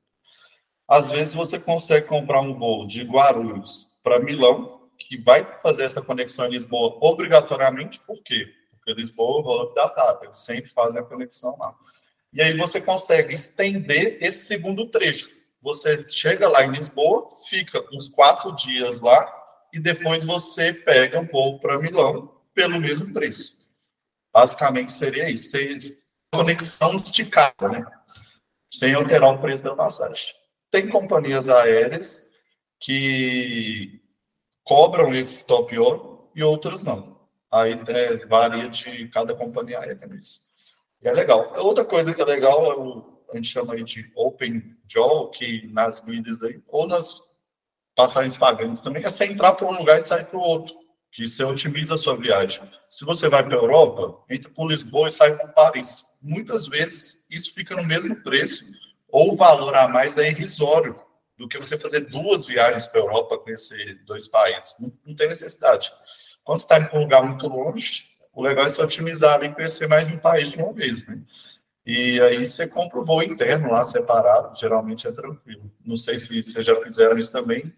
Às 0.86 1.08
vezes 1.08 1.32
você 1.32 1.58
consegue 1.58 2.06
comprar 2.06 2.42
um 2.42 2.58
voo 2.58 2.86
de 2.86 3.02
Guarulhos 3.02 3.98
para 4.02 4.18
Milão, 4.18 4.83
que 5.06 5.18
vai 5.18 5.44
fazer 5.60 5.84
essa 5.84 6.02
conexão 6.02 6.46
em 6.46 6.50
Lisboa 6.50 6.98
obrigatoriamente, 7.00 8.00
por 8.00 8.22
quê? 8.22 8.52
Porque 8.70 8.94
Lisboa 8.94 9.40
é 9.40 9.62
o 9.62 9.74
da 9.74 9.88
TAP, 9.88 10.24
eles 10.24 10.38
sempre 10.38 10.70
fazem 10.70 11.00
a 11.00 11.04
conexão 11.04 11.56
lá. 11.58 11.74
E 12.32 12.42
aí 12.42 12.56
você 12.56 12.80
consegue 12.80 13.34
estender 13.34 14.18
esse 14.20 14.46
segundo 14.46 14.86
trecho. 14.86 15.30
Você 15.60 16.04
chega 16.06 16.48
lá 16.48 16.64
em 16.64 16.72
Lisboa, 16.72 17.28
fica 17.48 17.84
uns 17.92 18.08
quatro 18.08 18.54
dias 18.56 19.00
lá, 19.00 19.32
e 19.72 19.78
depois 19.78 20.24
você 20.24 20.72
pega 20.72 21.20
o 21.20 21.26
voo 21.26 21.58
para 21.58 21.78
Milão 21.78 22.32
pelo 22.54 22.80
mesmo 22.80 23.12
preço. 23.12 23.72
Basicamente 24.32 24.92
seria 24.92 25.28
isso, 25.30 25.56
conexão 26.32 26.96
esticada, 26.96 27.68
né? 27.68 27.84
Sem 28.72 28.94
alterar 28.94 29.34
o 29.34 29.38
preço 29.38 29.62
da 29.62 29.76
passagem. 29.76 30.34
Tem 30.70 30.88
companhias 30.88 31.48
aéreas 31.48 32.28
que 32.80 34.03
cobram 34.64 35.14
esse 35.14 35.36
stop 35.36 35.78
on 35.78 36.28
e 36.34 36.42
outras 36.42 36.82
não. 36.82 37.14
Aí 37.52 37.80
é, 37.86 38.26
varia 38.26 38.68
de 38.68 39.06
cada 39.08 39.34
companhia 39.34 39.78
aérea 39.78 40.06
nisso. 40.08 40.40
E 41.00 41.08
é 41.08 41.12
legal. 41.12 41.52
Outra 41.58 41.84
coisa 41.84 42.12
que 42.12 42.20
é 42.20 42.24
legal 42.24 42.72
é 42.72 42.74
o, 42.74 43.22
a 43.32 43.36
gente 43.36 43.48
chama 43.48 43.76
de 43.76 44.10
open 44.16 44.74
jaw, 44.88 45.30
que 45.30 45.68
nas 45.68 46.04
mídias 46.04 46.42
aí, 46.42 46.60
ou 46.66 46.86
nas 46.86 47.14
passagens 47.94 48.36
pagantes 48.36 48.82
também, 48.82 49.04
é 49.04 49.10
você 49.10 49.26
entrar 49.26 49.52
para 49.52 49.68
um 49.68 49.78
lugar 49.78 49.98
e 49.98 50.02
sair 50.02 50.24
para 50.24 50.38
o 50.38 50.42
outro, 50.42 50.74
que 51.12 51.28
você 51.28 51.44
otimiza 51.44 51.94
a 51.94 51.98
sua 51.98 52.16
viagem. 52.16 52.60
Se 52.90 53.04
você 53.04 53.28
vai 53.28 53.44
para 53.44 53.54
a 53.54 53.60
Europa, 53.60 54.20
entra 54.28 54.50
por 54.50 54.68
Lisboa 54.68 55.06
e 55.06 55.12
sai 55.12 55.36
para 55.36 55.48
Paris. 55.48 56.10
Muitas 56.20 56.66
vezes 56.66 57.24
isso 57.30 57.54
fica 57.54 57.76
no 57.76 57.84
mesmo 57.84 58.16
preço, 58.22 58.64
ou 59.08 59.34
o 59.34 59.36
valor 59.36 59.76
a 59.76 59.86
mais 59.86 60.18
é 60.18 60.28
irrisório 60.28 61.03
do 61.36 61.48
que 61.48 61.58
você 61.58 61.78
fazer 61.78 62.00
duas 62.08 62.46
viagens 62.46 62.86
para 62.86 63.00
a 63.00 63.04
Europa, 63.04 63.38
conhecer 63.38 64.02
dois 64.04 64.28
países. 64.28 64.76
Não, 64.78 64.92
não 65.04 65.14
tem 65.14 65.28
necessidade. 65.28 65.92
Quando 66.44 66.58
você 66.58 66.64
está 66.64 66.78
em 66.78 66.96
um 66.96 67.00
lugar 67.00 67.24
muito 67.24 67.46
longe, 67.48 68.04
o 68.32 68.42
legal 68.42 68.66
é 68.66 68.68
se 68.68 68.82
otimizar 68.82 69.42
e 69.42 69.52
conhecer 69.52 69.88
mais 69.88 70.10
um 70.10 70.18
país 70.18 70.50
de 70.50 70.58
uma 70.58 70.72
vez, 70.72 71.06
né? 71.06 71.20
E 71.86 72.20
aí 72.22 72.46
você 72.46 72.66
compra 72.66 72.98
o 72.98 73.04
voo 73.04 73.22
interno 73.22 73.70
lá 73.70 73.84
separado, 73.84 74.58
geralmente 74.58 75.06
é 75.06 75.12
tranquilo. 75.12 75.70
Não 75.84 75.96
sei 75.96 76.18
se 76.18 76.42
vocês 76.42 76.64
já 76.64 76.74
fizeram 76.82 77.18
isso 77.18 77.30
também. 77.30 77.72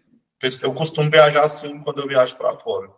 Eu 0.61 0.73
costumo 0.73 1.11
viajar 1.11 1.43
assim 1.43 1.81
quando 1.83 2.01
eu 2.01 2.07
viajo 2.07 2.35
para 2.37 2.57
fora. 2.57 2.89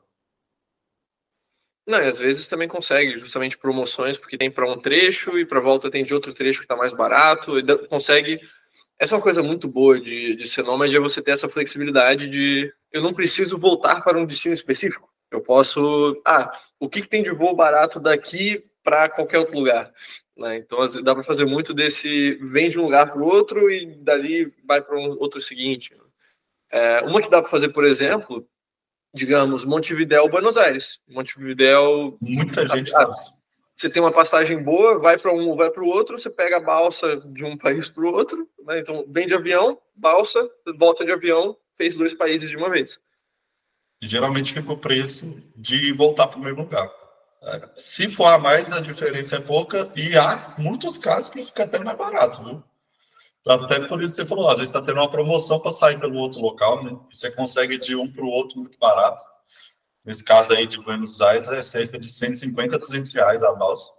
Não, 1.88 2.00
e 2.00 2.06
às 2.06 2.20
vezes 2.20 2.48
também 2.48 2.68
consegue, 2.68 3.18
justamente 3.18 3.58
promoções, 3.58 4.16
porque 4.16 4.38
tem 4.38 4.52
para 4.52 4.70
um 4.70 4.80
trecho 4.80 5.40
e 5.40 5.46
para 5.46 5.60
volta 5.60 5.90
tem 5.90 6.06
de 6.06 6.14
outro 6.14 6.32
trecho 6.34 6.60
que 6.60 6.66
está 6.66 6.76
mais 6.76 6.94
barato, 6.94 7.58
e 7.58 7.88
consegue 7.88 8.40
essa 9.00 9.16
é 9.16 9.18
uma 9.18 9.24
coisa 9.24 9.42
muito 9.42 9.68
boa 9.68 10.00
de, 10.00 10.36
de 10.36 10.48
ser 10.48 10.62
nômade, 10.62 10.96
é 10.96 11.00
você 11.00 11.22
ter 11.22 11.32
essa 11.32 11.48
flexibilidade 11.48 12.28
de 12.28 12.70
eu 12.92 13.02
não 13.02 13.14
preciso 13.14 13.58
voltar 13.58 14.04
para 14.04 14.20
um 14.20 14.26
destino 14.26 14.54
específico. 14.54 15.10
Eu 15.32 15.42
posso. 15.42 16.22
Ah, 16.26 16.52
o 16.80 16.90
que, 16.90 17.02
que 17.02 17.08
tem 17.08 17.24
de 17.24 17.32
voo 17.32 17.56
barato 17.56 18.00
daqui 18.00 18.66
para 18.84 19.08
qualquer 19.08 19.40
outro 19.40 19.56
lugar? 19.56 19.94
Né? 20.36 20.58
Então 20.58 20.80
dá 21.02 21.14
para 21.14 21.24
fazer 21.24 21.46
muito 21.46 21.74
desse 21.74 22.34
vem 22.42 22.70
de 22.70 22.78
um 22.78 22.84
lugar 22.84 23.10
para 23.10 23.22
o 23.22 23.28
outro 23.28 23.72
e 23.72 23.86
dali 23.86 24.52
vai 24.66 24.82
para 24.82 24.98
um 24.98 25.12
outro 25.20 25.42
seguinte. 25.42 25.96
É, 26.72 27.02
uma 27.02 27.22
que 27.22 27.30
dá 27.30 27.42
para 27.42 27.50
fazer, 27.50 27.70
por 27.70 27.86
exemplo, 27.86 28.46
digamos, 29.14 29.64
Montevidéu, 29.64 30.28
Buenos 30.28 30.58
Aires. 30.58 31.00
Montevidéu. 31.08 32.18
Muita 32.22 32.68
gente 32.68 32.92
faz 32.92 33.42
você 33.80 33.90
tem 33.90 34.02
uma 34.02 34.12
passagem 34.12 34.62
boa, 34.62 35.00
vai 35.00 35.18
para 35.18 35.32
um, 35.34 35.56
vai 35.56 35.70
para 35.70 35.82
o 35.82 35.88
outro, 35.88 36.20
você 36.20 36.30
pega 36.30 36.58
a 36.58 36.60
balsa 36.60 37.16
de 37.16 37.46
um 37.46 37.58
país 37.58 37.88
para 37.88 38.04
o 38.04 38.12
outro, 38.12 38.46
né? 38.66 38.80
então 38.80 39.06
vem 39.08 39.26
de 39.26 39.34
avião, 39.34 39.80
balsa, 39.96 40.50
volta 40.78 41.06
de 41.06 41.14
avião, 41.14 41.56
fez 41.78 41.96
dois 41.96 42.14
países 42.14 42.50
de 42.50 42.58
uma 42.58 42.70
vez. 42.70 43.00
Geralmente 44.02 44.54
fica 44.54 44.74
o 44.74 44.78
preço 44.78 45.42
de 45.56 45.94
voltar 45.94 46.28
para 46.28 46.38
o 46.38 46.44
mesmo 46.44 46.64
lugar. 46.64 46.92
É, 47.42 47.70
se 47.78 48.10
for 48.10 48.26
a 48.26 48.38
mais, 48.38 48.70
a 48.74 48.82
diferença 48.82 49.38
é 49.38 49.40
pouca 49.40 49.90
e 49.96 50.14
há 50.18 50.56
muitos 50.58 50.98
casos 50.98 51.30
que 51.30 51.42
fica 51.42 51.64
até 51.64 51.80
mais 51.80 51.98
barato, 51.98 52.44
viu? 52.44 52.64
Até 53.48 53.80
por 53.88 54.04
isso 54.04 54.16
você 54.16 54.26
falou, 54.26 54.50
às 54.50 54.56
vezes 54.60 54.76
está 54.76 54.82
tendo 54.82 55.00
uma 55.00 55.10
promoção 55.10 55.58
para 55.58 55.72
sair 55.72 55.98
pelo 55.98 56.18
outro 56.18 56.42
local, 56.42 56.84
né? 56.84 57.00
E 57.10 57.16
você 57.16 57.32
consegue 57.32 57.78
de 57.78 57.96
um 57.96 58.12
para 58.12 58.26
o 58.26 58.30
outro 58.30 58.60
muito 58.60 58.78
barato. 58.78 59.24
Nesse 60.10 60.24
caso 60.24 60.52
aí 60.54 60.66
de 60.66 60.82
Buenos 60.82 61.22
Aires, 61.22 61.48
é 61.50 61.62
cerca 61.62 62.00
de 62.00 62.12
150 62.12 62.76
a 62.76 62.80
200 62.80 63.14
reais 63.14 63.44
a 63.44 63.54
balsa. 63.54 63.92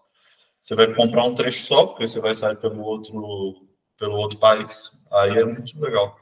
Você 0.61 0.74
vai 0.74 0.92
comprar 0.92 1.22
um 1.22 1.36
trecho 1.36 1.62
só, 1.62 1.86
porque 1.86 2.04
você 2.04 2.18
vai 2.18 2.34
sair 2.34 2.56
pelo 2.56 2.80
outro, 2.80 3.68
pelo 3.96 4.16
outro 4.16 4.36
país. 4.36 5.06
Aí 5.12 5.38
é 5.38 5.44
muito 5.44 5.80
legal. 5.80 6.18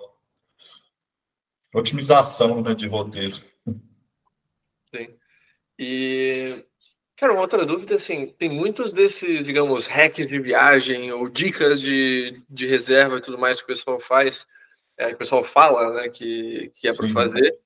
Otimização 1.74 2.60
né, 2.60 2.74
de 2.74 2.86
roteiro. 2.86 3.38
Sim. 4.94 5.16
E, 5.78 6.66
cara, 7.16 7.32
uma 7.32 7.40
outra 7.40 7.64
dúvida, 7.64 7.94
assim, 7.94 8.26
tem 8.26 8.50
muitos 8.50 8.92
desses, 8.92 9.42
digamos, 9.42 9.86
hacks 9.86 10.28
de 10.28 10.38
viagem 10.38 11.10
ou 11.12 11.30
dicas 11.30 11.80
de, 11.80 12.42
de 12.46 12.66
reserva 12.66 13.16
e 13.16 13.22
tudo 13.22 13.38
mais 13.38 13.56
que 13.56 13.64
o 13.64 13.74
pessoal 13.74 13.98
faz, 13.98 14.46
é, 14.98 15.08
que 15.08 15.14
o 15.14 15.18
pessoal 15.18 15.42
fala, 15.42 15.94
né, 15.94 16.10
que, 16.10 16.70
que 16.74 16.88
é 16.88 16.94
para 16.94 17.08
fazer. 17.08 17.58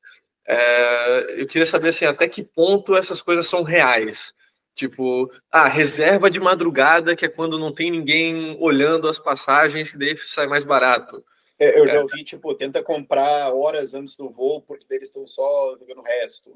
É, 0.46 1.40
eu 1.40 1.46
queria 1.46 1.66
saber 1.66 1.88
assim, 1.90 2.04
até 2.04 2.28
que 2.28 2.42
ponto 2.42 2.96
essas 2.96 3.22
coisas 3.22 3.46
são 3.46 3.62
reais. 3.62 4.34
Tipo, 4.74 5.30
ah, 5.50 5.68
reserva 5.68 6.30
de 6.30 6.40
madrugada, 6.40 7.14
que 7.14 7.26
é 7.26 7.28
quando 7.28 7.58
não 7.58 7.72
tem 7.72 7.90
ninguém 7.90 8.56
olhando 8.58 9.08
as 9.08 9.18
passagens, 9.18 9.90
que 9.90 9.98
daí 9.98 10.16
sai 10.16 10.46
mais 10.46 10.64
barato. 10.64 11.22
É, 11.58 11.78
eu 11.78 11.86
já 11.86 11.94
é. 11.94 12.00
ouvi, 12.00 12.24
tipo, 12.24 12.54
tenta 12.54 12.82
comprar 12.82 13.54
horas 13.54 13.94
antes 13.94 14.16
do 14.16 14.30
voo, 14.30 14.62
porque 14.62 14.86
eles 14.90 15.08
estão 15.08 15.26
só 15.26 15.76
jogando 15.78 16.00
o 16.00 16.04
resto. 16.04 16.50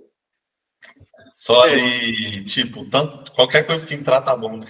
Só 1.35 1.67
é. 1.67 2.43
tipo, 2.45 2.89
tanto, 2.89 3.31
qualquer 3.33 3.67
coisa 3.67 3.87
que 3.87 3.95
entrar 3.95 4.23
tá 4.23 4.37
bom? 4.37 4.65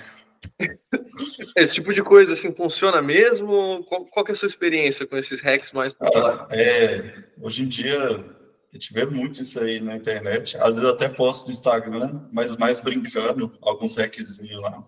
Esse 1.56 1.74
tipo 1.74 1.92
de 1.92 2.02
coisa, 2.02 2.32
assim, 2.32 2.52
funciona 2.52 3.00
mesmo? 3.00 3.84
Qual, 3.84 4.04
qual 4.06 4.26
é 4.26 4.32
a 4.32 4.34
sua 4.34 4.46
experiência 4.46 5.06
com 5.06 5.16
esses 5.16 5.40
hacks 5.40 5.72
mais 5.72 5.94
populares? 5.94 6.46
É, 6.50 7.24
hoje 7.40 7.62
em 7.62 7.68
dia, 7.68 8.24
a 8.72 8.76
gente 8.76 8.92
vê 8.92 9.06
muito 9.06 9.40
isso 9.40 9.60
aí 9.60 9.80
na 9.80 9.96
internet. 9.96 10.56
Às 10.58 10.76
vezes 10.76 10.90
até 10.90 11.08
posto 11.08 11.46
no 11.46 11.52
Instagram, 11.52 12.28
mas 12.32 12.56
mais 12.56 12.80
brincando, 12.80 13.56
alguns 13.62 13.94
hackzinhos 13.94 14.60
lá. 14.60 14.84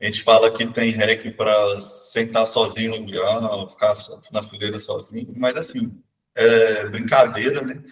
A 0.00 0.04
gente 0.04 0.22
fala 0.22 0.50
que 0.50 0.66
tem 0.66 0.90
hack 0.90 1.34
para 1.36 1.80
sentar 1.80 2.46
sozinho 2.46 2.90
no 2.90 3.02
avião, 3.02 3.68
ficar 3.68 3.96
na 4.32 4.42
fileira 4.42 4.78
sozinho, 4.78 5.32
mas 5.36 5.56
assim, 5.56 6.02
é 6.34 6.88
brincadeira, 6.88 7.62
né? 7.62 7.82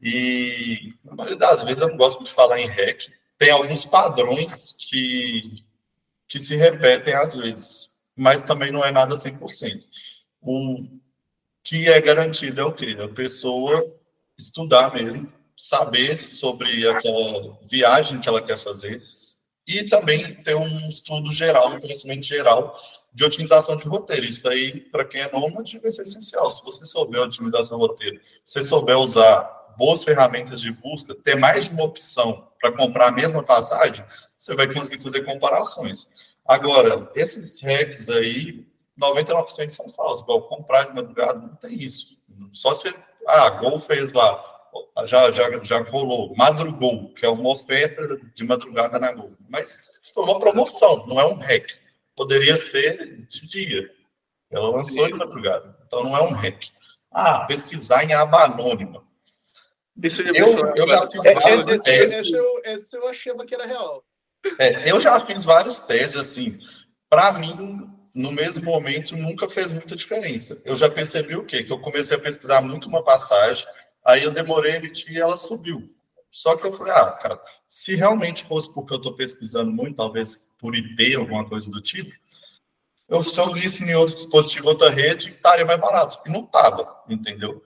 E 0.00 0.94
na 1.04 1.14
maioria 1.14 1.38
das 1.38 1.62
vezes 1.62 1.80
eu 1.80 1.88
não 1.88 1.96
gosto 1.96 2.24
de 2.24 2.32
falar 2.32 2.60
em 2.60 2.68
hack. 2.68 3.08
Tem 3.38 3.50
alguns 3.50 3.84
padrões 3.84 4.76
que, 4.88 5.64
que 6.28 6.38
se 6.38 6.56
repetem 6.56 7.14
às 7.14 7.34
vezes, 7.34 7.96
mas 8.16 8.42
também 8.42 8.72
não 8.72 8.84
é 8.84 8.90
nada 8.90 9.14
100%. 9.14 9.84
O 10.40 10.86
que 11.62 11.88
é 11.88 12.00
garantido 12.00 12.60
é 12.60 12.64
o 12.64 12.72
quê? 12.72 12.96
A 13.00 13.08
pessoa 13.08 13.94
estudar 14.38 14.94
mesmo, 14.94 15.32
saber 15.56 16.22
sobre 16.22 16.88
aquela 16.88 17.58
viagem 17.62 18.20
que 18.20 18.28
ela 18.28 18.42
quer 18.42 18.58
fazer, 18.58 19.00
e 19.66 19.84
também 19.84 20.34
ter 20.42 20.56
um 20.56 20.88
estudo 20.88 21.32
geral, 21.32 21.70
um 21.70 21.80
conhecimento 21.80 22.26
geral 22.26 22.76
de 23.14 23.24
otimização 23.24 23.76
de 23.76 23.84
roteiro. 23.84 24.26
Isso 24.26 24.48
aí, 24.48 24.80
para 24.80 25.04
quem 25.04 25.20
é 25.20 25.30
nômade, 25.30 25.78
vai 25.78 25.92
ser 25.92 26.02
essencial. 26.02 26.50
Se 26.50 26.64
você 26.64 26.84
souber 26.84 27.20
otimização 27.20 27.78
de 27.78 27.86
roteiro, 27.86 28.20
se 28.44 28.54
você 28.54 28.62
souber 28.62 28.98
usar 28.98 29.44
boas 29.76 30.04
ferramentas 30.04 30.60
de 30.60 30.72
busca, 30.72 31.14
ter 31.14 31.36
mais 31.36 31.66
de 31.66 31.72
uma 31.72 31.84
opção 31.84 32.48
para 32.60 32.72
comprar 32.72 33.08
a 33.08 33.12
mesma 33.12 33.42
passagem, 33.42 34.04
você 34.36 34.54
vai 34.54 34.72
conseguir 34.72 35.02
fazer 35.02 35.24
comparações. 35.24 36.10
Agora, 36.44 37.10
esses 37.14 37.60
hacks 37.62 38.10
aí, 38.10 38.66
99% 39.00 39.70
são 39.70 39.90
falsos. 39.92 40.22
Igual 40.22 40.42
comprar 40.48 40.84
de 40.84 40.94
madrugada, 40.94 41.38
não 41.38 41.54
tem 41.54 41.82
isso. 41.82 42.16
Só 42.52 42.74
se 42.74 42.92
ah, 43.26 43.46
a 43.46 43.50
Gol 43.50 43.80
fez 43.80 44.12
lá, 44.12 44.42
já, 45.04 45.30
já, 45.30 45.62
já 45.62 45.82
rolou, 45.82 46.34
madrugou, 46.36 47.12
que 47.14 47.24
é 47.26 47.28
uma 47.28 47.50
oferta 47.50 48.18
de 48.34 48.44
madrugada 48.44 48.98
na 48.98 49.12
Gol. 49.12 49.32
Mas 49.48 50.00
foi 50.14 50.24
uma 50.24 50.38
promoção, 50.38 51.06
não 51.06 51.20
é 51.20 51.26
um 51.26 51.36
hack. 51.36 51.66
Poderia 52.16 52.56
ser 52.56 53.26
de 53.26 53.48
dia. 53.48 53.90
Ela 54.50 54.68
lançou 54.68 55.06
de 55.06 55.14
madrugada. 55.14 55.76
Então 55.86 56.04
não 56.04 56.16
é 56.16 56.22
um 56.22 56.32
hack. 56.32 56.66
Ah, 57.10 57.44
pesquisar 57.46 58.04
em 58.04 58.12
aba 58.12 58.44
anônima. 58.44 59.02
Isso 60.02 60.22
eu, 60.22 60.34
eu, 60.34 60.74
eu 60.74 60.88
já 60.88 61.06
fiz 61.10 61.24
é, 61.24 61.34
vários 61.34 61.68
esse, 61.68 61.84
testes. 61.84 62.18
Esse 62.18 62.36
eu, 62.36 62.62
esse 62.64 62.96
eu 62.96 63.08
achava 63.08 63.44
que 63.44 63.54
era 63.54 63.66
real. 63.66 64.04
É, 64.58 64.90
eu 64.90 65.00
já 65.00 65.24
fiz 65.24 65.44
vários 65.44 65.78
testes, 65.80 66.16
assim. 66.16 66.58
Para 67.08 67.32
mim, 67.34 67.90
no 68.14 68.30
mesmo 68.30 68.64
momento, 68.64 69.16
nunca 69.16 69.48
fez 69.48 69.72
muita 69.72 69.96
diferença. 69.96 70.60
Eu 70.64 70.76
já 70.76 70.90
percebi 70.90 71.34
o 71.34 71.44
quê? 71.44 71.62
Que 71.62 71.72
eu 71.72 71.78
comecei 71.78 72.16
a 72.16 72.20
pesquisar 72.20 72.60
muito 72.60 72.88
uma 72.88 73.02
passagem, 73.02 73.66
Aí 74.04 74.24
eu 74.24 74.32
demorei 74.32 74.72
a 74.72 74.76
emitir 74.76 75.12
e 75.12 75.20
ela 75.20 75.36
subiu. 75.36 75.94
Só 76.30 76.56
que 76.56 76.66
eu 76.66 76.72
falei, 76.72 76.92
ah, 76.92 77.12
cara, 77.22 77.40
se 77.68 77.94
realmente 77.94 78.44
fosse 78.44 78.72
porque 78.72 78.92
eu 78.92 78.96
estou 78.96 79.14
pesquisando 79.14 79.70
muito, 79.70 79.96
talvez 79.96 80.48
por 80.58 80.74
IP, 80.74 81.14
alguma 81.14 81.48
coisa 81.48 81.70
do 81.70 81.80
tipo, 81.80 82.12
eu, 83.08 83.22
se 83.22 83.38
eu 83.38 83.52
visse 83.52 83.84
em 83.84 83.94
outro 83.94 84.16
dispositivo, 84.16 84.68
outra 84.68 84.90
rede, 84.90 85.30
estaria 85.30 85.64
mais 85.64 85.78
barato. 85.78 86.18
E 86.26 86.30
não 86.30 86.44
estava, 86.44 87.02
entendeu? 87.08 87.62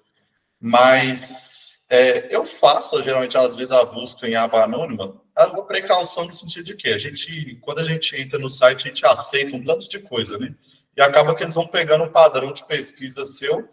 Mas 0.61 1.87
é, 1.89 2.35
eu 2.35 2.45
faço, 2.45 3.03
geralmente, 3.03 3.39
às 3.39 3.55
vezes, 3.55 3.71
a 3.71 3.85
busca 3.85 4.29
em 4.29 4.35
aba 4.35 4.65
anônima, 4.65 5.21
uma 5.45 5.67
precaução 5.67 6.25
no 6.25 6.33
sentido 6.33 6.65
de 6.65 6.77
que 6.77 6.89
a 6.89 6.99
gente, 6.99 7.57
quando 7.61 7.81
a 7.81 7.85
gente 7.85 8.17
entra 8.17 8.39
no 8.39 8.49
site, 8.49 8.87
a 8.87 8.89
gente 8.89 9.05
aceita 9.05 9.57
um 9.57 9.63
tanto 9.63 9.89
de 9.89 9.99
coisa, 9.99 10.39
né? 10.39 10.55
E 10.97 11.03
acaba 11.03 11.35
que 11.35 11.43
eles 11.43 11.55
vão 11.55 11.67
pegando 11.67 12.05
um 12.05 12.13
padrão 12.13 12.53
de 12.53 12.65
pesquisa 12.67 13.25
seu 13.25 13.69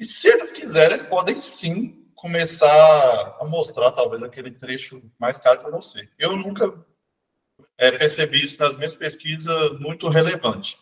e 0.00 0.04
se 0.04 0.28
eles 0.28 0.50
quiserem, 0.50 1.04
podem 1.04 1.38
sim 1.38 2.10
começar 2.14 3.36
a 3.38 3.44
mostrar 3.44 3.92
talvez 3.92 4.22
aquele 4.22 4.50
trecho 4.50 5.02
mais 5.18 5.38
caro 5.38 5.60
para 5.60 5.70
você. 5.70 6.08
Eu 6.18 6.34
nunca 6.36 6.72
é, 7.76 7.92
percebi 7.92 8.42
isso 8.42 8.58
nas 8.60 8.76
minhas 8.76 8.94
pesquisas 8.94 9.78
muito 9.78 10.08
relevante. 10.08 10.78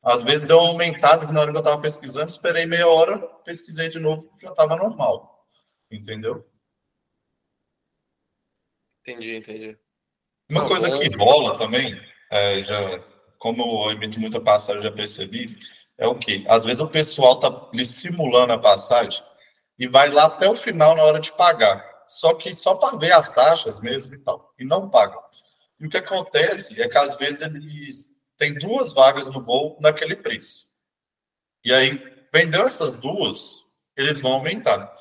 Às 0.00 0.22
vezes 0.22 0.46
deu 0.46 0.60
uma 0.60 0.68
aumentada 0.68 1.26
na 1.32 1.40
hora 1.40 1.50
que 1.50 1.56
eu 1.56 1.60
estava 1.60 1.82
pesquisando, 1.82 2.30
esperei 2.30 2.66
meia 2.66 2.86
hora, 2.86 3.18
pesquisei 3.44 3.88
de 3.88 3.98
novo, 3.98 4.32
já 4.40 4.50
estava 4.50 4.76
normal. 4.76 5.44
Entendeu? 5.90 6.46
Entendi, 9.06 9.36
entendi. 9.36 9.78
Uma 10.50 10.62
Não, 10.62 10.68
coisa 10.68 10.88
bom. 10.90 10.98
que 10.98 11.16
rola 11.16 11.56
também, 11.56 12.00
é, 12.30 12.62
já, 12.64 12.98
como 13.38 13.86
eu 13.86 13.92
emito 13.92 14.18
muita 14.18 14.40
passagem, 14.40 14.82
já 14.82 14.90
percebi, 14.90 15.56
é 15.96 16.08
o 16.08 16.14
quê? 16.16 16.44
Às 16.48 16.64
vezes 16.64 16.80
o 16.80 16.88
pessoal 16.88 17.38
tá 17.38 17.68
lhe 17.72 17.84
simulando 17.84 18.52
a 18.52 18.58
passagem 18.58 19.22
e 19.78 19.86
vai 19.86 20.10
lá 20.10 20.24
até 20.24 20.48
o 20.48 20.54
final 20.54 20.96
na 20.96 21.04
hora 21.04 21.20
de 21.20 21.30
pagar. 21.32 21.84
Só 22.08 22.34
que 22.34 22.52
só 22.52 22.74
para 22.74 22.96
ver 22.98 23.12
as 23.12 23.30
taxas 23.30 23.80
mesmo 23.80 24.14
e 24.14 24.18
tal. 24.18 24.52
E 24.58 24.64
não 24.64 24.90
pagam. 24.90 25.20
E 25.78 25.86
o 25.86 25.90
que 25.90 25.96
acontece 25.96 26.80
é 26.80 26.88
que 26.88 26.98
às 26.98 27.16
vezes 27.16 27.42
eles 27.42 28.08
têm 28.36 28.54
duas 28.54 28.92
vagas 28.92 29.28
no 29.30 29.42
voo 29.42 29.76
naquele 29.80 30.16
preço. 30.16 30.66
E 31.64 31.72
aí, 31.72 32.00
vendeu 32.32 32.66
essas 32.66 32.96
duas, 32.96 33.62
eles 33.96 34.20
vão 34.20 34.34
aumentar. 34.34 34.94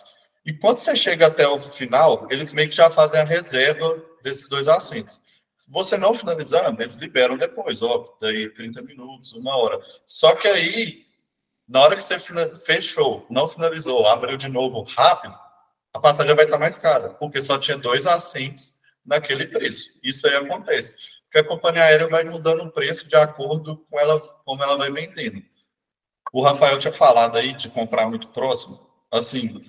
E 0.45 0.53
quando 0.53 0.77
você 0.77 0.95
chega 0.95 1.27
até 1.27 1.47
o 1.47 1.59
final, 1.59 2.27
eles 2.29 2.53
meio 2.53 2.69
que 2.69 2.75
já 2.75 2.89
fazem 2.89 3.19
a 3.19 3.23
reserva 3.23 4.01
desses 4.21 4.47
dois 4.47 4.67
assentos. 4.67 5.23
Você 5.67 5.97
não 5.97 6.13
finalizando, 6.13 6.79
eles 6.81 6.95
liberam 6.95 7.37
depois, 7.37 7.81
ó, 7.81 8.15
daí 8.21 8.49
30 8.49 8.83
minutos, 8.83 9.33
uma 9.33 9.55
hora. 9.57 9.79
Só 10.05 10.35
que 10.35 10.47
aí, 10.47 11.05
na 11.67 11.81
hora 11.81 11.95
que 11.95 12.03
você 12.03 12.19
fechou, 12.63 13.25
não 13.29 13.47
finalizou, 13.47 14.05
abriu 14.05 14.37
de 14.37 14.47
novo 14.47 14.83
rápido, 14.83 15.35
a 15.91 15.99
passagem 15.99 16.35
vai 16.35 16.45
estar 16.45 16.59
mais 16.59 16.77
cara, 16.77 17.15
porque 17.15 17.41
só 17.41 17.57
tinha 17.57 17.77
dois 17.77 18.05
assentos 18.05 18.77
naquele 19.03 19.47
preço. 19.47 19.97
Isso 20.03 20.27
aí 20.27 20.35
acontece. 20.35 20.93
Porque 21.23 21.39
a 21.39 21.43
companhia 21.43 21.83
aérea 21.83 22.07
vai 22.07 22.23
mudando 22.23 22.63
o 22.63 22.71
preço 22.71 23.07
de 23.07 23.15
acordo 23.15 23.77
com 23.89 23.99
ela, 23.99 24.19
como 24.45 24.61
ela 24.61 24.77
vai 24.77 24.91
vendendo. 24.91 25.41
O 26.31 26.43
Rafael 26.43 26.77
tinha 26.77 26.93
falado 26.93 27.37
aí 27.37 27.53
de 27.53 27.69
comprar 27.69 28.07
muito 28.07 28.27
próximo. 28.27 28.77
Assim, 29.11 29.65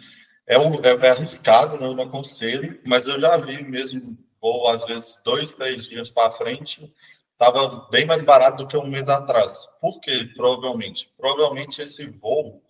é, 0.46 0.58
o, 0.58 0.74
é, 0.84 1.06
é 1.06 1.10
arriscado, 1.10 1.78
né? 1.78 1.86
eu 1.86 1.94
não 1.94 2.04
aconselho, 2.04 2.80
mas 2.86 3.08
eu 3.08 3.20
já 3.20 3.36
vi 3.36 3.62
mesmo 3.62 4.16
ou 4.40 4.68
às 4.68 4.84
vezes 4.84 5.20
dois, 5.24 5.54
três 5.54 5.86
dias 5.86 6.08
para 6.08 6.30
frente, 6.30 6.92
estava 7.32 7.88
bem 7.90 8.06
mais 8.06 8.22
barato 8.22 8.58
do 8.58 8.68
que 8.68 8.76
um 8.76 8.86
mês 8.86 9.08
atrás. 9.08 9.68
Por 9.80 10.00
quê? 10.00 10.28
Provavelmente. 10.36 11.10
Provavelmente 11.18 11.82
esse 11.82 12.06
voo, 12.06 12.62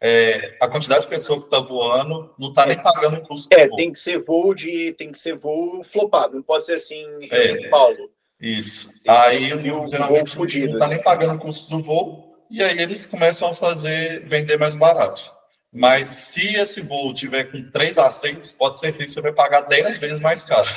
é, 0.00 0.56
a 0.60 0.68
quantidade 0.68 1.02
de 1.02 1.08
pessoas 1.08 1.40
que 1.40 1.44
está 1.44 1.60
voando 1.60 2.34
não 2.38 2.48
está 2.48 2.66
nem 2.66 2.82
pagando 2.82 3.18
o 3.18 3.22
custo. 3.22 3.48
É, 3.52 3.68
tem 3.68 3.92
que 3.92 3.98
ser 3.98 4.18
voo 4.18 4.54
de, 4.54 4.92
tem 4.94 5.12
que 5.12 5.18
ser 5.18 5.36
voo 5.36 5.84
flopado, 5.84 6.36
não 6.36 6.42
pode 6.42 6.66
ser 6.66 6.74
assim 6.74 7.04
é, 7.30 7.48
São 7.48 7.70
Paulo. 7.70 8.10
Isso. 8.40 8.90
Tem 9.04 9.14
aí 9.14 9.54
o 9.54 9.86
geralmente 9.86 10.30
fudido, 10.30 10.66
não 10.66 10.72
está 10.74 10.86
assim. 10.86 10.94
nem 10.96 11.04
pagando 11.04 11.34
o 11.34 11.38
custo 11.38 11.70
do 11.70 11.80
voo 11.80 12.32
e 12.50 12.62
aí 12.62 12.78
eles 12.80 13.06
começam 13.06 13.48
a 13.48 13.54
fazer 13.54 14.26
vender 14.26 14.58
mais 14.58 14.74
barato. 14.74 15.32
Mas 15.72 16.06
se 16.08 16.54
esse 16.54 16.82
voo 16.82 17.14
tiver 17.14 17.44
com 17.44 17.70
três 17.70 17.98
assentos, 17.98 18.52
pode 18.52 18.78
ser 18.78 18.92
que 18.92 19.08
você 19.08 19.20
vai 19.20 19.32
pagar 19.32 19.62
dez 19.62 19.96
vezes 19.96 20.18
mais 20.18 20.42
caro 20.42 20.68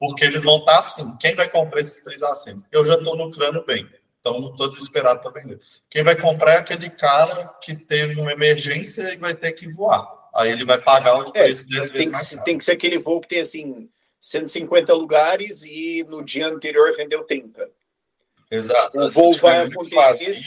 porque 0.00 0.24
eles 0.24 0.42
vão 0.42 0.56
estar 0.56 0.78
assim. 0.78 1.14
Quem 1.18 1.34
vai 1.34 1.48
comprar 1.48 1.78
esses 1.78 2.00
três 2.00 2.22
assentos? 2.22 2.64
Eu 2.72 2.82
já 2.86 2.94
estou 2.94 3.14
lucrando 3.14 3.62
bem, 3.66 3.86
então 4.18 4.40
não 4.40 4.50
estou 4.50 4.70
desesperado 4.70 5.20
para 5.20 5.42
vender. 5.42 5.60
Quem 5.90 6.02
vai 6.02 6.16
comprar 6.16 6.54
é 6.54 6.56
aquele 6.56 6.88
cara 6.88 7.54
que 7.62 7.76
teve 7.76 8.18
uma 8.18 8.32
emergência 8.32 9.12
e 9.12 9.18
vai 9.18 9.34
ter 9.34 9.52
que 9.52 9.68
voar. 9.68 10.08
Aí 10.34 10.50
ele 10.50 10.64
vai 10.64 10.80
pagar 10.80 11.20
os 11.20 11.28
é, 11.28 11.32
preços 11.32 11.70
é, 11.76 11.88
tem, 11.90 12.10
que, 12.10 12.44
tem 12.44 12.58
que 12.58 12.64
ser 12.64 12.72
aquele 12.72 12.98
voo 12.98 13.20
que 13.20 13.28
tem 13.28 13.40
assim 13.40 13.90
150 14.18 14.94
lugares 14.94 15.62
e 15.64 16.04
no 16.08 16.24
dia 16.24 16.46
anterior 16.46 16.96
vendeu 16.96 17.22
30. 17.24 17.68
Exato. 18.50 18.98
O 18.98 19.08
voo 19.10 19.34
vai 19.34 19.66
acontecer. 19.66 20.38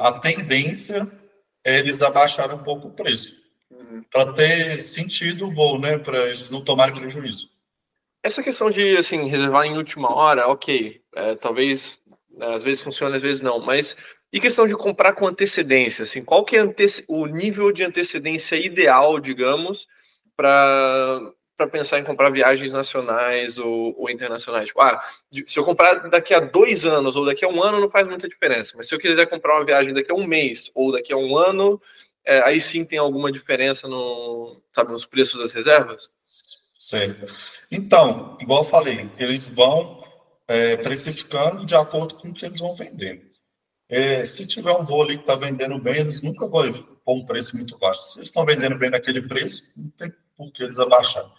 A 0.00 0.12
tendência 0.20 0.96
é 0.96 1.25
eles 1.74 2.02
abaixarem 2.02 2.56
um 2.56 2.62
pouco 2.62 2.88
o 2.88 2.92
preço. 2.92 3.36
Uhum. 3.70 4.02
Para 4.10 4.32
ter 4.32 4.80
sentido 4.80 5.46
o 5.46 5.50
voo, 5.50 5.78
né? 5.78 5.98
Para 5.98 6.30
eles 6.30 6.50
não 6.50 6.62
tomarem 6.62 6.94
prejuízo. 6.94 7.50
Essa 8.22 8.42
questão 8.42 8.70
de 8.70 8.96
assim 8.96 9.28
reservar 9.28 9.66
em 9.66 9.76
última 9.76 10.12
hora, 10.12 10.48
ok, 10.48 11.00
é, 11.14 11.34
talvez 11.36 12.00
né, 12.30 12.54
às 12.54 12.62
vezes 12.62 12.82
funcione, 12.82 13.16
às 13.16 13.22
vezes 13.22 13.40
não, 13.40 13.60
mas 13.60 13.96
e 14.32 14.40
questão 14.40 14.66
de 14.66 14.76
comprar 14.76 15.12
com 15.12 15.26
antecedência, 15.26 16.02
assim, 16.02 16.22
qual 16.22 16.44
que 16.44 16.56
é 16.56 16.74
o 17.08 17.26
nível 17.26 17.72
de 17.72 17.84
antecedência 17.84 18.56
ideal, 18.56 19.18
digamos, 19.20 19.86
para 20.36 21.20
para 21.56 21.66
pensar 21.66 21.98
em 21.98 22.04
comprar 22.04 22.30
viagens 22.30 22.72
nacionais 22.72 23.58
ou, 23.58 23.94
ou, 23.98 24.10
internacionais. 24.10 24.68
Tipo, 24.68 24.82
ah, 24.82 25.00
se 25.46 25.58
eu 25.58 25.64
comprar 25.64 26.08
daqui 26.10 26.34
a 26.34 26.40
dois 26.40 26.84
anos 26.84 27.16
ou 27.16 27.24
daqui 27.24 27.44
a 27.44 27.48
um 27.48 27.62
ano 27.62 27.80
não 27.80 27.90
faz 27.90 28.06
muita 28.06 28.28
diferença, 28.28 28.74
mas 28.76 28.88
se 28.88 28.94
eu 28.94 28.98
quiser 28.98 29.26
comprar 29.26 29.56
uma 29.56 29.64
viagem 29.64 29.94
daqui 29.94 30.12
a 30.12 30.14
um 30.14 30.26
mês 30.26 30.70
ou 30.74 30.92
daqui 30.92 31.12
a 31.12 31.16
um 31.16 31.36
ano, 31.36 31.80
é, 32.24 32.40
aí 32.40 32.60
sim 32.60 32.84
tem 32.84 32.98
alguma 32.98 33.32
diferença 33.32 33.88
no, 33.88 34.60
sabe, 34.72 34.92
nos 34.92 35.06
preços 35.06 35.40
das 35.40 35.52
reservas? 35.52 36.08
Certo. 36.78 37.26
Então, 37.70 38.36
igual 38.40 38.60
eu 38.60 38.68
falei, 38.68 39.08
eles 39.18 39.48
vão 39.48 40.04
é, 40.46 40.76
precificando 40.76 41.64
de 41.64 41.74
acordo 41.74 42.16
com 42.16 42.28
o 42.28 42.34
que 42.34 42.44
eles 42.44 42.60
vão 42.60 42.74
vendendo. 42.74 43.24
É, 43.88 44.24
se 44.24 44.46
tiver 44.46 44.72
um 44.72 44.84
voo 44.84 45.02
ali 45.02 45.16
que 45.16 45.22
está 45.22 45.36
vendendo 45.36 45.78
bem, 45.78 46.00
eles 46.00 46.22
nunca 46.22 46.46
vão 46.46 46.72
pôr 47.04 47.14
um 47.14 47.24
preço 47.24 47.56
muito 47.56 47.78
baixo. 47.78 48.00
Se 48.00 48.18
eles 48.18 48.28
estão 48.28 48.44
vendendo 48.44 48.76
bem 48.76 48.90
naquele 48.90 49.22
preço, 49.22 49.72
não 49.76 49.90
tem 49.90 50.12
por 50.36 50.52
que 50.52 50.62
eles 50.62 50.78
abaixarem. 50.78 51.30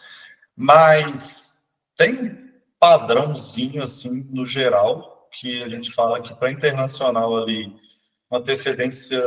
Mas 0.55 1.71
tem 1.95 2.51
padrãozinho, 2.79 3.83
assim, 3.83 4.27
no 4.29 4.45
geral, 4.45 5.29
que 5.31 5.61
a 5.63 5.69
gente 5.69 5.93
fala 5.93 6.21
que 6.21 6.33
para 6.35 6.51
internacional 6.51 7.37
ali, 7.37 7.75
uma 8.29 8.39
antecedência 8.39 9.21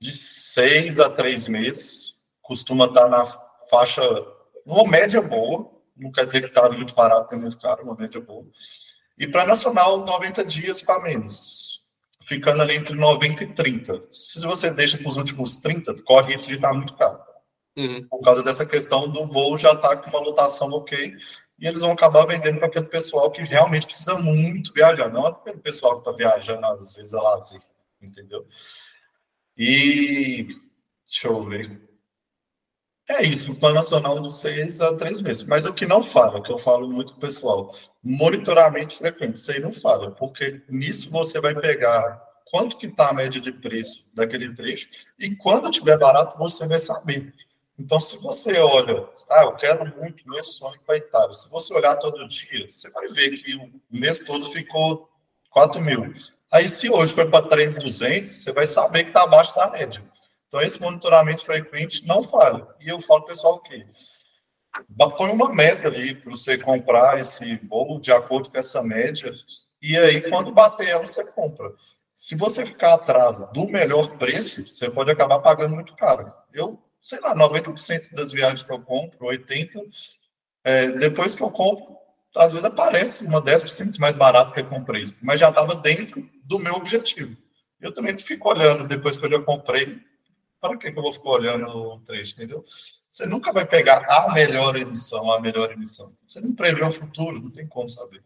de 0.00 0.12
seis 0.12 0.98
a 0.98 1.08
três 1.08 1.48
meses, 1.48 2.22
costuma 2.40 2.86
estar 2.86 3.02
tá 3.02 3.08
na 3.08 3.26
faixa, 3.70 4.02
uma 4.66 4.88
média 4.90 5.20
boa, 5.20 5.70
não 5.96 6.10
quer 6.10 6.26
dizer 6.26 6.40
que 6.40 6.48
está 6.48 6.68
muito 6.70 6.94
barato, 6.94 7.28
tem 7.28 7.38
muito 7.38 7.58
caro, 7.58 7.84
uma 7.84 7.94
média 7.94 8.20
boa. 8.20 8.46
E 9.18 9.28
para 9.28 9.46
nacional, 9.46 10.04
90 10.04 10.44
dias 10.44 10.82
para 10.82 11.02
menos 11.02 11.82
ficando 12.32 12.62
ali 12.62 12.76
entre 12.76 12.94
90 12.94 13.44
e 13.44 13.46
30. 13.48 14.02
Se 14.10 14.40
você 14.46 14.70
deixa 14.70 14.96
para 14.98 15.08
os 15.08 15.16
últimos 15.16 15.56
30, 15.58 16.02
corre 16.02 16.32
risco 16.32 16.48
de 16.48 16.54
estar 16.54 16.72
muito 16.72 16.94
caro. 16.94 17.18
Uhum. 17.76 18.06
Por 18.06 18.20
causa 18.20 18.42
dessa 18.42 18.66
questão 18.66 19.10
do 19.10 19.26
voo 19.26 19.56
já 19.56 19.72
estar 19.72 19.96
tá 19.96 20.02
com 20.02 20.10
uma 20.10 20.20
lotação 20.20 20.68
ok, 20.70 21.16
e 21.58 21.66
eles 21.66 21.80
vão 21.80 21.92
acabar 21.92 22.26
vendendo 22.26 22.58
para 22.58 22.66
aquele 22.66 22.86
pessoal 22.86 23.30
que 23.30 23.42
realmente 23.42 23.86
precisa 23.86 24.16
muito 24.16 24.72
viajar, 24.72 25.10
não 25.10 25.28
é 25.28 25.32
pelo 25.32 25.58
pessoal 25.58 25.94
que 25.94 26.08
está 26.08 26.12
viajando 26.12 26.66
às 26.66 26.94
vezes 26.94 27.14
a 27.14 27.22
lazer, 27.22 27.62
entendeu? 28.00 28.46
E 29.56 30.48
deixa 31.06 31.28
eu 31.28 31.44
ver. 31.44 31.80
É 33.08 33.22
isso, 33.22 33.52
o 33.52 33.58
plano 33.58 33.76
nacional 33.76 34.20
de 34.20 34.34
seis 34.34 34.80
a 34.80 34.96
três 34.96 35.20
meses. 35.20 35.42
Mas 35.42 35.66
o 35.66 35.74
que 35.74 35.86
não 35.86 36.02
fala, 36.02 36.42
que 36.42 36.50
eu 36.50 36.58
falo 36.58 36.88
muito 36.88 37.14
pessoal, 37.16 37.74
monitoramento 38.02 38.96
frequente, 38.96 39.36
isso 39.36 39.50
aí 39.52 39.60
não 39.60 39.72
fala, 39.72 40.10
porque 40.12 40.62
nisso 40.68 41.10
você 41.10 41.40
vai 41.40 41.54
pegar 41.54 42.22
quanto 42.46 42.76
que 42.76 42.86
está 42.86 43.08
a 43.10 43.14
média 43.14 43.40
de 43.40 43.50
preço 43.50 44.14
daquele 44.14 44.54
trecho 44.54 44.88
e 45.18 45.34
quando 45.34 45.70
tiver 45.70 45.98
barato 45.98 46.38
você 46.38 46.66
vai 46.66 46.78
saber. 46.78 47.34
Então, 47.78 47.98
se 47.98 48.16
você 48.18 48.58
olha, 48.58 49.08
ah, 49.30 49.44
eu 49.44 49.56
quero 49.56 49.84
muito 49.96 50.28
meu 50.28 50.44
sonho 50.44 50.78
para 50.86 50.98
Itália, 50.98 51.32
se 51.32 51.48
você 51.48 51.72
olhar 51.74 51.96
todo 51.96 52.28
dia, 52.28 52.68
você 52.68 52.90
vai 52.90 53.08
ver 53.08 53.30
que 53.42 53.54
o 53.56 53.70
mês 53.90 54.20
todo 54.20 54.50
ficou 54.50 55.08
4 55.50 55.80
mil. 55.80 56.12
Aí, 56.52 56.68
se 56.68 56.90
hoje 56.90 57.14
foi 57.14 57.28
para 57.28 57.48
3,200, 57.48 58.30
você 58.30 58.52
vai 58.52 58.66
saber 58.66 59.04
que 59.04 59.10
está 59.10 59.22
abaixo 59.22 59.54
da 59.56 59.70
média. 59.70 60.02
Então, 60.48 60.60
esse 60.60 60.80
monitoramento 60.80 61.46
frequente 61.46 62.06
não 62.06 62.22
falha. 62.22 62.66
E 62.78 62.88
eu 62.88 63.00
falo, 63.00 63.22
pessoal, 63.22 63.58
que 63.60 63.86
põe 65.16 65.30
uma 65.30 65.52
meta 65.52 65.88
ali 65.88 66.14
para 66.14 66.30
você 66.30 66.58
comprar 66.58 67.18
esse 67.18 67.56
voo 67.66 67.98
de 67.98 68.12
acordo 68.12 68.50
com 68.50 68.58
essa 68.58 68.82
média, 68.82 69.32
e 69.80 69.96
aí, 69.96 70.28
quando 70.30 70.52
bater 70.52 70.88
ela, 70.88 71.06
você 71.06 71.24
compra. 71.24 71.72
Se 72.14 72.36
você 72.36 72.64
ficar 72.64 72.94
atrás 72.94 73.38
do 73.52 73.66
melhor 73.66 74.16
preço, 74.18 74.66
você 74.66 74.90
pode 74.90 75.10
acabar 75.10 75.38
pagando 75.40 75.74
muito 75.74 75.96
caro. 75.96 76.32
Eu, 76.52 76.78
sei 77.02 77.20
lá, 77.20 77.34
90% 77.34 78.14
das 78.14 78.30
viagens 78.32 78.62
que 78.62 78.72
eu 78.72 78.80
compro, 78.80 79.26
80%, 79.26 79.82
é, 80.64 80.86
depois 80.92 81.34
que 81.34 81.42
eu 81.42 81.50
compro, 81.50 81.96
às 82.36 82.52
vezes 82.52 82.64
aparece 82.64 83.26
uma 83.26 83.42
10% 83.42 83.98
mais 83.98 84.14
barato 84.14 84.54
que 84.54 84.60
eu 84.60 84.68
comprei, 84.68 85.14
mas 85.20 85.40
já 85.40 85.50
estava 85.50 85.74
dentro 85.74 86.26
do 86.44 86.58
meu 86.58 86.74
objetivo. 86.74 87.36
Eu 87.80 87.92
também 87.92 88.16
fico 88.16 88.48
olhando 88.48 88.86
depois 88.86 89.16
que 89.16 89.26
eu 89.26 89.30
já 89.30 89.42
comprei, 89.42 90.00
para 90.60 90.78
que, 90.78 90.92
que 90.92 90.98
eu 90.98 91.02
vou 91.02 91.12
ficar 91.12 91.30
olhando 91.30 91.66
o 91.66 92.00
trecho, 92.00 92.34
entendeu? 92.34 92.64
Você 93.10 93.26
nunca 93.26 93.52
vai 93.52 93.66
pegar 93.66 94.06
a 94.08 94.32
melhor 94.32 94.76
emissão, 94.76 95.30
a 95.32 95.40
melhor 95.40 95.72
emissão. 95.72 96.10
Você 96.26 96.40
não 96.40 96.54
prevê 96.54 96.84
o 96.84 96.92
futuro, 96.92 97.42
não 97.42 97.50
tem 97.50 97.66
como 97.66 97.88
saber. 97.88 98.22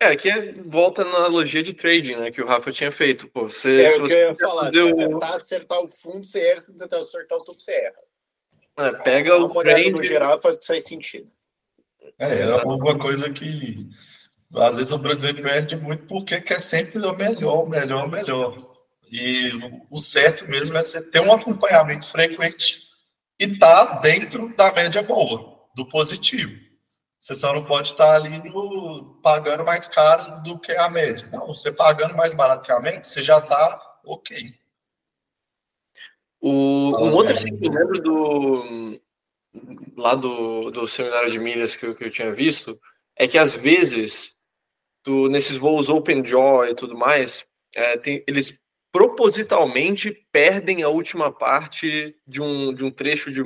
É, 0.00 0.06
aqui 0.06 0.30
é, 0.30 0.52
volta 0.52 1.04
na 1.04 1.18
analogia 1.18 1.62
de 1.62 1.74
trading, 1.74 2.16
né, 2.16 2.30
que 2.30 2.40
o 2.40 2.46
Rafa 2.46 2.72
tinha 2.72 2.90
feito. 2.90 3.28
Pô, 3.28 3.42
você, 3.42 3.82
é 3.82 3.88
se 3.88 3.98
você 3.98 4.04
o 4.04 4.34
que 4.34 4.42
eu 4.42 4.46
ia 4.46 4.48
falar, 4.48 4.70
deu... 4.70 4.88
se 4.88 4.94
tentar 4.94 5.34
acertar 5.34 5.80
o 5.80 5.88
fundo, 5.88 6.24
você 6.24 6.40
erra, 6.40 6.60
se 6.60 6.78
tentar 6.78 6.98
acertar 7.00 7.38
o 7.38 7.44
topo, 7.44 7.60
você 7.60 7.72
erra. 7.72 7.98
É, 8.78 8.92
pega 9.02 9.36
o 9.36 9.52
trend... 9.60 9.92
no 9.92 10.02
geral 10.02 10.40
faz 10.40 10.58
que 10.58 10.66
faz 10.66 10.84
sentido. 10.84 11.30
É, 12.18 12.40
é 12.40 12.54
uma 12.64 12.98
coisa 12.98 13.30
que 13.30 13.90
às 14.54 14.76
vezes 14.76 14.90
o 14.90 14.96
brasileiro 14.96 15.42
perde 15.42 15.76
muito 15.76 16.06
porque 16.06 16.40
quer 16.40 16.60
sempre 16.60 16.98
o 16.98 17.14
melhor, 17.14 17.64
o 17.64 17.68
melhor, 17.68 18.06
o 18.06 18.10
melhor. 18.10 18.56
E 19.12 19.50
o 19.90 19.98
certo 19.98 20.48
mesmo 20.48 20.78
é 20.78 20.82
você 20.82 21.10
ter 21.10 21.20
um 21.20 21.32
acompanhamento 21.32 22.06
frequente 22.06 22.88
e 23.38 23.44
estar 23.44 23.86
tá 23.86 24.00
dentro 24.00 24.54
da 24.56 24.72
média 24.72 25.02
boa, 25.02 25.60
do 25.76 25.86
positivo. 25.86 26.69
Você 27.20 27.34
só 27.34 27.52
não 27.52 27.62
pode 27.62 27.90
estar 27.90 28.16
ali 28.16 28.38
no, 28.48 29.20
pagando 29.22 29.62
mais 29.62 29.86
caro 29.86 30.42
do 30.42 30.58
que 30.58 30.72
a 30.72 30.88
média. 30.88 31.28
Não, 31.30 31.48
você 31.48 31.70
pagando 31.70 32.16
mais 32.16 32.32
barato 32.32 32.64
que 32.64 32.72
a 32.72 32.80
média, 32.80 33.02
você 33.02 33.22
já 33.22 33.38
está 33.38 33.98
ok. 34.02 34.54
O, 36.40 36.96
um 36.98 37.14
outro 37.14 37.34
assim, 37.34 37.54
que 37.58 37.66
eu 37.66 37.72
lembro 37.72 38.00
do 38.00 39.00
lá 39.98 40.14
do, 40.14 40.70
do 40.70 40.86
seminário 40.88 41.30
de 41.30 41.38
milhas 41.38 41.76
que, 41.76 41.92
que 41.94 42.04
eu 42.04 42.10
tinha 42.10 42.32
visto 42.32 42.80
é 43.16 43.28
que 43.28 43.36
às 43.36 43.54
vezes 43.54 44.34
do, 45.04 45.28
nesses 45.28 45.58
voos 45.58 45.90
Open 45.90 46.24
Joy 46.24 46.70
e 46.70 46.74
tudo 46.74 46.96
mais, 46.96 47.46
é, 47.74 47.98
tem, 47.98 48.24
eles 48.26 48.58
propositalmente 48.90 50.26
perdem 50.32 50.82
a 50.82 50.88
última 50.88 51.30
parte 51.30 52.16
de 52.26 52.40
um, 52.40 52.72
de 52.72 52.84
um 52.84 52.90
trecho 52.90 53.30
de, 53.30 53.42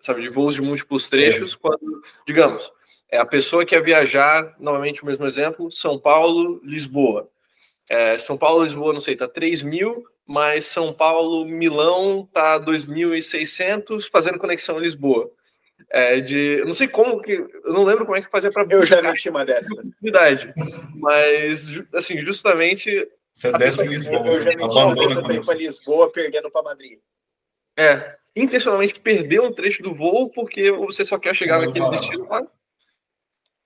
sabe, 0.00 0.22
de 0.22 0.28
voos 0.28 0.56
de 0.56 0.62
múltiplos 0.62 1.08
trechos, 1.08 1.54
é. 1.54 1.56
quando, 1.60 2.02
digamos, 2.26 2.70
é 3.10 3.18
a 3.18 3.26
pessoa 3.26 3.64
quer 3.64 3.82
viajar, 3.82 4.54
novamente 4.58 5.02
o 5.02 5.06
mesmo 5.06 5.24
exemplo, 5.24 5.70
São 5.70 5.98
Paulo, 5.98 6.60
Lisboa. 6.64 7.28
É, 7.88 8.16
São 8.16 8.36
Paulo, 8.36 8.64
Lisboa, 8.64 8.92
não 8.92 9.00
sei, 9.00 9.16
tá 9.16 9.28
3 9.28 9.62
mil, 9.62 10.04
mas 10.26 10.64
São 10.66 10.92
Paulo, 10.92 11.44
Milão 11.44 12.28
tá 12.32 12.58
2.600, 12.58 14.08
fazendo 14.10 14.38
conexão 14.38 14.78
em 14.78 14.82
Lisboa. 14.82 15.30
É, 15.90 16.20
de, 16.20 16.58
eu 16.58 16.66
não 16.66 16.74
sei 16.74 16.88
como 16.88 17.20
que, 17.20 17.32
eu 17.32 17.72
não 17.72 17.84
lembro 17.84 18.04
como 18.04 18.16
é 18.16 18.22
que 18.22 18.30
fazia 18.30 18.50
para 18.50 18.66
Eu 18.70 18.86
já 18.86 19.00
vi 19.00 19.28
uma 19.28 19.44
dessa. 19.44 19.82
Mas, 20.96 21.66
assim, 21.94 22.18
justamente 22.24 23.08
você 23.32 23.52
desce 23.52 23.82
em 23.82 23.88
Lisboa. 23.88 24.26
Eu 24.26 24.40
já 24.40 24.50
me 24.50 24.68
tinha 24.68 25.42
para 25.42 25.54
Lisboa 25.54 26.10
perdendo 26.10 26.50
para 26.50 26.62
Madrid. 26.62 26.98
É, 27.76 28.16
intencionalmente 28.36 29.00
perder 29.00 29.40
um 29.40 29.52
trecho 29.52 29.82
do 29.82 29.92
voo 29.92 30.30
porque 30.32 30.70
você 30.70 31.04
só 31.04 31.18
quer 31.18 31.34
chegar 31.34 31.60
naquele 31.60 31.90
destino 31.90 32.28
lá. 32.28 32.46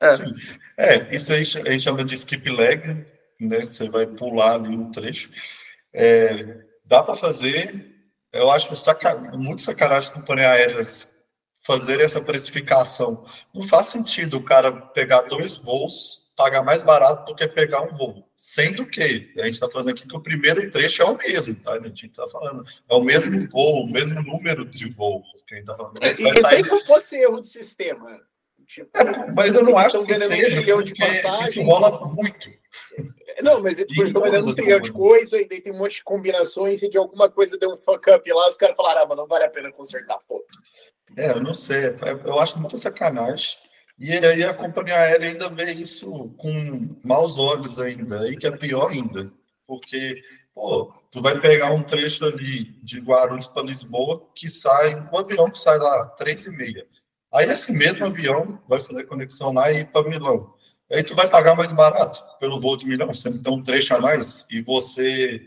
É. 0.00 0.96
É, 0.96 1.14
isso 1.14 1.32
aí 1.32 1.40
a 1.40 1.70
gente 1.72 1.82
chama 1.82 2.04
de 2.04 2.14
skip 2.14 2.48
leg, 2.50 3.04
né? 3.40 3.60
Você 3.60 3.88
vai 3.88 4.06
pular 4.06 4.54
ali 4.54 4.76
um 4.76 4.90
trecho. 4.90 5.30
É, 5.92 6.62
dá 6.86 7.02
para 7.02 7.16
fazer, 7.16 7.94
eu 8.32 8.50
acho 8.50 8.74
saca, 8.76 9.16
muito 9.36 9.62
sacanagem 9.62 10.10
de 10.10 10.20
companhia 10.20 10.50
aéreas 10.50 11.24
fazer 11.64 12.00
essa 12.00 12.20
precificação. 12.20 13.26
Não 13.54 13.62
faz 13.62 13.88
sentido 13.88 14.38
o 14.38 14.44
cara 14.44 14.72
pegar 14.72 15.22
dois 15.22 15.56
voos 15.56 16.28
pagar 16.38 16.62
mais 16.62 16.84
barato 16.84 17.26
do 17.26 17.34
que 17.34 17.48
pegar 17.48 17.82
um 17.82 17.96
voo. 17.96 18.24
Sendo 18.36 18.86
que, 18.86 19.32
a 19.36 19.44
gente 19.44 19.54
está 19.54 19.68
falando 19.68 19.90
aqui 19.90 20.06
que 20.06 20.16
o 20.16 20.22
primeiro 20.22 20.70
trecho 20.70 21.02
é 21.02 21.04
o 21.04 21.18
mesmo, 21.18 21.56
tá? 21.56 21.72
A 21.72 21.80
gente 21.80 22.06
está 22.06 22.28
falando, 22.28 22.64
é 22.88 22.94
o 22.94 23.02
mesmo 23.02 23.50
voo, 23.50 23.82
o 23.82 23.90
mesmo 23.90 24.22
número 24.22 24.64
de 24.64 24.88
voo 24.88 25.24
que 25.48 25.54
a 25.54 25.56
gente 25.56 25.64
está 25.64 25.76
falando. 25.76 25.98
Mas 26.00 26.16
isso 26.16 26.46
aí 26.46 26.62
só 26.62 26.78
pode 26.86 27.06
ser 27.06 27.22
erro 27.22 27.40
de 27.40 27.48
sistema. 27.48 28.20
Tipo, 28.68 28.90
é, 28.98 29.32
mas 29.32 29.54
eu 29.54 29.64
não 29.64 29.78
acho 29.78 30.04
que 30.04 30.14
seja, 30.14 30.60
um 30.60 30.82
porque 30.82 31.04
isso 31.44 31.62
rola 31.62 32.06
muito. 32.08 32.50
Não, 33.42 33.62
mas 33.62 33.78
eles 33.78 33.96
estão 33.98 34.20
vendendo 34.20 34.46
um 34.46 34.52
trilhão 34.52 34.78
de 34.78 34.92
coisa, 34.92 35.40
e 35.40 35.48
daí 35.48 35.62
tem 35.62 35.72
um 35.72 35.78
monte 35.78 35.96
de 35.96 36.04
combinações, 36.04 36.82
e 36.82 36.90
de 36.90 36.98
alguma 36.98 37.30
coisa 37.30 37.56
deu 37.56 37.72
um 37.72 37.78
fuck 37.78 38.10
up 38.10 38.30
lá, 38.30 38.46
os 38.46 38.58
caras 38.58 38.76
falaram, 38.76 39.02
ah, 39.02 39.06
mas 39.06 39.16
não 39.16 39.26
vale 39.26 39.44
a 39.44 39.50
pena 39.50 39.72
consertar, 39.72 40.18
pô. 40.28 40.44
É, 41.16 41.30
eu 41.30 41.42
não 41.42 41.54
sei, 41.54 41.96
eu 42.26 42.38
acho 42.38 42.58
muito 42.60 42.76
sacanagem. 42.76 43.56
E 43.98 44.12
aí 44.12 44.44
a 44.44 44.52
companhia 44.52 44.96
aérea 44.96 45.30
ainda 45.30 45.48
vê 45.48 45.72
isso 45.72 46.28
com 46.36 46.94
maus 47.02 47.38
olhos 47.38 47.78
ainda, 47.78 48.20
aí 48.20 48.36
que 48.36 48.46
é 48.46 48.50
pior 48.50 48.90
ainda, 48.90 49.32
porque, 49.66 50.22
pô, 50.54 50.92
tu 51.10 51.22
vai 51.22 51.40
pegar 51.40 51.72
um 51.72 51.82
trecho 51.82 52.26
ali 52.26 52.64
de 52.82 53.00
Guarulhos 53.00 53.46
para 53.46 53.62
Lisboa 53.62 54.28
que 54.34 54.46
sai, 54.48 54.94
um 54.94 55.16
avião 55.16 55.50
que 55.50 55.58
sai 55.58 55.78
lá, 55.78 56.06
três 56.10 56.44
e 56.44 56.50
meia. 56.50 56.86
Aí 57.32 57.48
esse 57.50 57.72
mesmo 57.72 58.06
avião 58.06 58.60
vai 58.68 58.80
fazer 58.80 59.04
conexão 59.04 59.52
lá 59.52 59.70
e 59.70 59.80
ir 59.80 59.86
para 59.92 60.08
Milão. 60.08 60.54
Aí 60.90 61.02
tu 61.02 61.14
vai 61.14 61.28
pagar 61.28 61.54
mais 61.54 61.72
barato 61.72 62.22
pelo 62.40 62.60
voo 62.60 62.76
de 62.76 62.86
Milão, 62.86 63.12
você 63.12 63.30
tem 63.30 63.52
um 63.52 63.62
trecho 63.62 63.94
a 63.94 64.00
mais 64.00 64.46
e 64.50 64.62
você 64.62 65.46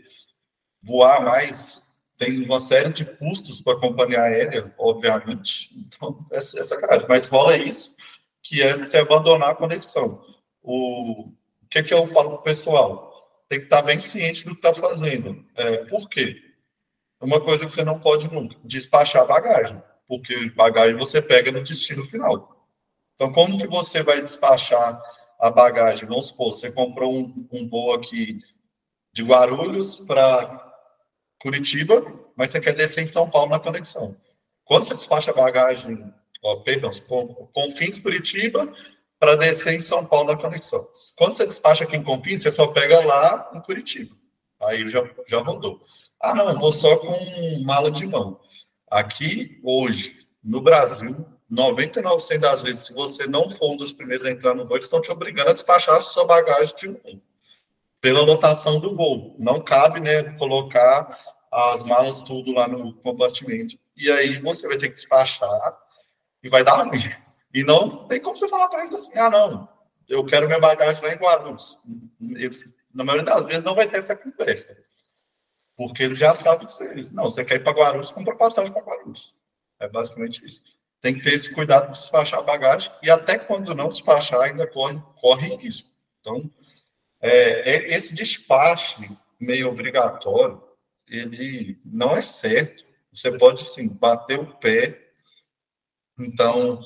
voar 0.82 1.22
mais 1.22 1.92
tem 2.22 2.44
uma 2.44 2.60
série 2.60 2.92
de 2.92 3.04
custos 3.04 3.60
para 3.60 3.72
a 3.72 3.80
companhia 3.80 4.22
aérea, 4.22 4.72
obviamente. 4.78 5.76
Então, 5.76 6.24
é, 6.30 6.36
é 6.36 6.40
sacanagem. 6.40 7.06
Mas 7.08 7.26
rola 7.26 7.56
isso, 7.56 7.96
que 8.40 8.62
é 8.62 8.76
você 8.76 8.98
abandonar 8.98 9.50
a 9.50 9.54
conexão. 9.56 10.24
O, 10.62 11.22
o 11.30 11.66
que, 11.68 11.82
que 11.82 11.92
eu 11.92 12.06
falo 12.06 12.30
para 12.30 12.38
o 12.38 12.42
pessoal? 12.42 13.12
Tem 13.48 13.58
que 13.58 13.64
estar 13.64 13.82
bem 13.82 13.98
ciente 13.98 14.44
do 14.44 14.50
que 14.50 14.64
está 14.64 14.72
fazendo. 14.72 15.44
É, 15.56 15.78
por 15.86 16.08
quê? 16.08 16.40
Uma 17.20 17.40
coisa 17.40 17.66
que 17.66 17.72
você 17.72 17.84
não 17.84 17.98
pode 17.98 18.32
nunca, 18.32 18.56
despachar 18.64 19.26
bagagem, 19.26 19.82
porque 20.06 20.50
bagagem 20.50 20.96
você 20.96 21.20
pega 21.20 21.50
no 21.50 21.62
destino 21.62 22.04
final. 22.04 22.66
Então, 23.14 23.32
como 23.32 23.58
que 23.58 23.66
você 23.66 24.02
vai 24.02 24.20
despachar 24.20 25.00
a 25.38 25.50
bagagem? 25.50 26.08
Vamos 26.08 26.28
supor, 26.28 26.52
você 26.52 26.70
comprou 26.70 27.14
um, 27.14 27.48
um 27.52 27.66
voo 27.68 27.92
aqui 27.94 28.40
de 29.12 29.22
Guarulhos 29.22 30.00
para 30.06 30.72
Curitiba, 31.40 32.02
mas 32.36 32.50
você 32.50 32.60
quer 32.60 32.74
descer 32.74 33.02
em 33.02 33.06
São 33.06 33.28
Paulo 33.28 33.50
na 33.50 33.60
conexão. 33.60 34.16
Quando 34.64 34.84
você 34.84 34.94
despacha 34.94 35.30
a 35.30 35.34
bagagem, 35.34 36.12
ó, 36.42 36.56
perdão, 36.56 36.90
Confins 37.52 37.98
Curitiba 37.98 38.72
para 39.18 39.36
descer 39.36 39.74
em 39.74 39.78
São 39.78 40.04
Paulo 40.04 40.32
na 40.32 40.36
conexão. 40.36 40.84
Quando 41.16 41.34
você 41.34 41.46
despacha 41.46 41.84
aqui 41.84 41.96
em 41.96 42.02
Confins, 42.02 42.42
você 42.42 42.50
só 42.50 42.68
pega 42.68 43.04
lá 43.04 43.52
em 43.54 43.60
Curitiba. 43.60 44.16
Aí 44.60 44.88
já, 44.88 45.08
já 45.28 45.40
rodou. 45.40 45.80
Ah, 46.20 46.34
não, 46.34 46.58
vou 46.58 46.72
só 46.72 46.96
com 46.96 47.62
mala 47.64 47.90
de 47.90 48.06
mão. 48.06 48.40
Aqui, 48.92 49.58
hoje, 49.64 50.28
no 50.44 50.60
Brasil, 50.60 51.26
99% 51.50 52.40
das 52.40 52.60
vezes, 52.60 52.88
se 52.88 52.92
você 52.92 53.26
não 53.26 53.48
for 53.48 53.72
um 53.72 53.76
dos 53.78 53.90
primeiros 53.90 54.26
a 54.26 54.30
entrar 54.30 54.54
no 54.54 54.66
voo, 54.66 54.76
eles 54.76 54.84
estão 54.84 55.00
te 55.00 55.10
obrigando 55.10 55.48
a 55.48 55.54
despachar 55.54 55.96
a 55.96 56.02
sua 56.02 56.26
bagagem 56.26 56.76
de 56.76 56.88
mão 56.88 57.22
pela 58.02 58.20
lotação 58.20 58.78
do 58.78 58.94
voo. 58.94 59.34
Não 59.38 59.62
cabe, 59.62 59.98
né, 59.98 60.36
colocar 60.36 61.18
as 61.50 61.82
malas 61.84 62.20
tudo 62.20 62.52
lá 62.52 62.68
no 62.68 62.92
compartimento. 62.96 63.78
E 63.96 64.12
aí 64.12 64.38
você 64.42 64.68
vai 64.68 64.76
ter 64.76 64.88
que 64.88 64.94
despachar 64.94 65.74
e 66.42 66.50
vai 66.50 66.62
dar 66.62 66.82
ruim. 66.82 67.00
E 67.54 67.64
não 67.64 68.06
tem 68.06 68.20
como 68.20 68.36
você 68.36 68.46
falar 68.46 68.68
para 68.68 68.80
eles 68.80 68.92
assim, 68.92 69.18
ah, 69.18 69.30
não, 69.30 69.68
eu 70.06 70.22
quero 70.26 70.46
minha 70.46 70.60
bagagem 70.60 71.02
lá 71.02 71.14
em 71.14 71.16
Guarulhos. 71.16 71.78
Eles, 72.20 72.74
na 72.94 73.04
maioria 73.04 73.24
das 73.24 73.46
vezes, 73.46 73.62
não 73.62 73.74
vai 73.74 73.88
ter 73.88 73.96
essa 73.96 74.14
conversa. 74.14 74.76
Porque 75.88 76.02
eles 76.02 76.18
já 76.18 76.34
sabem 76.34 76.66
que 76.66 76.82
eles, 76.84 77.12
não, 77.12 77.24
você 77.24 77.44
quer 77.44 77.56
ir 77.56 77.64
para 77.64 77.72
Guarulhos, 77.72 78.12
compra 78.12 78.36
passagem 78.36 78.72
para 78.72 78.82
Guarulhos. 78.82 79.34
É 79.80 79.88
basicamente 79.88 80.44
isso. 80.44 80.64
Tem 81.00 81.14
que 81.14 81.22
ter 81.22 81.34
esse 81.34 81.52
cuidado 81.52 81.90
de 81.90 81.98
despachar 81.98 82.38
a 82.40 82.42
bagagem 82.42 82.92
e 83.02 83.10
até 83.10 83.38
quando 83.38 83.74
não 83.74 83.88
despachar, 83.88 84.40
ainda 84.42 84.66
corre, 84.66 85.00
corre 85.20 85.56
risco. 85.56 85.90
Então, 86.20 86.48
é, 87.20 87.70
é, 87.70 87.94
esse 87.94 88.14
despache 88.14 89.10
meio 89.40 89.68
obrigatório, 89.68 90.62
ele 91.08 91.80
não 91.84 92.16
é 92.16 92.20
certo. 92.20 92.84
Você 93.12 93.36
pode, 93.36 93.68
sim, 93.68 93.88
bater 93.88 94.38
o 94.38 94.46
pé. 94.54 95.10
Então, 96.18 96.80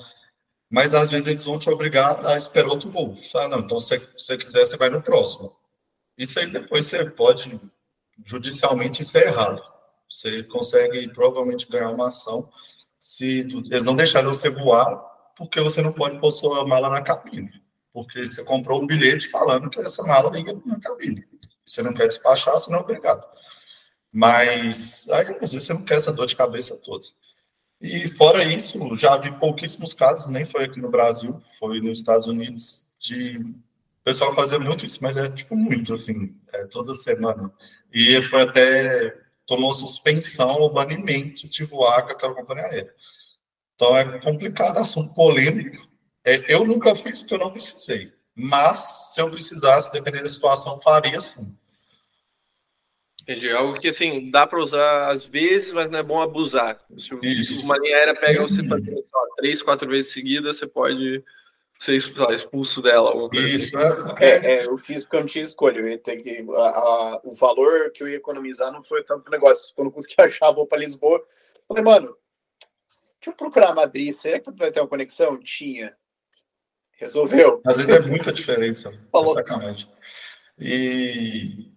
mas 0.71 0.95
às 0.95 1.11
vezes 1.11 1.27
eles 1.27 1.45
vão 1.45 1.59
te 1.59 1.69
obrigar 1.69 2.25
a 2.27 2.39
esperar 2.39 2.69
outro 2.69 2.91
voo. 2.91 3.17
Ah, 3.35 3.49
não, 3.49 3.61
então 3.61 3.79
se 3.79 3.99
você 3.99 4.39
quiser, 4.39 4.65
você 4.65 4.77
vai 4.77 4.89
no 4.89 5.03
próximo. 5.03 5.55
Isso 6.17 6.39
aí 6.39 6.51
depois 6.51 6.87
você 6.87 7.11
pode 7.11 7.61
judicialmente 8.25 9.05
ser 9.05 9.29
errado. 9.29 9.63
Você 10.11 10.43
consegue 10.45 11.09
provavelmente 11.09 11.69
ganhar 11.69 11.91
uma 11.91 12.09
ação 12.09 12.49
se 13.01 13.41
eles 13.41 13.85
não 13.85 13.97
deixarem 13.97 14.29
você 14.29 14.49
voar 14.49 14.97
porque 15.37 15.61
você 15.61 15.83
não 15.83 15.93
pode 15.93 16.19
pôr 16.19 16.31
sua 16.31 16.67
mala 16.67 16.89
na 16.89 17.03
cabine 17.03 17.51
porque 17.97 18.27
você 18.27 18.45
comprou 18.45 18.83
um 18.83 18.87
bilhete 18.87 19.27
falando 19.31 19.71
que 19.71 19.81
essa 19.81 20.03
mala 20.03 20.29
liga 20.29 20.55
na 20.67 20.79
cabine. 20.79 21.25
Você 21.65 21.83
não 21.83 21.95
quer 21.95 22.07
despachar, 22.07 22.53
você 22.53 22.71
não 22.71 22.81
é 22.81 22.83
obrigado. 22.83 23.27
Mas 24.13 25.09
aí, 25.09 25.35
às 25.41 25.53
vezes, 25.53 25.65
você 25.65 25.73
não 25.73 25.83
quer 25.83 25.95
essa 25.95 26.13
dor 26.13 26.27
de 26.27 26.37
cabeça 26.37 26.77
toda. 26.85 27.07
E 27.81 28.07
fora 28.07 28.45
isso, 28.45 28.95
já 28.97 29.17
vi 29.17 29.33
pouquíssimos 29.39 29.95
casos, 29.95 30.27
nem 30.27 30.45
foi 30.45 30.65
aqui 30.65 30.79
no 30.79 30.91
Brasil, 30.91 31.43
foi 31.59 31.81
nos 31.81 31.97
Estados 31.97 32.27
Unidos, 32.27 32.95
de 33.01 33.41
pessoal 34.07 34.37
fazer 34.37 34.59
muito 34.59 34.87
isso, 34.87 35.03
mas 35.03 35.17
é 35.17 35.29
tipo 35.29 35.57
muito, 35.57 35.93
assim, 35.93 36.33
é, 36.53 36.65
toda 36.67 36.95
semana. 36.95 37.53
E 37.93 38.23
foi 38.23 38.43
até, 38.43 39.17
tomou 39.45 39.75
suspensão 39.75 40.61
ou 40.61 40.73
banimento 40.73 41.49
de 41.49 41.65
voar 41.65 42.05
com 42.05 42.13
aquela 42.13 42.35
companhia 42.35 42.67
aérea. 42.67 42.95
Então 43.75 43.97
é 43.97 44.19
complicado, 44.21 44.79
assunto 44.79 45.13
polêmico, 45.13 45.89
é, 46.25 46.55
eu 46.55 46.65
nunca 46.65 46.95
fiz 46.95 47.19
porque 47.19 47.35
eu 47.35 47.39
não 47.39 47.51
precisei. 47.51 48.13
Mas, 48.33 49.13
se 49.13 49.21
eu 49.21 49.29
precisasse, 49.29 49.91
dependendo 49.91 50.23
da 50.23 50.29
situação, 50.29 50.81
faria 50.81 51.21
sim. 51.21 51.59
Entendi. 53.23 53.51
Algo 53.51 53.81
que, 53.81 53.89
assim, 53.89 54.31
dá 54.31 54.47
para 54.47 54.61
usar 54.61 55.09
às 55.09 55.25
vezes, 55.25 55.73
mas 55.73 55.91
não 55.91 55.99
é 55.99 56.03
bom 56.03 56.23
abusar. 56.23 56.79
Se 56.97 57.13
Isso. 57.25 57.65
uma 57.65 57.77
linha 57.77 57.97
aérea 57.97 58.15
pega 58.15 58.43
você 58.43 58.63
fazer 58.69 59.03
três, 59.37 59.63
quatro 59.63 59.89
vezes 59.89 60.13
seguidas, 60.13 60.59
você 60.59 60.67
pode 60.67 61.25
ser 61.79 61.95
expulso 61.95 62.81
dela. 62.81 63.13
Isso. 63.33 63.77
Assim. 63.77 64.15
É, 64.19 64.55
é, 64.55 64.67
eu 64.67 64.79
fiz 64.79 65.05
porque 65.05 65.17
eu 65.17 65.21
não 65.21 65.27
tinha 65.27 65.45
escolha. 65.45 65.79
Eu 65.79 65.89
ia 65.89 65.99
ter 65.99 66.17
que, 66.17 66.47
a, 66.55 66.61
a, 66.61 67.21
o 67.25 67.35
valor 67.35 67.91
que 67.91 68.03
eu 68.03 68.09
ia 68.09 68.17
economizar 68.17 68.73
não 68.73 68.83
foi 68.83 69.05
tanto 69.05 69.31
negócio. 69.31 69.75
Quando 69.75 69.89
eu 69.89 69.93
consegui 69.93 70.15
achar, 70.19 70.53
vou 70.53 70.67
para 70.67 70.79
Lisboa. 70.79 71.23
Falei, 71.69 71.83
mano, 71.83 72.17
deixa 73.21 73.31
eu 73.31 73.33
procurar 73.35 73.75
Madrid. 73.75 74.13
Será 74.13 74.41
que 74.41 74.51
vai 74.53 74.71
ter 74.71 74.81
uma 74.81 74.89
conexão? 74.89 75.39
Tinha. 75.41 75.95
Resolveu. 76.93 77.61
Às 77.65 77.77
vezes 77.77 78.07
é 78.07 78.09
muita 78.09 78.33
diferença. 78.33 78.91
Falou. 79.13 79.33
É 79.33 79.43
sacanagem. 79.43 79.89
E 80.59 81.71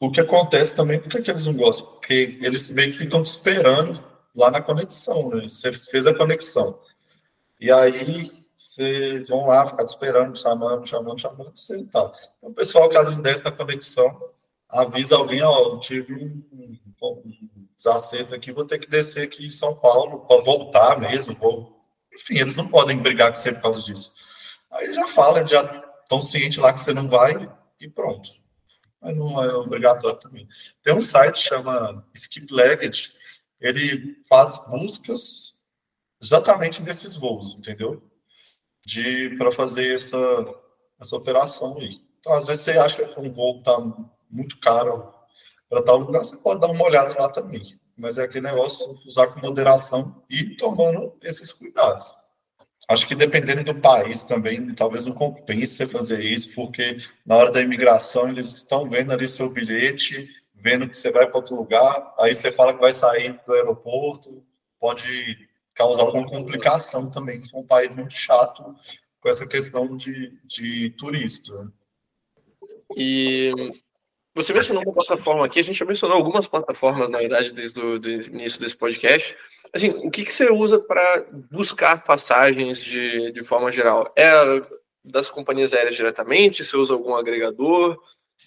o 0.00 0.10
que 0.10 0.20
acontece 0.20 0.74
também, 0.74 0.98
por 0.98 1.10
que 1.10 1.30
eles 1.30 1.46
não 1.46 1.54
gostam? 1.54 1.86
Porque 1.92 2.38
eles 2.40 2.68
meio 2.70 2.90
que 2.90 2.98
ficam 2.98 3.22
te 3.22 3.26
esperando 3.26 4.02
lá 4.34 4.50
na 4.50 4.62
conexão, 4.62 5.28
né? 5.28 5.42
Você 5.42 5.72
fez 5.72 6.06
a 6.06 6.14
conexão. 6.14 6.78
E 7.60 7.70
aí 7.70 8.41
vocês 8.62 9.28
vão 9.28 9.46
lá, 9.46 9.68
ficar 9.68 9.84
esperando, 9.84 10.38
chamando, 10.38 10.86
chamando, 10.86 11.20
chamando, 11.20 11.52
você 11.56 11.78
e 11.78 11.86
tal. 11.86 12.14
Então, 12.38 12.50
o 12.50 12.54
pessoal 12.54 12.88
que 12.88 12.96
às 12.96 13.04
vezes 13.04 13.20
desce 13.20 13.42
da 13.42 13.50
conexão, 13.50 14.08
avisa 14.68 15.16
alguém, 15.16 15.42
ó, 15.42 15.78
tive 15.80 16.14
um, 16.14 16.78
um, 17.02 17.66
desacerto 17.76 18.34
aqui, 18.34 18.52
vou 18.52 18.64
ter 18.64 18.78
que 18.78 18.88
descer 18.88 19.24
aqui 19.24 19.44
em 19.44 19.50
São 19.50 19.74
Paulo, 19.74 20.20
para 20.26 20.40
voltar 20.42 21.00
mesmo, 21.00 21.36
vou... 21.36 21.84
Enfim, 22.14 22.38
eles 22.38 22.56
não 22.56 22.68
podem 22.68 23.02
brigar 23.02 23.30
com 23.30 23.36
você 23.36 23.52
por 23.52 23.62
causa 23.62 23.80
disso. 23.82 24.12
Aí 24.70 24.94
já 24.94 25.08
fala, 25.08 25.44
já 25.44 25.62
estão 26.02 26.22
cientes 26.22 26.58
lá 26.58 26.72
que 26.72 26.80
você 26.80 26.94
não 26.94 27.08
vai 27.08 27.50
e 27.80 27.88
pronto. 27.88 28.30
Mas 29.00 29.16
não 29.16 29.42
é 29.42 29.52
obrigatório 29.54 30.20
também. 30.20 30.46
Tem 30.84 30.94
um 30.94 31.02
site 31.02 31.38
chama 31.38 32.06
Skip 32.14 32.52
Legged, 32.52 33.12
ele 33.60 34.22
faz 34.28 34.68
buscas 34.68 35.54
exatamente 36.20 36.80
desses 36.82 37.16
voos, 37.16 37.54
entendeu? 37.54 38.11
De 38.84 39.36
para 39.36 39.52
fazer 39.52 39.94
essa 39.94 40.16
essa 41.02 41.16
operação 41.16 41.76
aí. 41.78 42.00
Então, 42.20 42.32
às 42.32 42.46
vezes 42.46 42.62
você 42.62 42.72
acha 42.72 43.04
que 43.04 43.20
um 43.20 43.30
voo 43.30 43.58
está 43.58 43.76
muito 44.30 44.58
caro 44.58 45.12
para 45.68 45.82
tal 45.82 45.98
lugar, 45.98 46.20
você 46.20 46.36
pode 46.36 46.60
dar 46.60 46.68
uma 46.68 46.84
olhada 46.84 47.14
lá 47.20 47.28
também. 47.28 47.78
Mas 47.96 48.16
é 48.16 48.22
aquele 48.22 48.46
negócio 48.46 48.98
usar 49.04 49.26
com 49.28 49.40
moderação 49.40 50.22
e 50.30 50.56
tomando 50.56 51.12
esses 51.22 51.52
cuidados. 51.52 52.14
Acho 52.88 53.06
que 53.06 53.14
dependendo 53.14 53.64
do 53.64 53.80
país 53.80 54.24
também, 54.24 54.74
talvez 54.74 55.04
não 55.04 55.12
compense 55.12 55.74
você 55.74 55.86
fazer 55.86 56.22
isso, 56.22 56.54
porque 56.54 56.96
na 57.24 57.36
hora 57.36 57.50
da 57.50 57.60
imigração 57.60 58.28
eles 58.28 58.54
estão 58.54 58.88
vendo 58.88 59.12
ali 59.12 59.28
seu 59.28 59.48
bilhete, 59.50 60.28
vendo 60.54 60.88
que 60.88 60.96
você 60.96 61.10
vai 61.10 61.26
para 61.26 61.36
outro 61.36 61.56
lugar, 61.56 62.14
aí 62.18 62.34
você 62.34 62.52
fala 62.52 62.74
que 62.74 62.80
vai 62.80 62.92
sair 62.92 63.40
do 63.46 63.52
aeroporto, 63.52 64.44
pode 64.78 65.48
causar 65.74 66.02
alguma 66.02 66.28
complicação 66.28 67.10
também, 67.10 67.38
se 67.38 67.50
for 67.50 67.60
um 67.60 67.66
país 67.66 67.94
muito 67.94 68.14
chato 68.14 68.62
com 69.20 69.28
essa 69.28 69.46
questão 69.46 69.96
de, 69.96 70.38
de 70.44 70.90
turista. 70.90 71.72
E 72.96 73.52
você 74.34 74.52
mencionou 74.52 74.82
uma 74.82 74.92
plataforma 74.92 75.44
aqui, 75.44 75.60
a 75.60 75.64
gente 75.64 75.78
já 75.78 75.84
mencionou 75.84 76.16
algumas 76.16 76.48
plataformas, 76.48 77.10
na 77.10 77.18
verdade, 77.18 77.52
desde 77.52 77.80
o 77.80 77.96
início 77.96 78.60
desse 78.60 78.76
podcast. 78.76 79.36
Assim, 79.72 79.90
o 79.90 80.10
que, 80.10 80.24
que 80.24 80.32
você 80.32 80.50
usa 80.50 80.78
para 80.78 81.26
buscar 81.50 82.02
passagens 82.02 82.82
de, 82.82 83.30
de 83.30 83.42
forma 83.42 83.70
geral? 83.70 84.12
É 84.16 84.32
das 85.04 85.30
companhias 85.30 85.72
aéreas 85.72 85.96
diretamente? 85.96 86.64
Você 86.64 86.76
usa 86.76 86.94
algum 86.94 87.14
agregador? 87.14 88.00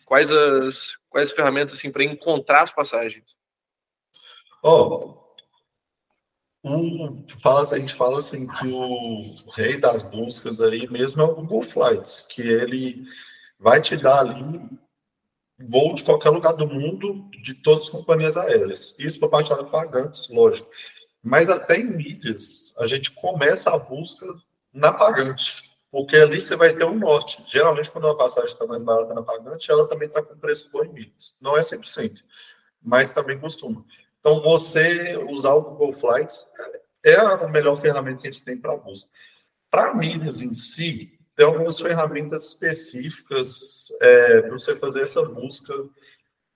Quais 0.06 0.32
as, 0.32 0.98
quais 1.10 1.30
as 1.30 1.36
ferramentas 1.36 1.78
assim, 1.78 1.92
para 1.92 2.04
encontrar 2.04 2.64
as 2.64 2.72
passagens? 2.72 3.36
Oh, 4.64 5.25
um, 6.66 7.24
fala, 7.42 7.62
a 7.62 7.78
gente 7.78 7.94
fala 7.94 8.18
assim 8.18 8.48
que 8.48 8.68
o 8.68 9.52
rei 9.56 9.78
das 9.78 10.02
buscas 10.02 10.60
aí 10.60 10.88
mesmo 10.90 11.22
é 11.22 11.26
o 11.26 11.36
Google 11.36 11.62
Flights, 11.62 12.26
que 12.30 12.42
ele 12.42 13.06
vai 13.60 13.80
te 13.80 13.96
dar 13.96 14.20
ali 14.20 14.60
voo 15.60 15.94
de 15.94 16.04
qualquer 16.04 16.30
lugar 16.30 16.54
do 16.54 16.68
mundo, 16.68 17.30
de 17.42 17.54
todas 17.54 17.86
as 17.86 17.90
companhias 17.90 18.36
aéreas. 18.36 18.98
Isso 19.00 19.20
para 19.20 19.30
particular 19.30 19.70
pagantes, 19.70 20.28
lógico. 20.30 20.70
Mas 21.24 21.50
até 21.50 21.78
em 21.80 21.86
milhas, 21.86 22.76
a 22.80 22.88
gente 22.88 23.12
começa 23.12 23.70
a 23.70 23.78
busca 23.78 24.26
na 24.74 24.92
pagante, 24.92 25.72
porque 25.92 26.18
ali 26.18 26.42
você 26.42 26.56
vai 26.56 26.74
ter 26.74 26.84
um 26.84 26.98
norte. 26.98 27.44
Geralmente, 27.48 27.90
quando 27.90 28.08
a 28.08 28.18
passagem 28.18 28.52
está 28.52 28.66
mais 28.66 28.84
barata 28.84 29.14
na 29.14 29.24
pagante, 29.24 29.72
ela 29.72 29.88
também 29.88 30.08
está 30.08 30.22
com 30.22 30.38
preço 30.38 30.70
bom 30.72 30.84
em 30.84 30.94
milhas. 30.94 31.36
Não 31.40 31.56
é 31.56 31.62
100%, 31.62 32.22
mas 32.82 33.14
também 33.14 33.40
costuma. 33.40 33.86
Então, 34.26 34.42
você 34.42 35.16
usar 35.30 35.54
o 35.54 35.62
Google 35.62 35.94
Flights 35.94 36.48
é 37.06 37.16
a 37.16 37.48
melhor 37.48 37.80
ferramenta 37.80 38.22
que 38.22 38.28
a 38.28 38.32
gente 38.32 38.44
tem 38.44 38.58
para 38.58 38.76
busca. 38.76 39.08
Para 39.70 39.94
milhas 39.94 40.42
em 40.42 40.52
si, 40.52 41.20
tem 41.36 41.46
algumas 41.46 41.80
ferramentas 41.80 42.48
específicas 42.48 43.90
é, 44.02 44.42
para 44.42 44.50
você 44.50 44.76
fazer 44.78 45.04
essa 45.04 45.22
busca 45.22 45.76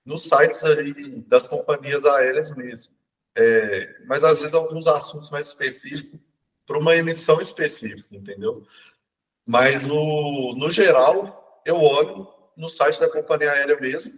nos 0.04 0.24
sites 0.24 0.64
aí 0.64 1.22
das 1.28 1.46
companhias 1.46 2.08
aéreas 2.08 2.50
mesmo. 2.56 2.92
É, 3.36 4.02
mas 4.08 4.24
às 4.24 4.40
vezes 4.40 4.56
alguns 4.56 4.88
assuntos 4.88 5.30
mais 5.30 5.50
específicos 5.50 6.20
para 6.66 6.80
uma 6.80 6.96
emissão 6.96 7.40
específica, 7.40 8.08
entendeu? 8.12 8.66
Mas 9.46 9.86
o, 9.86 10.56
no 10.56 10.72
geral, 10.72 11.62
eu 11.64 11.76
olho 11.76 12.28
no 12.58 12.68
site 12.68 13.00
da 13.00 13.08
companhia 13.08 13.52
aérea 13.52 13.80
mesmo 13.80 14.12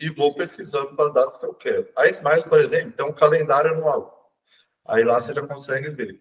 e 0.00 0.08
vou 0.08 0.34
pesquisando 0.34 0.96
para 0.96 1.06
as 1.06 1.14
datas 1.14 1.36
que 1.36 1.44
eu 1.44 1.54
quero. 1.54 1.88
A 1.94 2.08
Smiles, 2.08 2.44
por 2.44 2.58
exemplo, 2.58 2.92
tem 2.92 3.06
um 3.06 3.12
calendário 3.12 3.72
anual. 3.72 4.32
Aí 4.88 5.04
lá 5.04 5.20
você 5.20 5.34
já 5.34 5.46
consegue 5.46 5.90
ver. 5.90 6.18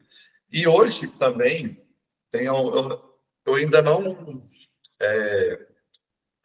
E 0.51 0.67
hoje 0.67 1.07
também 1.07 1.81
tem 2.29 2.45
eu, 2.45 3.01
eu 3.45 3.55
ainda 3.55 3.81
não 3.81 4.41
é, 4.99 5.65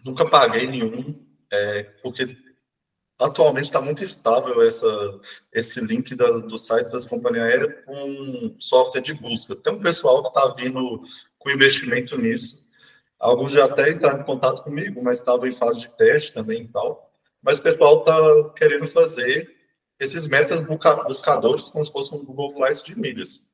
nunca 0.04 0.28
paguei 0.28 0.66
nenhum, 0.66 1.26
é, 1.50 1.82
porque 2.02 2.36
atualmente 3.18 3.64
está 3.64 3.80
muito 3.80 4.02
estável 4.02 4.62
essa, 4.62 5.20
esse 5.52 5.80
link 5.80 6.14
da, 6.14 6.30
do 6.30 6.56
site 6.56 6.92
das 6.92 7.04
companhias 7.04 7.46
aéreas 7.46 7.84
com 7.84 8.56
software 8.58 9.00
de 9.00 9.14
busca. 9.14 9.56
Tem 9.56 9.72
um 9.72 9.82
pessoal 9.82 10.22
que 10.22 10.28
está 10.28 10.46
vindo 10.54 11.02
com 11.38 11.50
investimento 11.50 12.16
nisso. 12.16 12.70
Alguns 13.18 13.52
já 13.52 13.64
até 13.64 13.90
entraram 13.90 14.20
em 14.20 14.24
contato 14.24 14.62
comigo, 14.62 15.02
mas 15.02 15.18
estavam 15.18 15.46
em 15.46 15.52
fase 15.52 15.80
de 15.80 15.96
teste 15.96 16.32
também 16.32 16.62
e 16.62 16.68
tal. 16.68 17.13
Mas 17.44 17.58
o 17.58 17.62
pessoal 17.62 17.98
está 17.98 18.50
querendo 18.56 18.88
fazer 18.88 19.54
esses 20.00 20.26
metas 20.26 20.60
buscadores 20.62 21.68
como 21.68 21.84
se 21.84 21.92
fosse 21.92 22.14
um 22.14 22.24
Google 22.24 22.54
Flights 22.54 22.82
de 22.82 22.98
milhas. 22.98 23.48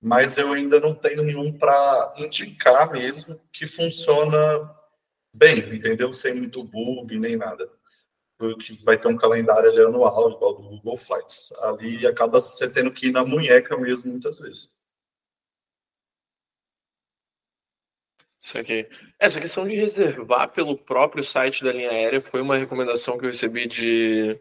Mas 0.00 0.36
eu 0.36 0.52
ainda 0.52 0.80
não 0.80 0.94
tenho 0.94 1.22
nenhum 1.22 1.52
para 1.56 2.14
indicar 2.16 2.90
mesmo 2.90 3.38
que 3.52 3.66
funciona 3.66 4.74
bem, 5.32 5.58
entendeu? 5.74 6.12
Sem 6.12 6.34
muito 6.34 6.64
bug 6.64 7.18
nem 7.18 7.36
nada 7.36 7.68
que 8.60 8.84
vai 8.84 8.98
ter 8.98 9.08
um 9.08 9.16
calendário 9.16 9.70
ali 9.70 9.80
anual, 9.80 10.30
igual 10.30 10.54
do 10.54 10.62
Google 10.62 10.96
Flights. 10.96 11.52
Ali 11.60 12.06
acaba 12.06 12.40
você 12.40 12.68
tendo 12.68 12.92
que 12.92 13.06
ir 13.06 13.12
na 13.12 13.24
munheca 13.24 13.76
mesmo, 13.76 14.10
muitas 14.10 14.38
vezes. 14.38 14.70
Isso 18.44 18.58
aqui. 18.58 18.86
Essa 19.18 19.40
questão 19.40 19.66
de 19.66 19.74
reservar 19.74 20.52
pelo 20.52 20.76
próprio 20.76 21.24
site 21.24 21.64
da 21.64 21.72
linha 21.72 21.88
aérea 21.88 22.20
foi 22.20 22.42
uma 22.42 22.58
recomendação 22.58 23.16
que 23.16 23.24
eu 23.24 23.30
recebi 23.30 23.66
de, 23.66 24.38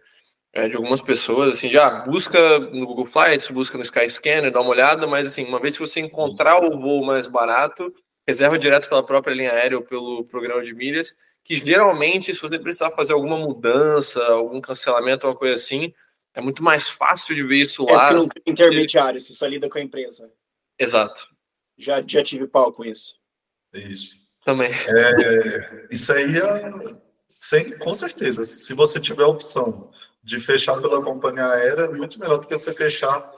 é, 0.51 0.68
de 0.68 0.76
algumas 0.76 1.01
pessoas, 1.01 1.54
assim, 1.54 1.70
já 1.70 1.88
ah, 1.88 1.99
busca 2.01 2.60
no 2.60 2.86
Google 2.86 3.06
Flights, 3.06 3.47
busca 3.47 3.78
no 3.78 3.84
Skyscanner, 3.86 4.51
dá 4.51 4.60
uma 4.60 4.72
olhada, 4.72 5.08
mas 5.08 5.26
assim, 5.26 5.45
uma 5.45 5.58
vez 5.58 5.78
que 5.78 5.88
você 5.88 6.01
encontrar 6.01 6.62
o 6.62 6.78
voo 6.78 7.06
mais 7.06 7.28
barato, 7.28 7.95
reserva 8.28 8.60
direto 8.60 8.89
pela 8.89 9.06
própria 9.06 9.34
linha 9.34 9.54
aérea 9.54 9.78
ou 9.78 9.86
pelo 9.86 10.26
programa 10.26 10.62
de 10.62 10.74
milhas, 10.74 11.16
que 11.41 11.56
geralmente, 11.56 12.36
se 12.36 12.41
você 12.41 12.60
precisar 12.60 12.91
fazer 12.91 13.14
alguma 13.14 13.38
mudança, 13.38 14.22
algum 14.26 14.60
cancelamento, 14.60 15.26
alguma 15.26 15.39
coisa 15.39 15.56
assim, 15.56 15.93
é 16.34 16.41
muito 16.41 16.62
mais 16.62 16.89
fácil 16.89 17.36
de 17.36 17.43
ver 17.43 17.60
isso 17.60 17.88
é 17.88 17.93
lá. 17.93 18.10
É 18.10 18.14
não 18.16 18.28
tem 18.28 18.43
intermediário, 18.47 19.18
você 19.18 19.32
só 19.32 19.47
lida 19.47 19.70
com 19.70 19.78
a 19.78 19.82
empresa. 19.82 20.30
Exato. 20.78 21.26
Já, 21.78 22.04
já 22.06 22.22
tive 22.22 22.47
pau 22.47 22.74
com 22.74 22.84
isso. 22.84 23.22
Isso. 23.74 24.15
Também. 24.45 24.69
É, 24.71 25.88
isso 25.89 26.11
aí 26.11 26.38
é, 26.38 26.71
sem, 27.28 27.78
com 27.78 27.93
certeza. 27.93 28.43
Se 28.43 28.74
você 28.74 28.99
tiver 28.99 29.24
a 29.24 29.28
opção 29.28 29.91
de 30.24 30.39
fechar 30.39 30.80
pela 30.82 31.01
companhia 31.01 31.47
aérea, 31.47 31.84
é 31.84 31.88
muito 31.88 32.19
melhor 32.19 32.38
do 32.38 32.47
que 32.47 32.57
você 32.57 32.74
fechar 32.74 33.32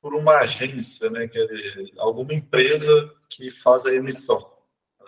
por 0.00 0.14
uma 0.14 0.38
agência, 0.38 1.10
né? 1.10 1.28
Que 1.28 1.38
é 1.38 1.84
alguma 1.98 2.32
empresa 2.32 3.12
que 3.28 3.50
faz 3.50 3.84
a 3.86 3.94
emissão 3.94 4.50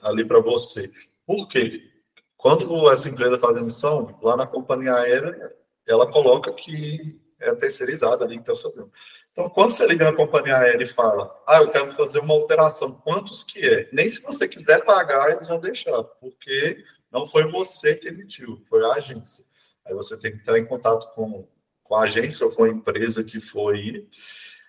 ali 0.02 0.24
para 0.24 0.40
você. 0.40 0.90
Por 1.26 1.48
quê? 1.48 1.90
Quando 2.36 2.90
essa 2.90 3.08
empresa 3.08 3.38
faz 3.38 3.56
a 3.56 3.60
emissão, 3.60 4.18
lá 4.22 4.36
na 4.36 4.46
companhia 4.46 4.94
aérea, 4.94 5.54
ela 5.86 6.10
coloca 6.10 6.52
que 6.52 7.20
é 7.40 7.54
terceirizada 7.54 8.24
ali 8.24 8.36
que 8.40 8.50
está 8.50 8.56
fazendo. 8.56 8.92
Então, 9.32 9.48
quando 9.48 9.70
você 9.70 9.86
liga 9.86 10.04
na 10.04 10.14
companhia 10.14 10.58
aérea 10.58 10.84
e 10.84 10.86
fala, 10.86 11.34
ah, 11.48 11.56
eu 11.56 11.70
quero 11.70 11.90
fazer 11.92 12.18
uma 12.18 12.34
alteração, 12.34 12.92
quantos 12.92 13.42
que 13.42 13.66
é? 13.66 13.88
Nem 13.90 14.06
se 14.06 14.20
você 14.20 14.46
quiser 14.46 14.84
pagar, 14.84 15.32
eles 15.32 15.48
vão 15.48 15.58
deixar, 15.58 16.04
porque 16.04 16.84
não 17.10 17.26
foi 17.26 17.50
você 17.50 17.94
que 17.94 18.08
emitiu, 18.08 18.58
foi 18.58 18.84
a 18.84 18.94
agência. 18.94 19.44
Aí 19.86 19.94
você 19.94 20.18
tem 20.18 20.32
que 20.32 20.38
entrar 20.38 20.58
em 20.58 20.66
contato 20.66 21.14
com, 21.14 21.48
com 21.82 21.94
a 21.94 22.02
agência 22.02 22.44
ou 22.46 22.52
com 22.52 22.64
a 22.64 22.68
empresa 22.68 23.24
que 23.24 23.40
foi 23.40 24.06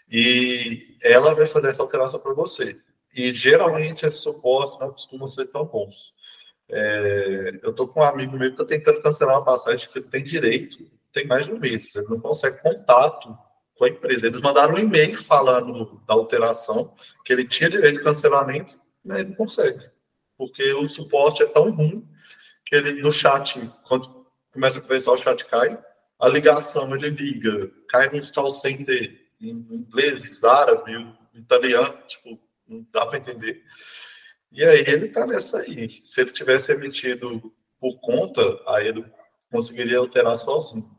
e 0.10 0.98
ela 1.02 1.34
vai 1.34 1.46
fazer 1.46 1.70
essa 1.70 1.82
alteração 1.82 2.20
para 2.20 2.34
você. 2.34 2.80
E 3.14 3.34
geralmente 3.34 4.06
esses 4.06 4.22
suportes 4.22 4.80
não 4.80 4.92
costumam 4.92 5.28
ser 5.28 5.48
tão 5.48 5.66
bons. 5.66 6.14
É, 6.70 7.60
eu 7.62 7.72
estou 7.72 7.88
com 7.88 8.00
um 8.00 8.04
amigo 8.04 8.38
meu 8.38 8.54
que 8.54 8.62
está 8.62 8.66
tentando 8.66 9.02
cancelar 9.02 9.36
uma 9.36 9.46
passagem 9.46 9.90
que 9.90 10.00
ele 10.00 10.08
tem 10.08 10.24
direito, 10.24 10.90
tem 11.12 11.28
mais 11.28 11.46
de 11.46 11.52
um 11.52 11.60
mês, 11.60 11.96
ele 11.96 12.08
não 12.08 12.20
consegue 12.20 12.62
contato 12.62 13.38
com 13.76 13.86
a 13.86 13.90
empresa. 13.90 14.28
Eles 14.28 14.40
mandaram 14.40 14.76
um 14.76 14.80
e-mail 14.80 15.16
falando 15.18 16.02
da 16.08 16.14
alteração, 16.14 16.96
que 17.26 17.34
ele 17.34 17.46
tinha 17.46 17.70
direito 17.70 17.98
de 17.98 18.04
cancelamento, 18.04 18.80
mas 19.04 19.20
ele 19.20 19.30
não 19.30 19.36
consegue, 19.36 19.90
porque 20.38 20.74
o 20.74 20.88
suporte 20.88 21.44
é 21.44 21.46
tão 21.46 21.72
ruim 21.72 22.08
que 22.66 22.76
ele 22.76 23.02
no 23.02 23.12
chat, 23.12 23.60
quando 23.88 24.26
começa 24.52 24.80
a 24.80 24.82
conversar, 24.82 25.12
o 25.12 25.18
chat 25.18 25.46
cai, 25.46 25.78
a 26.20 26.28
ligação 26.28 26.96
ele 26.96 27.10
liga, 27.10 27.72
cai 27.90 28.10
no 28.10 28.34
call 28.34 28.50
center 28.50 29.20
em 29.42 29.50
inglês, 29.50 30.42
árabe, 30.44 30.94
italiano, 31.34 31.98
tipo, 32.08 32.40
não 32.68 32.86
dá 32.92 33.06
para 33.06 33.18
entender. 33.18 33.62
E 34.52 34.64
aí 34.64 34.84
ele 34.88 35.08
está 35.08 35.26
nessa 35.26 35.60
aí. 35.60 36.00
Se 36.04 36.22
ele 36.22 36.32
tivesse 36.32 36.72
emitido 36.72 37.52
por 37.80 38.00
conta, 38.00 38.42
aí 38.68 38.88
ele 38.88 39.06
conseguiria 39.52 39.98
alterar 39.98 40.38
sozinho. 40.38 40.90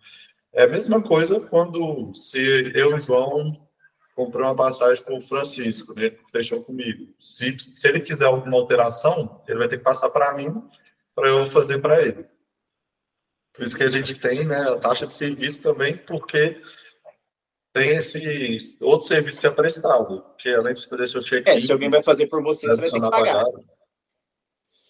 É 0.55 0.63
a 0.63 0.69
mesma 0.69 1.03
coisa 1.03 1.41
quando 1.41 2.15
se 2.15 2.39
eu 2.75 2.93
e 2.93 2.95
o 2.95 3.01
João 3.01 3.69
comprei 4.15 4.45
uma 4.45 4.55
passagem 4.55 5.05
com 5.05 5.19
o 5.19 5.21
Francisco, 5.21 5.93
né? 5.95 6.17
Fechou 6.31 6.63
comigo. 6.63 7.13
Se, 7.19 7.59
se 7.59 7.89
ele 7.89 8.01
quiser 8.01 8.27
alguma 8.27 8.57
alteração, 8.57 9.43
ele 9.49 9.59
vai 9.59 9.67
ter 9.67 9.79
que 9.79 9.85
passar 9.85 10.11
para 10.11 10.35
mim 10.37 10.63
para 11.13 11.29
eu 11.29 11.47
fazer 11.47 11.81
para 11.81 12.01
ele. 12.01 12.25
Por 13.53 13.65
isso 13.65 13.77
que 13.77 13.83
a 13.83 13.91
gente 13.91 14.15
tem 14.15 14.47
né, 14.47 14.57
a 14.57 14.79
taxa 14.79 15.07
de 15.07 15.13
serviço 15.13 15.63
também, 15.63 15.97
porque 15.97 16.61
tem 17.73 17.91
esse 17.97 18.79
outro 18.81 19.07
serviço 19.07 19.41
que 19.41 19.47
é 19.49 19.51
prestado, 19.51 20.25
que 20.39 20.49
além 20.49 20.75
de 20.75 20.87
fazer 20.87 21.07
seu 21.09 21.23
check-in... 21.23 21.51
É, 21.51 21.61
se 21.61 21.73
alguém 21.73 21.91
vai 21.91 22.03
fazer 22.03 22.29
por 22.29 22.43
você, 22.43 22.69
você 22.69 22.81
vai 22.81 22.91
ter 22.91 23.01
que 23.01 23.11
pagar. 23.11 23.45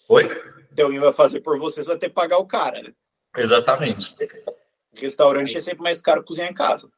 Oi? 0.09 0.29
Se 0.75 0.81
alguém 0.81 0.99
vai 0.99 1.13
fazer 1.13 1.41
por 1.41 1.57
você, 1.57 1.83
você 1.83 1.89
vai 1.89 1.97
ter 1.97 2.09
que 2.09 2.15
pagar 2.15 2.37
o 2.37 2.45
cara, 2.45 2.81
né? 2.81 2.93
Exatamente. 3.35 4.15
Restaurante 4.95 5.57
é 5.57 5.59
sempre 5.59 5.83
mais 5.83 6.01
caro 6.01 6.23
cozinhar 6.23 6.49
em 6.49 6.53
casa. 6.53 6.89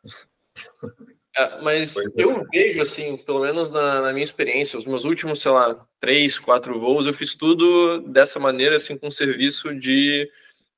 É, 1.37 1.61
mas 1.61 1.95
é. 1.97 2.03
eu 2.15 2.43
vejo, 2.51 2.81
assim, 2.81 3.15
pelo 3.17 3.41
menos 3.41 3.69
na, 3.69 4.01
na, 4.01 4.11
minha 4.11 4.23
experiência, 4.23 4.79
os 4.79 4.85
meus 4.85 5.05
últimos, 5.05 5.39
sei 5.39 5.51
lá, 5.51 5.87
três, 5.99 6.39
quatro 6.39 6.79
voos, 6.79 7.05
eu 7.05 7.13
fiz 7.13 7.35
tudo 7.35 7.99
dessa 8.01 8.39
maneira, 8.39 8.77
assim, 8.77 8.97
com 8.97 9.11
serviço 9.11 9.73
de, 9.75 10.27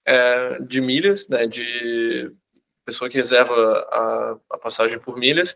é, 0.05 0.59
de 0.61 0.81
milhas, 0.81 1.29
né, 1.29 1.47
de 1.47 2.29
pessoa 2.85 3.09
que 3.09 3.17
reserva 3.17 3.87
a, 3.89 4.37
a 4.49 4.57
passagem 4.57 4.99
por 4.99 5.17
milhas. 5.17 5.55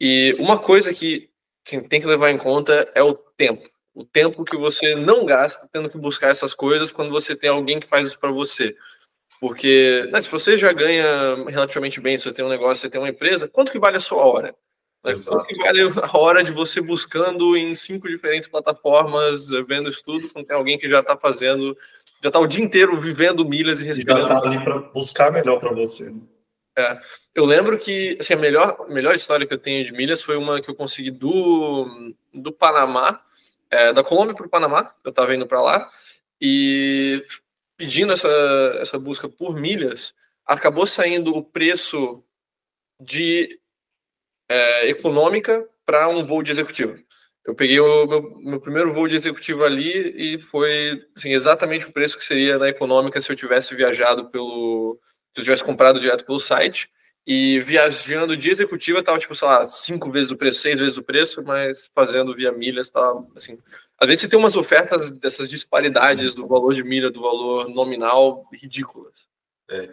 E 0.00 0.34
uma 0.38 0.58
coisa 0.58 0.94
que 0.94 1.28
assim, 1.66 1.86
tem 1.86 2.00
que 2.00 2.06
levar 2.06 2.30
em 2.30 2.38
conta 2.38 2.90
é 2.94 3.02
o 3.02 3.12
tempo. 3.12 3.68
O 3.94 4.04
tempo 4.04 4.44
que 4.44 4.56
você 4.56 4.94
não 4.94 5.26
gasta 5.26 5.68
tendo 5.70 5.90
que 5.90 5.98
buscar 5.98 6.30
essas 6.30 6.54
coisas 6.54 6.90
quando 6.90 7.10
você 7.10 7.36
tem 7.36 7.50
alguém 7.50 7.80
que 7.80 7.88
faz 7.88 8.06
isso 8.06 8.18
para 8.18 8.30
você. 8.30 8.74
Porque 9.40 10.06
né, 10.12 10.20
se 10.20 10.30
você 10.30 10.58
já 10.58 10.70
ganha 10.70 11.04
relativamente 11.48 11.98
bem, 11.98 12.18
se 12.18 12.24
você 12.24 12.32
tem 12.32 12.44
um 12.44 12.50
negócio, 12.50 12.82
você 12.82 12.90
tem 12.90 13.00
uma 13.00 13.08
empresa, 13.08 13.48
quanto 13.48 13.72
que 13.72 13.78
vale 13.78 13.96
a 13.96 14.00
sua 14.00 14.22
hora? 14.22 14.54
Né? 15.02 15.14
Quanto 15.26 15.46
que 15.46 15.56
vale 15.56 15.80
a 15.80 16.18
hora 16.18 16.44
de 16.44 16.52
você 16.52 16.80
buscando 16.80 17.56
em 17.56 17.74
cinco 17.74 18.06
diferentes 18.06 18.46
plataformas, 18.46 19.48
vendo 19.66 19.88
isso 19.88 20.04
tudo, 20.04 20.28
quando 20.28 20.46
tem 20.46 20.54
alguém 20.54 20.78
que 20.78 20.90
já 20.90 21.00
está 21.00 21.16
fazendo, 21.16 21.74
já 22.22 22.28
está 22.28 22.38
o 22.38 22.46
dia 22.46 22.62
inteiro 22.62 23.00
vivendo 23.00 23.42
milhas 23.44 23.80
e 23.80 23.84
respirando. 23.84 24.26
E 24.26 24.28
já 24.28 24.36
está 24.36 24.48
ali 24.48 24.62
para 24.62 24.78
buscar 24.78 25.32
melhor 25.32 25.58
para 25.58 25.72
você. 25.72 26.10
Né? 26.10 26.20
É, 26.76 26.98
eu 27.34 27.46
lembro 27.46 27.78
que 27.78 28.18
assim, 28.20 28.34
a 28.34 28.36
melhor, 28.36 28.88
melhor 28.90 29.14
história 29.14 29.46
que 29.46 29.54
eu 29.54 29.58
tenho 29.58 29.84
de 29.84 29.92
milhas 29.92 30.22
foi 30.22 30.36
uma 30.36 30.60
que 30.60 30.70
eu 30.70 30.74
consegui 30.74 31.10
do, 31.10 32.14
do 32.32 32.52
Panamá, 32.52 33.20
é, 33.70 33.92
da 33.92 34.04
Colômbia 34.04 34.34
para 34.34 34.46
o 34.46 34.50
Panamá, 34.50 34.92
eu 35.02 35.10
estava 35.10 35.34
indo 35.34 35.46
para 35.46 35.62
lá, 35.62 35.88
e 36.40 37.24
pedindo 37.80 38.12
essa, 38.12 38.28
essa 38.78 38.98
busca 38.98 39.26
por 39.26 39.58
milhas, 39.58 40.12
acabou 40.44 40.86
saindo 40.86 41.34
o 41.34 41.42
preço 41.42 42.22
de 43.00 43.58
é, 44.50 44.90
econômica 44.90 45.66
para 45.86 46.06
um 46.06 46.26
voo 46.26 46.42
de 46.42 46.50
executivo. 46.50 47.02
Eu 47.42 47.54
peguei 47.54 47.80
o 47.80 48.06
meu, 48.06 48.36
meu, 48.40 48.60
primeiro 48.60 48.92
voo 48.92 49.08
de 49.08 49.14
executivo 49.14 49.64
ali 49.64 50.34
e 50.34 50.38
foi 50.38 51.02
assim, 51.16 51.32
exatamente 51.32 51.86
o 51.86 51.92
preço 51.92 52.18
que 52.18 52.24
seria 52.24 52.58
na 52.58 52.68
econômica 52.68 53.18
se 53.18 53.32
eu 53.32 53.36
tivesse 53.36 53.74
viajado 53.74 54.28
pelo, 54.28 55.00
se 55.34 55.40
eu 55.40 55.44
tivesse 55.44 55.64
comprado 55.64 55.98
direto 55.98 56.26
pelo 56.26 56.38
site. 56.38 56.90
E 57.26 57.60
viajando 57.60 58.36
de 58.36 58.50
executiva 58.50 59.02
tava, 59.02 59.18
tipo, 59.18 59.34
sei 59.34 59.48
lá, 59.48 59.64
cinco 59.64 60.10
vezes 60.10 60.30
o 60.30 60.36
preço, 60.36 60.60
seis 60.60 60.78
vezes 60.78 60.98
o 60.98 61.02
preço, 61.02 61.42
mas 61.42 61.88
fazendo 61.94 62.34
via 62.34 62.52
milhas 62.52 62.90
tava, 62.90 63.26
assim... 63.34 63.58
Às 64.00 64.08
vezes 64.08 64.22
você 64.22 64.28
tem 64.28 64.38
umas 64.38 64.56
ofertas 64.56 65.10
dessas 65.10 65.48
disparidades 65.48 66.34
do 66.34 66.46
valor 66.46 66.74
de 66.74 66.82
milha, 66.82 67.10
do 67.10 67.20
valor 67.20 67.68
nominal, 67.68 68.48
ridículas. 68.50 69.26
É. 69.70 69.90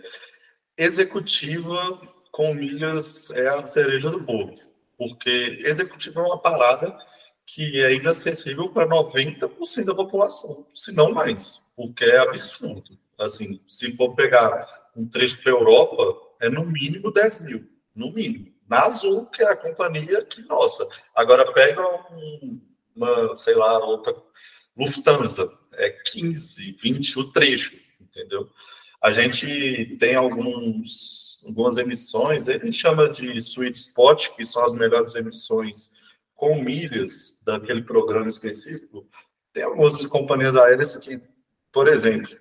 Executiva 0.78 2.00
com 2.32 2.54
milhas 2.54 3.30
é 3.32 3.50
a 3.50 3.66
cereja 3.66 4.10
do 4.10 4.22
bolo, 4.22 4.58
porque 4.98 5.60
executiva 5.62 6.22
é 6.22 6.24
uma 6.24 6.40
parada 6.40 6.98
que 7.46 7.84
é 7.84 7.96
inacessível 7.96 8.70
para 8.70 8.88
90% 8.88 9.86
da 9.86 9.96
população, 9.96 10.66
se 10.74 10.94
não 10.94 11.12
mais, 11.12 11.70
porque 11.76 12.06
é 12.06 12.20
absurdo. 12.20 12.98
Assim, 13.18 13.60
se 13.68 13.96
for 13.98 14.16
pegar 14.16 14.90
um 14.96 15.06
trecho 15.08 15.42
para 15.42 15.52
a 15.52 15.56
Europa, 15.56 16.18
é 16.42 16.50
no 16.50 16.66
mínimo 16.66 17.12
10 17.12 17.46
mil, 17.46 17.68
no 17.96 18.14
mínimo. 18.14 18.54
Na 18.70 18.84
Azul, 18.84 19.26
que 19.28 19.42
é 19.42 19.50
a 19.50 19.56
companhia 19.56 20.24
que, 20.24 20.42
nossa, 20.44 20.88
agora 21.16 21.52
pega 21.54 21.82
um, 22.12 22.62
uma, 22.98 23.36
sei 23.36 23.56
lá, 23.56 23.78
outra 23.80 24.16
Lufthansa, 24.78 25.52
é 25.74 25.90
15, 25.90 26.78
20 26.80 27.20
o 27.20 27.32
trecho, 27.32 27.78
entendeu? 28.00 28.50
A 29.02 29.12
gente 29.12 29.96
tem 30.00 30.16
alguns, 30.16 31.44
algumas 31.48 31.78
emissões, 31.78 32.48
ele 32.48 32.72
chama 32.74 33.10
de 33.10 33.38
sweet 33.38 33.78
spot, 33.78 34.30
que 34.36 34.44
são 34.44 34.64
as 34.64 34.74
melhores 34.74 35.16
emissões 35.16 35.92
com 36.36 36.62
milhas 36.62 37.42
daquele 37.46 37.84
programa 37.84 38.28
específico. 38.28 39.08
Tem 39.54 39.64
algumas 39.64 40.04
companhias 40.06 40.56
aéreas 40.56 40.98
que, 40.98 41.20
por 41.72 41.88
exemplo, 41.88 42.36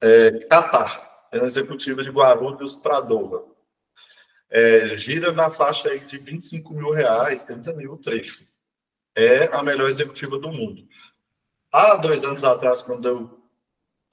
é, 0.00 0.30
Qatar, 0.48 1.28
é 1.32 1.38
uma 1.38 1.46
executiva 1.46 2.02
de 2.02 2.10
Guarulhos 2.10 2.76
para 2.76 3.00
Doha. 3.00 3.44
É, 4.50 4.96
gira 4.96 5.30
na 5.30 5.50
faixa 5.50 5.88
aí 5.90 6.00
de 6.00 6.18
25 6.18 6.74
mil 6.74 6.90
reais, 6.90 7.44
30 7.44 7.72
mil 7.74 7.92
o 7.92 7.98
trecho. 7.98 8.44
É 9.20 9.54
a 9.54 9.62
melhor 9.62 9.86
executiva 9.86 10.38
do 10.38 10.50
mundo. 10.50 10.88
Há 11.70 11.96
dois 11.96 12.24
anos 12.24 12.42
atrás, 12.42 12.80
quando 12.80 13.06
eu 13.06 13.40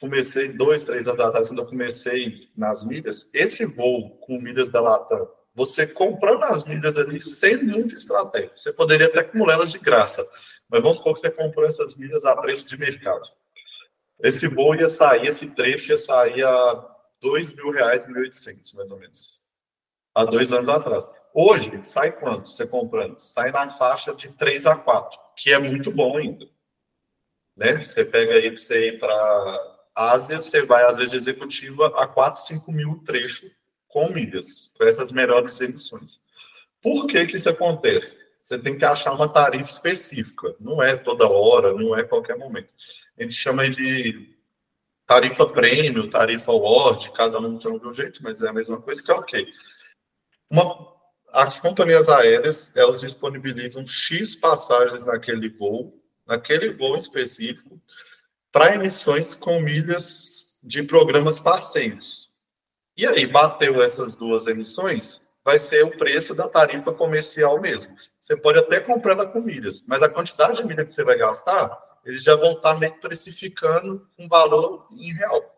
comecei, 0.02 0.52
dois, 0.52 0.84
três 0.84 1.08
anos 1.08 1.22
atrás, 1.22 1.48
quando 1.48 1.62
eu 1.62 1.66
comecei 1.66 2.50
nas 2.58 2.84
milhas, 2.84 3.30
esse 3.34 3.66
voo 3.66 4.18
com 4.18 4.38
milhas 4.38 4.68
da 4.68 4.82
Latam, 4.82 5.30
você 5.54 5.88
comprando 5.88 6.44
as 6.44 6.66
milhas 6.66 6.98
ali 6.98 7.22
sem 7.22 7.64
muito 7.64 7.96
estratégia, 7.96 8.52
você 8.56 8.74
poderia 8.74 9.08
até 9.08 9.20
acumular 9.20 9.54
elas 9.54 9.72
de 9.72 9.80
graça, 9.80 10.28
mas 10.70 10.82
vamos 10.82 10.98
supor 10.98 11.14
que 11.14 11.22
você 11.22 11.32
comprou 11.32 11.66
essas 11.66 11.96
milhas 11.96 12.26
a 12.26 12.36
preço 12.36 12.68
de 12.68 12.78
mercado. 12.78 13.24
Esse 14.20 14.46
voo 14.48 14.76
ia 14.76 14.90
sair, 14.90 15.26
esse 15.28 15.56
trecho 15.56 15.92
ia 15.92 15.98
sair 15.98 16.44
a 16.44 16.96
dois 17.22 17.54
mil 17.54 17.72
reais, 17.72 18.06
mil 18.06 18.22
mais 18.76 18.92
ou 18.92 19.00
menos. 19.00 19.42
Há 20.14 20.26
dois 20.26 20.52
anos 20.52 20.68
atrás. 20.68 21.10
Hoje, 21.40 21.84
sai 21.84 22.14
quanto 22.14 22.52
você 22.52 22.66
comprando? 22.66 23.20
Sai 23.20 23.52
na 23.52 23.70
faixa 23.70 24.12
de 24.16 24.28
3 24.30 24.66
a 24.66 24.76
4, 24.76 25.20
que 25.36 25.54
é 25.54 25.60
muito 25.60 25.92
bom 25.92 26.18
ainda. 26.18 26.48
Né? 27.56 27.86
Você 27.86 28.04
pega 28.04 28.34
aí 28.34 28.50
para 28.50 28.58
você 28.60 28.88
ir 28.88 28.98
para 28.98 29.78
Ásia, 29.94 30.42
você 30.42 30.66
vai, 30.66 30.84
às 30.84 30.96
vezes, 30.96 31.12
de 31.12 31.18
executiva 31.18 31.94
a 31.96 32.08
4, 32.08 32.42
5 32.42 32.72
mil 32.72 33.04
trecho 33.06 33.46
com 33.88 34.10
milhas, 34.10 34.74
para 34.80 34.90
essas 34.90 35.12
melhores 35.12 35.62
emissões. 35.62 36.20
Por 36.82 37.06
que, 37.06 37.28
que 37.28 37.36
isso 37.36 37.52
acontece? 37.52 38.18
Você 38.42 38.58
tem 38.58 38.76
que 38.76 38.84
achar 38.84 39.14
uma 39.14 39.32
tarifa 39.32 39.70
específica, 39.70 40.56
não 40.60 40.82
é 40.82 40.98
toda 40.98 41.30
hora, 41.30 41.72
não 41.72 41.96
é 41.96 42.04
qualquer 42.04 42.36
momento. 42.36 42.74
A 43.16 43.22
gente 43.22 43.36
chama 43.36 43.70
de 43.70 44.36
tarifa 45.06 45.48
prêmio, 45.48 46.10
tarifa 46.10 46.52
Word, 46.52 47.12
cada 47.12 47.38
um 47.40 47.60
tem 47.60 47.72
um 47.72 47.94
jeito, 47.94 48.24
mas 48.24 48.42
é 48.42 48.50
a 48.50 48.54
mesma 48.54 48.82
coisa, 48.82 49.04
que 49.04 49.12
é 49.12 49.14
ok. 49.14 49.48
Uma, 50.50 50.97
as 51.32 51.60
companhias 51.60 52.10
aéreas, 52.10 52.76
elas 52.76 53.02
disponibilizam 53.02 53.86
X 53.86 54.36
passagens 54.36 55.06
naquele 55.06 55.50
voo, 55.50 56.02
naquele 56.26 56.70
voo 56.70 56.98
específico, 56.98 57.82
para 58.52 58.76
emissões 58.76 59.36
com 59.36 59.60
milhas 59.60 60.60
de 60.64 60.84
programas 60.84 61.40
parceiros. 61.40 62.32
E 62.96 63.06
aí, 63.06 63.26
bateu 63.26 63.82
essas 63.82 64.16
duas 64.16 64.48
emissões, 64.48 65.30
vai 65.46 65.60
ser 65.60 65.84
o 65.86 65.96
preço 65.96 66.34
da 66.34 66.50
tarifa 66.50 66.92
comercial 66.92 67.62
mesmo. 67.62 67.96
Você 68.20 68.36
pode 68.36 68.60
até 68.60 68.80
comprar 68.80 69.14
ela 69.14 69.28
com 69.28 69.40
milhas, 69.40 69.86
mas 69.88 70.02
a 70.04 70.10
quantidade 70.10 70.58
de 70.58 70.68
milha 70.68 70.84
que 70.84 70.92
você 70.92 71.04
vai 71.04 71.18
gastar, 71.18 71.78
eles 72.04 72.24
já 72.24 72.36
vão 72.36 72.54
estar 72.54 72.78
meio 72.80 73.00
precificando 73.00 74.06
um 74.18 74.28
valor 74.28 74.88
em 74.92 75.14
real. 75.14 75.58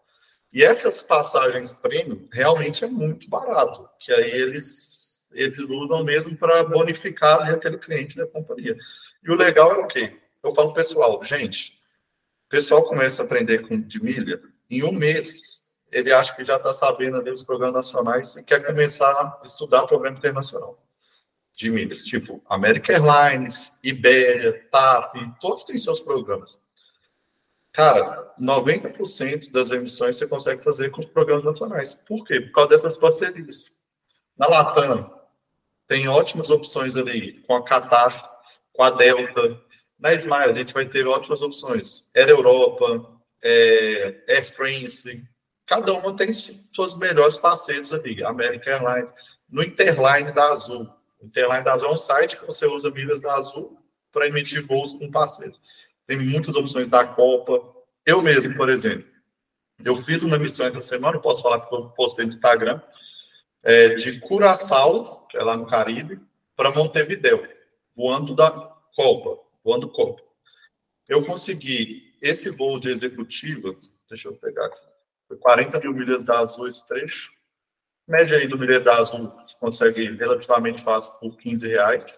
E 0.51 0.63
essas 0.63 1.01
passagens 1.01 1.73
premium 1.73 2.27
realmente 2.31 2.83
é 2.83 2.87
muito 2.87 3.29
barato, 3.29 3.87
que 3.99 4.11
aí 4.11 4.31
eles, 4.31 5.18
eles 5.33 5.59
usam 5.59 6.03
mesmo 6.03 6.37
para 6.37 6.63
bonificar 6.63 7.49
aquele 7.49 7.77
cliente 7.77 8.15
da 8.15 8.27
companhia. 8.27 8.75
E 9.23 9.31
o 9.31 9.35
legal 9.35 9.71
é 9.73 9.77
o 9.79 9.87
quê? 9.87 10.17
Eu 10.43 10.53
falo 10.53 10.73
pessoal, 10.73 11.23
gente, 11.23 11.79
o 12.47 12.49
pessoal 12.49 12.83
começa 12.83 13.21
a 13.21 13.25
aprender 13.25 13.67
com 13.67 13.79
de 13.79 14.01
milha, 14.01 14.41
em 14.69 14.83
um 14.83 14.91
mês 14.91 15.59
ele 15.91 16.13
acha 16.13 16.35
que 16.35 16.43
já 16.43 16.57
está 16.57 16.71
sabendo 16.71 17.17
ali 17.17 17.31
os 17.31 17.43
programas 17.43 17.75
nacionais 17.75 18.35
e 18.35 18.43
quer 18.43 18.63
começar 18.63 19.09
a 19.11 19.41
estudar 19.43 19.87
programa 19.87 20.17
internacional 20.17 20.77
de 21.55 21.69
milhas, 21.69 22.05
tipo 22.05 22.41
American 22.47 22.95
Airlines, 22.95 23.79
Iberia, 23.83 24.65
TAP, 24.71 25.15
todos 25.41 25.65
têm 25.65 25.77
seus 25.77 25.99
programas. 25.99 26.61
Cara, 27.73 28.33
90% 28.39 29.51
das 29.51 29.69
emissões 29.71 30.15
você 30.15 30.25
consegue 30.25 30.63
fazer 30.63 30.89
com 30.89 31.01
os 31.01 31.05
programas 31.05 31.43
nacionais. 31.43 31.93
Por 31.93 32.23
quê? 32.25 32.39
Por 32.41 32.51
causa 32.53 32.69
dessas 32.69 32.95
parcerias. 32.95 33.77
Na 34.37 34.47
Latam, 34.47 35.18
tem 35.89 36.07
ótimas 36.07 36.51
opções 36.51 36.95
ali, 36.95 37.41
com 37.47 37.55
a 37.55 37.65
Qatar, 37.65 38.31
com 38.71 38.83
a 38.83 38.91
Delta, 38.91 39.59
na 39.97 40.13
Smile, 40.13 40.51
a 40.51 40.53
gente 40.53 40.71
vai 40.71 40.85
ter 40.85 41.07
ótimas 41.07 41.41
opções. 41.41 42.11
Air 42.15 42.29
Europa, 42.29 43.09
é, 43.43 44.23
Air 44.29 44.49
France, 44.53 45.27
cada 45.65 45.91
uma 45.93 46.15
tem 46.15 46.31
suas 46.31 46.95
melhores 46.95 47.39
parceiros 47.39 47.91
ali. 47.91 48.23
American 48.23 48.71
Airlines, 48.71 49.11
no 49.49 49.63
Interline 49.63 50.31
da 50.31 50.51
Azul. 50.51 50.87
Interline 51.23 51.65
da 51.65 51.73
Azul 51.73 51.89
é 51.89 51.91
um 51.91 51.97
site 51.97 52.37
que 52.37 52.45
você 52.45 52.67
usa 52.67 52.91
milhas 52.91 53.19
da 53.19 53.35
Azul 53.35 53.81
para 54.11 54.27
emitir 54.27 54.63
voos 54.65 54.93
com 54.93 55.09
parceiros. 55.09 55.59
Tem 56.05 56.17
muitas 56.17 56.55
opções 56.55 56.87
da 56.87 57.03
Copa. 57.03 57.61
Eu 58.05 58.21
mesmo, 58.21 58.55
por 58.55 58.69
exemplo, 58.69 59.07
eu 59.83 59.95
fiz 59.95 60.21
uma 60.21 60.37
missão 60.37 60.67
essa 60.67 60.81
semana, 60.81 61.19
posso 61.19 61.41
falar 61.41 61.59
porque 61.61 61.75
eu 61.75 61.89
postei 61.89 62.25
no 62.25 62.29
Instagram, 62.29 62.79
é, 63.63 63.95
de 63.95 64.19
Curaçao, 64.19 65.18
que 65.29 65.37
é 65.37 65.43
lá 65.43 65.55
no 65.55 65.67
Caribe, 65.67 66.19
para 66.55 66.71
Montevideo, 66.71 67.47
voando 67.95 68.35
da 68.35 68.49
Copa 68.95 69.49
voando 69.63 69.89
Copa. 69.89 70.21
Eu 71.07 71.25
consegui 71.25 72.15
esse 72.21 72.49
voo 72.49 72.79
de 72.79 72.89
executiva, 72.89 73.75
deixa 74.07 74.27
eu 74.27 74.35
pegar 74.35 74.65
aqui, 74.65 74.81
foi 75.27 75.37
40 75.37 75.79
mil 75.79 75.93
milhas 75.93 76.23
da 76.23 76.39
Azul 76.39 76.67
esse 76.67 76.87
trecho. 76.87 77.31
Média 78.07 78.37
aí 78.37 78.47
do 78.47 78.57
milha 78.57 78.79
da 78.79 78.97
Azul, 78.97 79.29
você 79.37 79.55
consegue 79.59 80.11
relativamente 80.15 80.83
fácil 80.83 81.13
por 81.19 81.37
15 81.37 81.67
reais. 81.67 82.17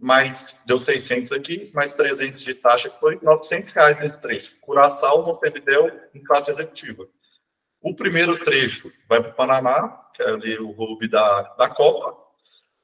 Mas 0.00 0.56
deu 0.64 0.78
600 0.78 1.32
aqui, 1.32 1.70
mais 1.74 1.92
300 1.92 2.42
de 2.42 2.54
taxa, 2.54 2.88
que 2.88 2.98
foi 2.98 3.18
900 3.20 3.70
reais 3.72 3.98
nesse 3.98 4.22
trecho. 4.22 4.58
Curaçao, 4.60 5.26
Montevideo, 5.26 5.92
em 6.14 6.22
classe 6.22 6.50
executiva. 6.50 7.06
O 7.82 7.94
primeiro 7.94 8.38
trecho 8.42 8.90
vai 9.06 9.20
para 9.20 9.32
o 9.32 9.34
Panamá, 9.34 10.07
que 10.18 10.22
é 10.24 10.30
ali 10.30 10.58
o 10.58 10.70
hub 10.70 11.06
da, 11.08 11.42
da 11.56 11.68
Copa, 11.70 12.18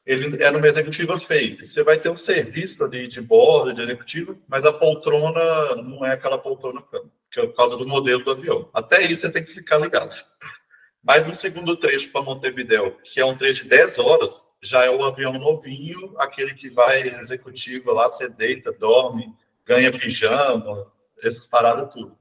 ele 0.07 0.41
é 0.41 0.51
numa 0.53 0.69
executiva 0.69 1.19
feita. 1.19 1.65
Você 1.65 1.83
vai 1.83 1.99
ter 1.99 2.11
um 2.11 2.17
serviço 2.17 2.85
ali 2.85 3.09
de 3.09 3.21
bordo, 3.21 3.73
de 3.73 3.83
executiva, 3.83 4.37
mas 4.47 4.65
a 4.65 4.73
poltrona 4.73 5.75
não 5.83 6.07
é 6.07 6.13
aquela 6.13 6.39
poltrona 6.39 6.81
que 7.33 7.41
é 7.41 7.47
por 7.47 7.57
causa 7.57 7.77
do 7.77 7.87
modelo 7.89 8.23
do 8.23 8.31
avião. 8.31 8.71
Até 8.73 9.03
isso 9.03 9.23
você 9.23 9.33
tem 9.33 9.45
que 9.45 9.51
ficar 9.51 9.79
ligado. 9.79 10.15
Mas 11.03 11.27
no 11.27 11.35
segundo 11.35 11.77
trecho 11.77 12.11
para 12.13 12.23
Montevideo, 12.23 12.97
que 13.03 13.21
é 13.21 13.25
um 13.27 13.37
trecho 13.37 13.65
de 13.65 13.71
10 13.71 13.99
horas, 13.99 14.47
já 14.63 14.85
é 14.85 14.91
o 14.91 15.03
avião 15.03 15.33
novinho, 15.33 16.15
aquele 16.19 16.55
que 16.55 16.71
vai 16.71 17.03
executiva 17.21 17.93
lá, 17.93 18.09
você 18.09 18.29
deita, 18.29 18.73
dorme, 18.73 19.35
ganha 19.67 19.91
pijama, 19.91 20.87
essas 21.23 21.47
paradas 21.47 21.93
tudo. 21.93 22.17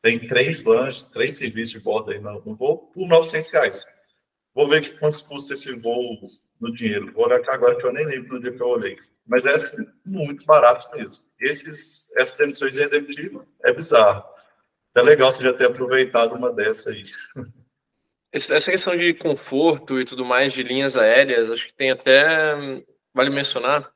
Tem 0.00 0.18
três 0.18 0.62
lanches, 0.64 1.02
três 1.04 1.36
serviços 1.36 1.72
de 1.72 1.80
bordo 1.80 2.12
aí 2.12 2.20
no, 2.20 2.40
no 2.44 2.54
voo, 2.54 2.90
por 2.94 3.08
900 3.08 3.50
reais. 3.50 3.93
Vou 4.54 4.68
ver 4.68 4.98
quantos 4.98 5.20
custa 5.20 5.54
esse 5.54 5.72
voo 5.72 6.30
no 6.60 6.72
dinheiro. 6.72 7.12
Vou 7.12 7.26
olhar 7.26 7.42
agora 7.48 7.76
que 7.76 7.86
eu 7.86 7.92
nem 7.92 8.06
lembro 8.06 8.34
no 8.34 8.40
dia 8.40 8.52
que 8.52 8.62
eu 8.62 8.68
olhei. 8.68 8.96
Mas 9.26 9.46
é 9.46 9.54
assim, 9.54 9.84
muito 10.04 10.46
barato 10.46 10.88
mesmo. 10.96 11.24
Esses, 11.40 12.14
essas 12.16 12.38
emissões 12.40 12.78
executivas 12.78 13.46
é 13.64 13.72
bizarro. 13.72 14.24
É 14.94 15.02
legal 15.02 15.32
você 15.32 15.42
já 15.42 15.52
ter 15.52 15.66
aproveitado 15.66 16.34
uma 16.34 16.52
dessa 16.52 16.90
aí. 16.90 17.04
Essa 18.32 18.70
questão 18.70 18.96
de 18.96 19.14
conforto 19.14 20.00
e 20.00 20.04
tudo 20.04 20.24
mais 20.24 20.52
de 20.52 20.62
linhas 20.62 20.96
aéreas, 20.96 21.50
acho 21.50 21.66
que 21.66 21.74
tem 21.74 21.90
até, 21.90 22.56
vale 23.12 23.30
mencionar, 23.30 23.90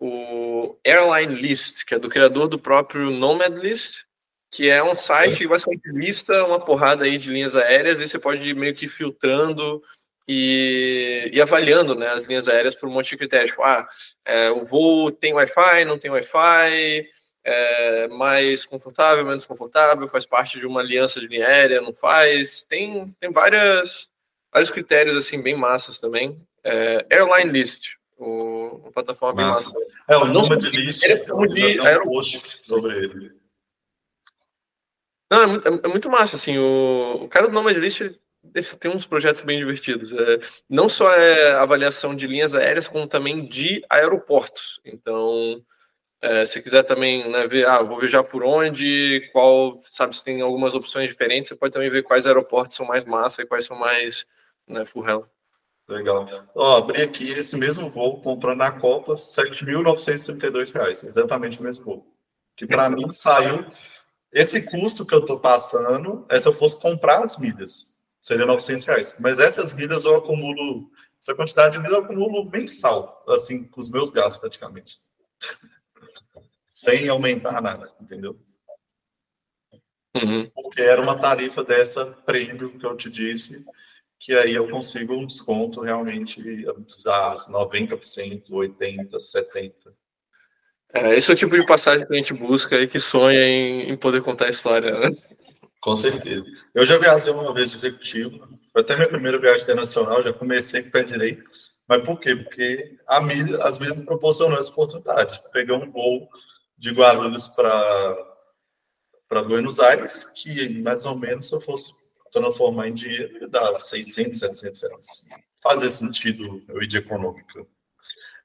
o 0.00 0.76
Airline 0.84 1.40
List, 1.40 1.84
que 1.84 1.94
é 1.94 1.98
do 1.98 2.08
criador 2.08 2.48
do 2.48 2.58
próprio 2.58 3.10
Nomad 3.10 3.54
List, 3.54 4.04
que 4.50 4.68
é 4.68 4.82
um 4.82 4.96
site 4.96 5.38
que 5.38 5.48
basicamente 5.48 5.88
lista 5.90 6.44
uma 6.44 6.58
porrada 6.58 7.04
aí 7.04 7.18
de 7.18 7.30
linhas 7.30 7.54
aéreas 7.54 8.00
e 8.00 8.08
você 8.08 8.18
pode 8.18 8.42
ir 8.48 8.54
meio 8.54 8.74
que 8.74 8.88
filtrando 8.88 9.82
e, 10.26 11.30
e, 11.32 11.40
avaliando 11.40 11.94
né, 11.94 12.08
as 12.08 12.24
linhas 12.24 12.48
aéreas 12.48 12.74
por 12.74 12.88
um 12.88 12.92
monte 12.92 13.10
de 13.10 13.16
critérios. 13.16 13.50
Tipo, 13.50 13.62
ah, 13.62 13.86
é, 14.26 14.50
o 14.50 14.62
voo 14.64 15.10
tem 15.10 15.32
Wi-Fi, 15.32 15.84
não 15.86 15.98
tem 15.98 16.10
Wi-Fi, 16.10 17.08
é 17.44 18.08
mais 18.08 18.66
confortável, 18.66 19.24
menos 19.24 19.46
confortável, 19.46 20.06
faz 20.06 20.26
parte 20.26 20.58
de 20.58 20.66
uma 20.66 20.80
aliança 20.80 21.18
de 21.18 21.26
linha 21.26 21.46
aérea, 21.46 21.80
não 21.80 21.94
faz. 21.94 22.62
Tem, 22.62 23.14
tem 23.18 23.32
várias, 23.32 24.10
vários 24.52 24.70
critérios 24.70 25.16
assim 25.16 25.40
bem 25.40 25.56
massas 25.56 25.98
também. 25.98 26.38
É, 26.62 27.06
airline 27.10 27.50
List, 27.50 27.94
o, 28.18 28.82
a 28.86 28.92
plataforma 28.92 29.42
massa. 29.42 29.72
bem 29.72 29.82
massa. 29.82 29.98
É, 30.08 30.16
o 30.16 30.24
nome 30.26 30.56
de 30.58 30.68
list, 30.70 31.04
é 31.04 31.16
de 31.16 31.80
aeroporto 31.80 32.58
sobre 32.62 32.96
ele. 32.98 33.37
Não, 35.30 35.42
é 35.42 35.46
muito, 35.46 35.68
é 35.68 35.88
muito 35.88 36.10
massa, 36.10 36.36
assim, 36.36 36.58
o, 36.58 37.24
o 37.24 37.28
cara 37.28 37.46
do 37.46 37.52
Nomad 37.52 37.76
List 37.76 38.00
tem 38.80 38.90
uns 38.90 39.04
projetos 39.04 39.42
bem 39.42 39.58
divertidos. 39.58 40.12
É, 40.12 40.40
não 40.68 40.88
só 40.88 41.12
é 41.12 41.52
avaliação 41.52 42.14
de 42.14 42.26
linhas 42.26 42.54
aéreas, 42.54 42.88
como 42.88 43.06
também 43.06 43.46
de 43.46 43.84
aeroportos. 43.90 44.80
Então, 44.84 45.62
é, 46.20 46.44
se 46.44 46.62
quiser 46.62 46.82
também 46.82 47.30
né, 47.30 47.46
ver, 47.46 47.66
ah, 47.66 47.82
vou 47.82 48.00
viajar 48.00 48.24
por 48.24 48.42
onde, 48.42 49.28
qual, 49.32 49.78
sabe, 49.90 50.16
se 50.16 50.24
tem 50.24 50.40
algumas 50.40 50.74
opções 50.74 51.08
diferentes, 51.08 51.48
você 51.48 51.56
pode 51.56 51.72
também 51.72 51.90
ver 51.90 52.02
quais 52.02 52.26
aeroportos 52.26 52.76
são 52.76 52.86
mais 52.86 53.04
massa 53.04 53.42
e 53.42 53.46
quais 53.46 53.66
são 53.66 53.78
mais 53.78 54.24
né, 54.66 54.84
full 54.84 55.06
hell. 55.06 55.26
Legal. 55.88 56.28
Ó, 56.54 56.76
abri 56.76 57.02
aqui 57.02 57.30
esse 57.30 57.56
mesmo 57.56 57.88
voo, 57.88 58.20
comprando 58.20 58.58
na 58.58 58.70
Copa, 58.70 59.14
R$ 59.14 59.18
7.932, 59.18 61.06
exatamente 61.06 61.60
o 61.60 61.62
mesmo 61.62 61.84
voo. 61.84 62.06
Que 62.56 62.66
para 62.66 62.90
mim 62.90 63.10
saiu 63.10 63.64
esse 64.32 64.62
custo 64.62 65.06
que 65.06 65.14
eu 65.14 65.20
estou 65.20 65.40
passando, 65.40 66.26
é 66.30 66.38
se 66.38 66.46
eu 66.46 66.52
fosse 66.52 66.80
comprar 66.80 67.22
as 67.22 67.38
milhas 67.38 67.98
seria 68.28 68.46
900 68.46 68.84
reais. 68.84 69.16
Mas 69.18 69.38
essas 69.38 69.72
vidas 69.72 70.04
eu 70.04 70.14
acumulo, 70.14 70.90
essa 71.20 71.34
quantidade 71.34 71.76
de 71.76 71.78
milhas 71.78 71.94
eu 71.94 72.04
acumulo 72.04 72.50
mensal, 72.50 73.24
assim, 73.28 73.66
com 73.66 73.80
os 73.80 73.90
meus 73.90 74.10
gastos 74.10 74.40
praticamente. 74.40 75.00
Sem 76.68 77.08
aumentar 77.08 77.62
nada, 77.62 77.90
entendeu? 78.00 78.38
Uhum. 80.14 80.48
Porque 80.50 80.82
era 80.82 81.00
uma 81.00 81.18
tarifa 81.18 81.64
dessa 81.64 82.04
prêmio 82.04 82.78
que 82.78 82.84
eu 82.84 82.96
te 82.96 83.08
disse, 83.08 83.64
que 84.20 84.34
aí 84.34 84.54
eu 84.54 84.68
consigo 84.68 85.14
um 85.14 85.26
desconto 85.26 85.80
realmente 85.80 86.42
bizarro, 86.78 87.36
90%, 87.36 88.50
80%, 88.50 89.10
70%. 89.16 89.72
É, 90.92 91.14
esse 91.16 91.30
é 91.30 91.34
o 91.34 91.36
tipo 91.36 91.54
de 91.54 91.66
passagem 91.66 92.06
que 92.06 92.12
a 92.12 92.16
gente 92.16 92.32
busca 92.32 92.76
e 92.76 92.88
que 92.88 92.98
sonha 92.98 93.44
em, 93.46 93.90
em 93.90 93.96
poder 93.96 94.22
contar 94.22 94.46
a 94.46 94.50
história, 94.50 94.98
né? 94.98 95.10
Com 95.80 95.94
certeza. 95.94 96.44
Eu 96.74 96.84
já 96.86 96.98
viajei 96.98 97.32
uma 97.32 97.52
vez 97.52 97.70
de 97.70 97.76
executivo, 97.76 98.48
até 98.74 98.96
minha 98.96 99.08
primeira 99.08 99.38
viagem 99.38 99.62
internacional, 99.62 100.22
já 100.22 100.32
comecei 100.32 100.82
com 100.82 100.90
pé 100.90 101.02
direito. 101.02 101.44
Mas 101.86 102.04
por 102.04 102.20
quê? 102.20 102.36
Porque 102.36 102.98
a 103.06 103.20
milha, 103.20 103.62
às 103.62 103.78
vezes, 103.78 103.96
me 103.96 104.04
proporcionou 104.04 104.58
essa 104.58 104.70
oportunidade. 104.70 105.40
Peguei 105.52 105.74
um 105.74 105.88
voo 105.88 106.28
de 106.76 106.90
Guarulhos 106.90 107.48
para 107.48 109.42
Buenos 109.46 109.80
Aires, 109.80 110.24
que 110.34 110.68
mais 110.80 111.04
ou 111.06 111.16
menos, 111.16 111.48
se 111.48 111.54
eu 111.54 111.60
fosse 111.60 111.92
transformar 112.30 112.88
em 112.88 112.94
dinheiro, 112.94 113.38
ia 113.40 113.48
dar 113.48 113.74
600, 113.74 114.38
700 114.38 114.82
reais. 114.82 115.28
Fazia 115.62 115.90
sentido 115.90 116.62
eu 116.68 116.82
ir 116.82 116.86
de 116.86 116.98
econômica. 116.98 117.66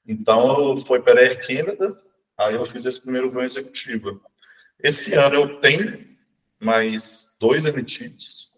Então, 0.06 0.76
foi 0.78 1.00
para 1.00 1.20
a 1.20 1.24
Air 1.24 1.46
Canada, 1.46 2.02
aí 2.38 2.54
eu 2.54 2.66
fiz 2.66 2.84
esse 2.84 3.00
primeiro 3.00 3.30
voo 3.30 3.42
executivo. 3.42 4.20
Esse 4.82 5.14
ano 5.14 5.36
eu 5.36 5.60
tenho 5.60 6.16
mais 6.60 7.36
dois 7.40 7.64
emitidos, 7.64 8.54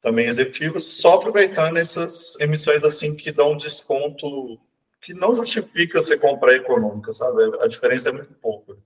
também 0.00 0.26
executivos, 0.26 0.84
só 0.84 1.14
aproveitando 1.14 1.76
essas 1.76 2.38
emissões 2.40 2.84
assim 2.84 3.14
que 3.14 3.32
dão 3.32 3.56
desconto 3.56 4.58
que 5.00 5.14
não 5.14 5.34
justifica 5.34 6.00
você 6.00 6.18
comprar 6.18 6.54
econômica, 6.54 7.12
sabe? 7.12 7.42
A 7.60 7.66
diferença 7.66 8.08
é 8.08 8.12
muito 8.12 8.34
pouca. 8.34 8.76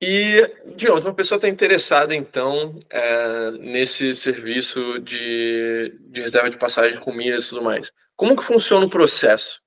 E, 0.00 0.50
Dion, 0.76 0.98
uma 1.00 1.14
pessoa 1.14 1.36
está 1.36 1.48
interessada, 1.48 2.14
então, 2.14 2.78
é, 2.90 3.50
nesse 3.52 4.14
serviço 4.14 4.98
de, 5.00 5.98
de 6.08 6.20
reserva 6.20 6.50
de 6.50 6.58
passagem 6.58 6.98
com 7.00 7.12
milhas 7.12 7.46
e 7.46 7.48
tudo 7.50 7.62
mais. 7.62 7.90
Como 8.16 8.36
que 8.36 8.44
funciona 8.44 8.84
o 8.84 8.90
processo? 8.90 9.62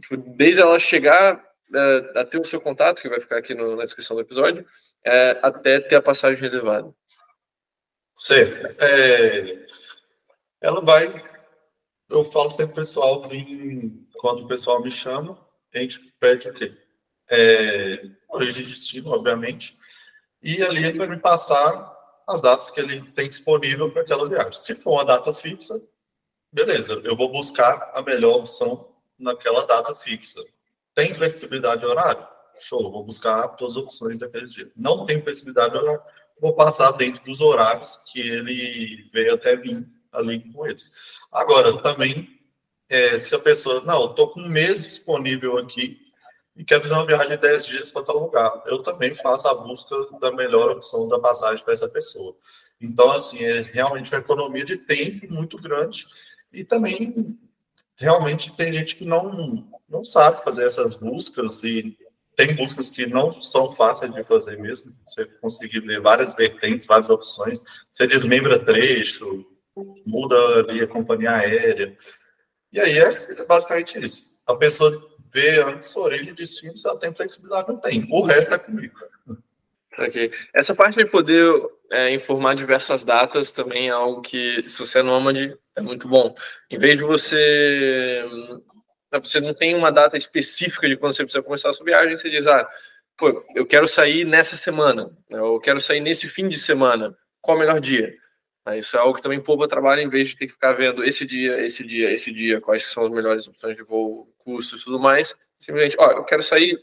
Tipo, 0.00 0.16
desde 0.16 0.60
ela 0.60 0.78
chegar 0.78 1.45
é, 1.74 2.20
a 2.20 2.24
ter 2.24 2.40
o 2.40 2.44
seu 2.44 2.60
contato, 2.60 3.00
que 3.00 3.08
vai 3.08 3.20
ficar 3.20 3.38
aqui 3.38 3.54
no, 3.54 3.76
na 3.76 3.84
descrição 3.84 4.16
do 4.16 4.22
episódio, 4.22 4.66
é, 5.04 5.38
até 5.42 5.80
ter 5.80 5.96
a 5.96 6.02
passagem 6.02 6.40
reservada. 6.40 6.92
Certo. 8.16 8.82
É, 8.82 9.66
ela 10.60 10.80
vai. 10.80 11.10
Eu 12.08 12.24
falo 12.24 12.50
sempre 12.50 12.76
pessoal, 12.76 13.28
quando 14.18 14.44
o 14.44 14.48
pessoal 14.48 14.80
me 14.82 14.90
chama, 14.90 15.38
a 15.74 15.78
gente 15.78 15.98
pede 16.18 16.48
o 16.48 16.54
quê? 16.54 16.72
É, 17.28 18.02
origem 18.28 18.64
de 18.64 18.70
destino, 18.70 19.10
obviamente, 19.10 19.76
e 20.42 20.62
ali 20.62 20.84
ele 20.84 20.98
vai 20.98 21.08
me 21.08 21.18
passar 21.18 21.94
as 22.28 22.40
datas 22.40 22.70
que 22.70 22.80
ele 22.80 23.02
tem 23.12 23.28
disponível 23.28 23.90
para 23.90 24.02
aquela 24.02 24.28
viagem. 24.28 24.52
Se 24.52 24.74
for 24.74 24.92
uma 24.92 25.04
data 25.04 25.32
fixa, 25.32 25.74
beleza, 26.52 27.00
eu 27.04 27.16
vou 27.16 27.30
buscar 27.30 27.90
a 27.92 28.02
melhor 28.02 28.36
opção 28.36 28.94
naquela 29.18 29.66
data 29.66 29.94
fixa. 29.94 30.40
Tem 30.96 31.14
flexibilidade 31.14 31.82
de 31.82 31.86
horário? 31.86 32.26
show, 32.58 32.90
vou 32.90 33.04
buscar 33.04 33.48
todas 33.48 33.76
as 33.76 33.82
opções 33.82 34.18
daquele 34.18 34.46
dia. 34.46 34.70
Não 34.74 35.04
tem 35.06 35.20
flexibilidade, 35.20 35.76
eu 35.76 36.00
vou 36.40 36.54
passar 36.54 36.92
dentro 36.92 37.22
dos 37.24 37.40
horários 37.40 38.00
que 38.10 38.20
ele 38.20 39.08
veio 39.12 39.34
até 39.34 39.56
mim 39.56 39.86
ali 40.12 40.40
com 40.52 40.66
eles. 40.66 40.90
Agora, 41.30 41.76
também, 41.82 42.28
é, 42.88 43.18
se 43.18 43.34
a 43.34 43.38
pessoa, 43.38 43.82
não, 43.82 44.06
estou 44.10 44.30
com 44.30 44.40
um 44.40 44.48
mês 44.48 44.84
disponível 44.84 45.58
aqui 45.58 45.98
e 46.56 46.64
quero 46.64 46.82
fazer 46.82 46.94
uma 46.94 47.06
viagem 47.06 47.28
de 47.28 47.36
10 47.36 47.66
dias 47.66 47.90
para 47.90 48.02
tal 48.02 48.18
lugar, 48.18 48.62
eu 48.66 48.82
também 48.82 49.14
faço 49.14 49.46
a 49.48 49.54
busca 49.54 49.94
da 50.18 50.32
melhor 50.32 50.70
opção 50.70 51.08
da 51.08 51.18
passagem 51.18 51.62
para 51.62 51.74
essa 51.74 51.88
pessoa. 51.88 52.34
Então, 52.80 53.10
assim, 53.10 53.42
é 53.44 53.60
realmente 53.60 54.12
uma 54.12 54.20
economia 54.20 54.64
de 54.64 54.78
tempo 54.78 55.30
muito 55.30 55.58
grande 55.58 56.06
e 56.52 56.64
também 56.64 57.38
realmente 57.96 58.54
tem 58.56 58.72
gente 58.72 58.96
que 58.96 59.04
não, 59.04 59.66
não 59.88 60.04
sabe 60.04 60.42
fazer 60.42 60.64
essas 60.64 60.94
buscas 60.94 61.62
e 61.62 61.96
tem 62.36 62.54
músicas 62.54 62.90
que 62.90 63.06
não 63.06 63.32
são 63.40 63.74
fáceis 63.74 64.12
de 64.12 64.22
fazer 64.22 64.58
mesmo. 64.58 64.92
Você 65.04 65.24
conseguir 65.40 65.80
ler 65.80 66.00
várias 66.00 66.34
vertentes, 66.34 66.86
várias 66.86 67.08
opções. 67.08 67.62
Você 67.90 68.06
desmembra 68.06 68.58
trecho, 68.58 69.46
muda 70.04 70.36
ali 70.60 70.82
a 70.82 70.86
companhia 70.86 71.32
aérea. 71.32 71.96
E 72.70 72.78
aí 72.78 72.98
é 72.98 73.08
basicamente 73.48 73.98
isso. 74.02 74.38
A 74.46 74.54
pessoa 74.54 75.16
vê 75.32 75.62
antes 75.62 75.96
a 75.96 76.00
orelha 76.00 76.34
de 76.34 76.46
cima, 76.46 76.76
se 76.76 76.86
ela 76.86 76.98
tem 76.98 77.14
flexibilidade, 77.14 77.68
não 77.68 77.78
tem. 77.78 78.06
O 78.10 78.22
resto 78.22 78.54
é 78.54 78.58
comigo. 78.58 78.94
Ok. 79.98 80.30
Essa 80.54 80.74
parte 80.74 80.98
de 80.98 81.06
poder 81.06 81.50
é, 81.90 82.12
informar 82.12 82.54
diversas 82.54 83.02
datas 83.02 83.50
também 83.50 83.88
é 83.88 83.92
algo 83.92 84.20
que, 84.20 84.68
se 84.68 84.78
você 84.78 84.98
é 84.98 85.02
nômade, 85.02 85.56
é 85.74 85.80
muito 85.80 86.06
bom. 86.06 86.34
Em 86.70 86.78
vez 86.78 86.98
de 86.98 87.04
você 87.04 88.24
né, 88.30 88.60
você 89.18 89.40
não 89.40 89.54
tem 89.54 89.74
uma 89.74 89.90
data 89.90 90.16
específica 90.16 90.88
de 90.88 90.96
quando 90.96 91.14
você 91.14 91.22
precisa 91.22 91.42
começar 91.42 91.70
a 91.70 91.72
sua 91.72 91.84
viagem, 91.84 92.16
você 92.16 92.30
diz, 92.30 92.46
ah, 92.46 92.68
pô, 93.16 93.44
eu 93.54 93.66
quero 93.66 93.88
sair 93.88 94.24
nessa 94.24 94.56
semana, 94.56 95.10
né, 95.28 95.38
eu 95.38 95.58
quero 95.60 95.80
sair 95.80 96.00
nesse 96.00 96.28
fim 96.28 96.48
de 96.48 96.58
semana, 96.58 97.16
qual 97.40 97.56
o 97.56 97.60
melhor 97.60 97.80
dia? 97.80 98.14
Isso 98.76 98.96
é 98.96 99.00
algo 99.00 99.14
que 99.14 99.22
também 99.22 99.40
poupa 99.40 99.68
trabalho, 99.68 100.02
em 100.02 100.08
vez 100.08 100.28
de 100.28 100.36
ter 100.36 100.46
que 100.46 100.52
ficar 100.52 100.72
vendo 100.72 101.04
esse 101.04 101.24
dia, 101.24 101.64
esse 101.64 101.84
dia, 101.84 102.12
esse 102.12 102.32
dia, 102.32 102.60
quais 102.60 102.82
são 102.82 103.04
as 103.04 103.10
melhores 103.10 103.46
opções 103.46 103.76
de 103.76 103.84
voo, 103.84 104.28
custos 104.38 104.80
e 104.80 104.84
tudo 104.84 104.98
mais. 104.98 105.32
Simplesmente, 105.56 105.94
ó, 106.00 106.10
eu 106.10 106.24
quero 106.24 106.42
sair 106.42 106.76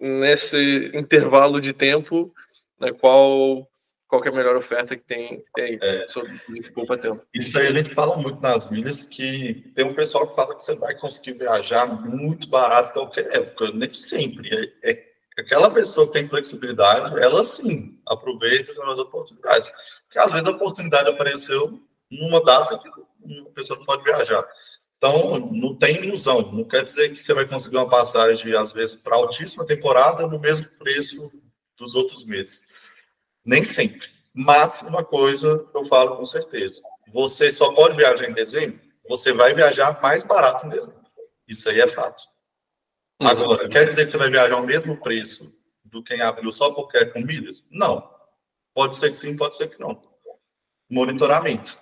nesse 0.00 0.90
intervalo 0.92 1.60
de 1.60 1.72
tempo, 1.72 2.34
né, 2.80 2.92
qual 2.92 3.68
qual 4.08 4.22
é 4.24 4.28
a 4.28 4.32
melhor 4.32 4.56
oferta 4.56 4.96
que 4.96 5.04
tem, 5.04 5.42
tem 5.54 5.78
é. 5.82 6.06
sobre 6.08 6.32
poupa 6.74 6.96
tempo. 6.96 7.24
Isso 7.34 7.58
aí 7.58 7.66
a 7.66 7.72
gente 7.72 7.94
fala 7.94 8.16
muito 8.16 8.40
nas 8.40 8.70
milhas, 8.70 9.04
que 9.04 9.70
tem 9.74 9.84
um 9.84 9.94
pessoal 9.94 10.26
que 10.26 10.34
fala 10.34 10.54
que 10.54 10.64
você 10.64 10.74
vai 10.74 10.94
conseguir 10.94 11.34
viajar 11.34 11.86
muito 11.86 12.48
barato 12.48 12.90
em 12.90 12.92
qualquer 12.92 13.34
época, 13.34 13.70
nem 13.72 13.92
sempre. 13.92 14.72
É, 14.82 14.90
é, 14.90 15.04
aquela 15.38 15.70
pessoa 15.70 16.06
que 16.06 16.12
tem 16.12 16.28
flexibilidade, 16.28 17.20
ela 17.20 17.42
sim 17.42 17.98
aproveita 18.06 18.72
as 18.72 18.98
oportunidades. 18.98 19.70
Porque 20.04 20.18
às 20.18 20.30
vezes 20.30 20.46
a 20.46 20.52
oportunidade 20.52 21.10
apareceu 21.10 21.80
numa 22.10 22.42
data 22.42 22.78
que 22.78 22.88
uma 23.24 23.50
pessoa 23.50 23.78
não 23.78 23.86
pode 23.86 24.04
viajar. 24.04 24.46
Então, 24.96 25.38
não 25.52 25.74
tem 25.74 26.02
ilusão. 26.02 26.50
Não 26.52 26.64
quer 26.64 26.84
dizer 26.84 27.10
que 27.10 27.20
você 27.20 27.34
vai 27.34 27.46
conseguir 27.46 27.76
uma 27.76 27.88
passagem, 27.88 28.54
às 28.54 28.72
vezes, 28.72 29.02
para 29.02 29.16
altíssima 29.16 29.66
temporada 29.66 30.26
no 30.26 30.38
mesmo 30.38 30.66
preço 30.78 31.30
dos 31.76 31.94
outros 31.94 32.24
meses. 32.24 32.72
Nem 33.44 33.62
sempre. 33.64 34.08
Mas 34.32 34.82
uma 34.82 35.04
coisa 35.04 35.68
eu 35.74 35.84
falo 35.84 36.16
com 36.16 36.24
certeza: 36.24 36.80
você 37.12 37.52
só 37.52 37.72
pode 37.72 37.96
viajar 37.96 38.28
em 38.28 38.32
dezembro, 38.32 38.80
você 39.08 39.32
vai 39.32 39.54
viajar 39.54 40.00
mais 40.02 40.24
barato 40.24 40.66
em 40.66 40.70
dezembro. 40.70 41.04
Isso 41.46 41.68
aí 41.68 41.80
é 41.80 41.86
fato. 41.86 42.24
Uhum. 43.20 43.28
Agora, 43.28 43.68
quer 43.68 43.86
dizer 43.86 44.06
que 44.06 44.10
você 44.10 44.18
vai 44.18 44.30
viajar 44.30 44.54
ao 44.54 44.66
mesmo 44.66 45.00
preço 45.00 45.54
do 45.84 46.02
que 46.02 46.14
em 46.14 46.20
abril 46.20 46.50
só 46.52 46.72
porque 46.72 46.98
é 46.98 47.04
com 47.04 47.20
milhas? 47.20 47.64
Não. 47.70 48.12
Pode 48.74 48.96
ser 48.96 49.10
que 49.10 49.16
sim, 49.16 49.36
pode 49.36 49.56
ser 49.56 49.68
que 49.68 49.80
não. 49.80 50.02
Monitoramento. 50.90 51.78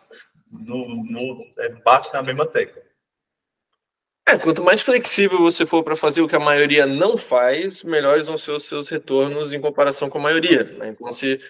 no, 0.51 1.05
no, 1.05 1.47
é, 1.59 1.71
bate 1.83 2.13
na 2.13 2.23
mesma 2.23 2.47
tecla. 2.47 2.83
É, 4.27 4.39
quanto 4.39 4.63
mais 4.63 4.81
flexível 4.81 5.39
você 5.39 5.67
for 5.67 5.83
para 5.83 5.97
fazer 5.97 6.23
o 6.23 6.29
que 6.29 6.37
a 6.37 6.41
maioria 6.41 6.87
não 6.87 7.19
faz, 7.19 7.83
melhores 7.83 8.27
vão 8.27 8.39
ser 8.39 8.53
os 8.53 8.65
seus 8.65 8.89
retornos 8.89 9.53
em 9.53 9.61
comparação 9.61 10.09
com 10.09 10.19
a 10.19 10.23
maioria. 10.23 10.65
Né? 10.65 10.89
Então, 10.89 11.13
se 11.13 11.41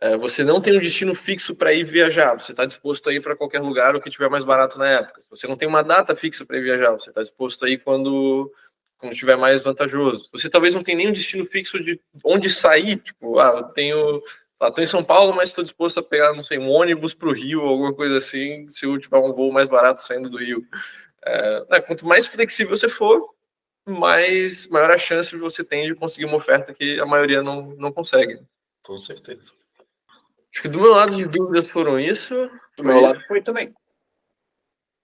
é, 0.00 0.16
você 0.16 0.42
não 0.42 0.60
tem 0.60 0.76
um 0.76 0.80
destino 0.80 1.14
fixo 1.14 1.54
para 1.54 1.72
ir 1.72 1.84
viajar, 1.84 2.34
você 2.34 2.52
está 2.52 2.64
disposto 2.66 3.08
a 3.08 3.14
ir 3.14 3.20
para 3.20 3.36
qualquer 3.36 3.60
lugar 3.60 3.94
o 3.94 4.00
que 4.00 4.10
tiver 4.10 4.28
mais 4.28 4.44
barato 4.44 4.78
na 4.78 4.88
época. 4.88 5.22
Se 5.22 5.30
você 5.30 5.46
não 5.46 5.56
tem 5.56 5.68
uma 5.68 5.82
data 5.82 6.16
fixa 6.16 6.44
para 6.44 6.60
viajar, 6.60 6.90
você 6.92 7.10
está 7.10 7.22
disposto 7.22 7.64
a 7.64 7.70
ir 7.70 7.78
quando, 7.78 8.52
quando 8.98 9.12
estiver 9.12 9.36
mais 9.36 9.62
vantajoso. 9.62 10.28
Você 10.32 10.50
talvez 10.50 10.74
não 10.74 10.82
tenha 10.82 10.98
nenhum 10.98 11.12
destino 11.12 11.46
fixo 11.46 11.78
de 11.82 12.00
onde 12.24 12.50
sair, 12.50 12.96
tipo, 12.96 13.38
ah, 13.38 13.54
eu 13.58 13.64
tenho 13.64 14.22
Estou 14.56 14.72
tá, 14.72 14.82
em 14.82 14.86
São 14.86 15.04
Paulo, 15.04 15.34
mas 15.34 15.50
estou 15.50 15.62
disposto 15.62 16.00
a 16.00 16.02
pegar, 16.02 16.32
não 16.32 16.42
sei, 16.42 16.58
um 16.58 16.70
ônibus 16.70 17.12
para 17.12 17.28
o 17.28 17.32
Rio, 17.32 17.60
alguma 17.60 17.92
coisa 17.92 18.16
assim, 18.16 18.66
se 18.70 18.86
eu 18.86 18.98
tiver 18.98 19.18
um 19.18 19.34
voo 19.34 19.52
mais 19.52 19.68
barato 19.68 20.00
saindo 20.00 20.30
do 20.30 20.38
Rio. 20.38 20.64
É, 21.26 21.64
né, 21.68 21.80
quanto 21.80 22.06
mais 22.06 22.26
flexível 22.26 22.76
você 22.76 22.88
for, 22.88 23.34
mais 23.86 24.68
maior 24.68 24.90
a 24.90 24.98
chance 24.98 25.36
você 25.36 25.64
tem 25.64 25.88
de 25.88 25.94
conseguir 25.94 26.24
uma 26.24 26.36
oferta 26.36 26.72
que 26.72 27.00
a 27.00 27.06
maioria 27.06 27.42
não, 27.42 27.74
não 27.76 27.92
consegue. 27.92 28.40
Com 28.82 28.96
certeza. 28.96 29.50
Acho 30.52 30.62
que 30.62 30.68
do 30.68 30.80
meu 30.80 30.92
lado 30.92 31.16
de 31.16 31.26
dúvidas 31.26 31.68
foram 31.68 31.98
isso. 31.98 32.34
Do 32.76 32.84
meu 32.84 33.00
lado 33.00 33.20
foi 33.26 33.42
também. 33.42 33.74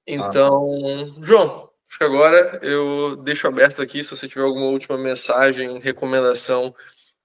Então, 0.06 0.72
ah. 0.74 1.24
João, 1.24 1.70
acho 1.88 1.98
que 1.98 2.04
agora 2.04 2.58
eu 2.62 3.16
deixo 3.16 3.46
aberto 3.46 3.82
aqui 3.82 4.02
se 4.02 4.10
você 4.10 4.28
tiver 4.28 4.44
alguma 4.44 4.66
última 4.66 4.96
mensagem, 4.96 5.78
recomendação 5.78 6.74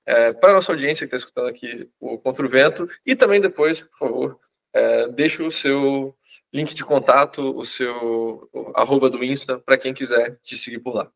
é, 0.06 0.34
para 0.34 0.52
a 0.52 0.54
nossa 0.56 0.72
audiência 0.72 1.08
que 1.08 1.16
está 1.16 1.18
escutando 1.18 1.48
aqui 1.50 1.90
o 2.00 2.18
Contra 2.18 2.46
o 2.46 2.50
Vento, 2.50 2.90
e 3.06 3.16
também 3.16 3.42
depois, 3.42 3.82
por 3.82 3.98
favor, 3.98 4.40
é, 4.74 5.08
deixe 5.10 5.42
o 5.44 5.52
seu 5.52 6.16
link 6.54 6.74
de 6.74 6.84
contato, 6.84 7.56
o 7.58 7.66
seu 7.66 8.50
arroba 8.78 9.10
do 9.10 9.24
Insta, 9.24 9.58
para 9.60 9.78
quem 9.78 9.94
quiser 9.94 10.40
te 10.44 10.56
seguir 10.56 10.80
por 10.80 10.94
lá. 10.94 11.12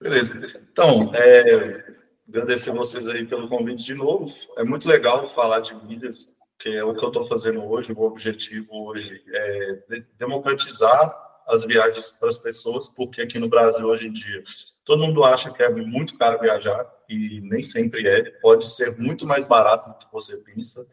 Beleza. 0.00 0.34
Então, 0.72 1.14
é, 1.14 1.86
agradecer 2.28 2.72
vocês 2.72 3.08
aí 3.08 3.24
pelo 3.24 3.48
convite 3.48 3.84
de 3.84 3.94
novo. 3.94 4.34
É 4.58 4.64
muito 4.64 4.88
legal 4.88 5.28
falar 5.28 5.60
de 5.60 5.74
milhas, 5.86 6.34
que 6.58 6.70
é 6.70 6.82
o 6.82 6.94
que 6.94 7.04
eu 7.04 7.08
estou 7.08 7.24
fazendo 7.24 7.64
hoje. 7.64 7.92
O 7.92 8.02
objetivo 8.02 8.86
hoje 8.86 9.22
é 9.28 10.02
democratizar 10.18 11.30
as 11.46 11.62
viagens 11.62 12.10
para 12.10 12.28
as 12.28 12.38
pessoas, 12.38 12.88
porque 12.88 13.22
aqui 13.22 13.38
no 13.38 13.48
Brasil, 13.48 13.86
hoje 13.86 14.08
em 14.08 14.12
dia, 14.12 14.42
todo 14.84 15.04
mundo 15.04 15.22
acha 15.22 15.52
que 15.52 15.62
é 15.62 15.70
muito 15.70 16.18
caro 16.18 16.40
viajar 16.40 16.84
e 17.08 17.40
nem 17.42 17.62
sempre 17.62 18.08
é. 18.08 18.30
Pode 18.40 18.68
ser 18.68 18.98
muito 18.98 19.24
mais 19.24 19.44
barato 19.44 19.88
do 19.88 19.98
que 19.98 20.12
você 20.12 20.36
pensa. 20.38 20.84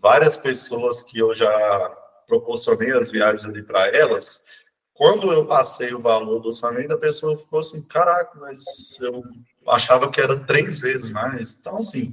Várias 0.00 0.36
pessoas 0.36 1.02
que 1.02 1.18
eu 1.18 1.34
já 1.34 1.48
proporcionei 2.26 2.92
as 2.92 3.08
viagens 3.08 3.44
ali 3.44 3.62
para 3.62 3.88
elas, 3.88 4.44
quando 4.96 5.30
eu 5.30 5.46
passei 5.46 5.92
o 5.92 6.00
valor 6.00 6.40
do 6.40 6.48
orçamento, 6.48 6.92
a 6.92 6.98
pessoa 6.98 7.36
ficou 7.36 7.60
assim: 7.60 7.82
caraca, 7.86 8.38
mas 8.38 8.98
eu 9.00 9.22
achava 9.68 10.10
que 10.10 10.20
era 10.20 10.38
três 10.38 10.78
vezes 10.78 11.10
mais. 11.10 11.56
Então, 11.60 11.78
assim, 11.78 12.12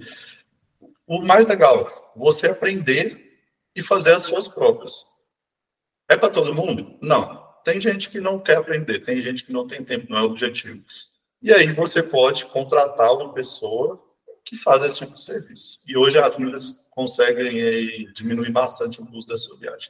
o 1.07 1.21
mais 1.21 1.47
legal, 1.47 1.87
você 2.15 2.47
aprender 2.47 3.41
e 3.75 3.81
fazer 3.81 4.13
as 4.13 4.23
suas 4.23 4.47
próprias. 4.47 5.05
É 6.09 6.17
para 6.17 6.29
todo 6.29 6.53
mundo? 6.53 6.97
Não. 7.01 7.41
Tem 7.63 7.79
gente 7.79 8.09
que 8.09 8.19
não 8.19 8.37
quer 8.37 8.57
aprender, 8.57 8.99
tem 8.99 9.21
gente 9.21 9.45
que 9.45 9.53
não 9.53 9.65
tem 9.65 9.83
tempo, 9.83 10.07
não 10.09 10.17
é 10.17 10.21
objetivo. 10.21 10.83
E 11.41 11.53
aí 11.53 11.71
você 11.71 12.03
pode 12.03 12.45
contratar 12.45 13.13
uma 13.13 13.33
pessoa 13.33 14.03
que 14.43 14.57
faz 14.57 14.83
esse 14.83 14.99
tipo 14.99 15.13
de 15.13 15.21
serviço. 15.21 15.79
E 15.87 15.95
hoje 15.95 16.17
as 16.17 16.37
milhas 16.37 16.85
conseguem 16.91 17.61
aí, 17.61 18.11
diminuir 18.13 18.51
bastante 18.51 19.01
o 19.01 19.05
custo 19.05 19.31
da 19.31 19.37
sua 19.37 19.57
viagem. 19.57 19.89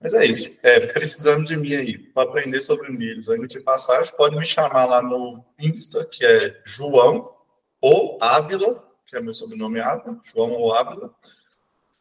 Mas 0.00 0.14
é 0.14 0.24
isso. 0.24 0.56
É, 0.62 0.86
precisando 0.86 1.44
de 1.44 1.56
mim 1.56 1.74
aí 1.74 1.98
para 1.98 2.28
aprender 2.28 2.60
sobre 2.60 2.90
milhas, 2.90 3.28
aí 3.28 3.44
de 3.46 3.60
passagem, 3.60 4.14
pode 4.16 4.36
me 4.36 4.46
chamar 4.46 4.84
lá 4.84 5.02
no 5.02 5.44
Insta, 5.58 6.04
que 6.04 6.24
é 6.24 6.60
João 6.64 7.34
ou 7.80 8.18
Ávila, 8.20 8.84
que 9.06 9.16
é 9.16 9.20
meu 9.20 9.34
sobrenome 9.34 9.80
Ávila, 9.80 10.20
João 10.24 10.52
ou 10.52 10.72
Ávila. 10.72 11.12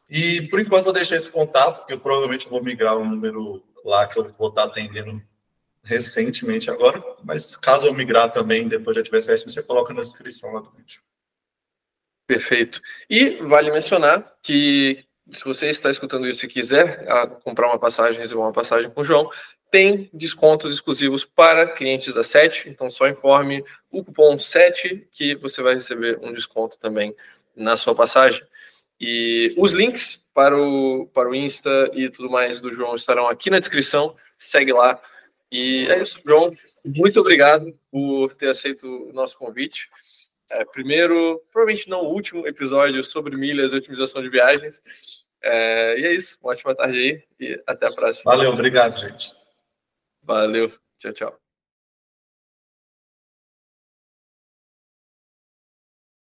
E 0.09 0.47
por 0.49 0.59
enquanto 0.59 0.85
vou 0.85 0.93
deixar 0.93 1.15
esse 1.15 1.29
contato, 1.29 1.79
porque 1.79 1.93
eu 1.93 1.99
provavelmente 1.99 2.47
vou 2.47 2.63
migrar 2.63 2.95
o 2.97 3.01
um 3.01 3.09
número 3.09 3.63
lá 3.83 4.07
que 4.07 4.19
eu 4.19 4.27
vou 4.37 4.49
estar 4.49 4.65
atendendo 4.65 5.21
recentemente 5.83 6.69
agora, 6.69 7.01
mas 7.23 7.55
caso 7.55 7.87
eu 7.87 7.93
migrar 7.93 8.31
também, 8.31 8.67
depois 8.67 8.95
já 8.95 9.01
tiver 9.01 9.21
certo, 9.21 9.49
você 9.49 9.63
coloca 9.63 9.93
na 9.93 10.01
descrição 10.01 10.51
lá 10.53 10.59
do 10.59 10.71
vídeo. 10.71 11.01
Perfeito. 12.27 12.81
E 13.09 13.37
vale 13.37 13.71
mencionar 13.71 14.35
que 14.43 15.06
se 15.31 15.43
você 15.43 15.69
está 15.69 15.91
escutando 15.91 16.27
isso 16.27 16.45
e 16.45 16.49
quiser 16.49 17.05
ah, 17.09 17.27
comprar 17.27 17.67
uma 17.67 17.79
passagem, 17.79 18.19
reservar 18.19 18.47
uma 18.47 18.53
passagem 18.53 18.89
com 18.89 19.01
o 19.01 19.03
João, 19.03 19.29
tem 19.69 20.09
descontos 20.13 20.73
exclusivos 20.73 21.25
para 21.25 21.67
clientes 21.67 22.13
da 22.13 22.23
SET, 22.23 22.69
então 22.69 22.89
só 22.89 23.07
informe 23.07 23.63
o 23.91 24.03
cupom 24.03 24.39
7 24.39 25.07
que 25.11 25.35
você 25.35 25.61
vai 25.61 25.75
receber 25.75 26.17
um 26.21 26.31
desconto 26.31 26.77
também 26.77 27.15
na 27.55 27.75
sua 27.75 27.93
passagem. 27.93 28.43
E 28.99 29.53
os 29.57 29.73
links 29.73 30.23
para 30.33 30.57
o, 30.57 31.07
para 31.07 31.29
o 31.29 31.35
Insta 31.35 31.91
e 31.93 32.09
tudo 32.09 32.29
mais 32.29 32.61
do 32.61 32.73
João 32.73 32.95
estarão 32.95 33.27
aqui 33.27 33.49
na 33.49 33.59
descrição. 33.59 34.15
Segue 34.37 34.71
lá. 34.71 34.99
E 35.51 35.87
é 35.89 36.01
isso, 36.01 36.19
João. 36.25 36.55
Muito 36.85 37.19
obrigado 37.19 37.77
por 37.91 38.33
ter 38.33 38.49
aceito 38.49 38.87
o 38.87 39.13
nosso 39.13 39.37
convite. 39.37 39.89
É, 40.49 40.63
primeiro, 40.65 41.41
provavelmente 41.51 41.89
não 41.89 42.01
o 42.01 42.13
último 42.13 42.47
episódio 42.47 43.03
sobre 43.03 43.35
milhas 43.35 43.73
e 43.73 43.75
otimização 43.75 44.21
de 44.21 44.29
viagens. 44.29 44.81
É, 45.41 45.99
e 45.99 46.05
é 46.05 46.13
isso. 46.13 46.37
Uma 46.41 46.51
ótima 46.51 46.75
tarde 46.75 46.97
aí 46.97 47.23
e 47.39 47.63
até 47.67 47.87
a 47.87 47.91
próxima. 47.91 48.31
Valeu, 48.31 48.51
obrigado, 48.51 48.97
gente. 48.99 49.33
Valeu. 50.23 50.71
Tchau, 50.99 51.13
tchau. 51.13 51.46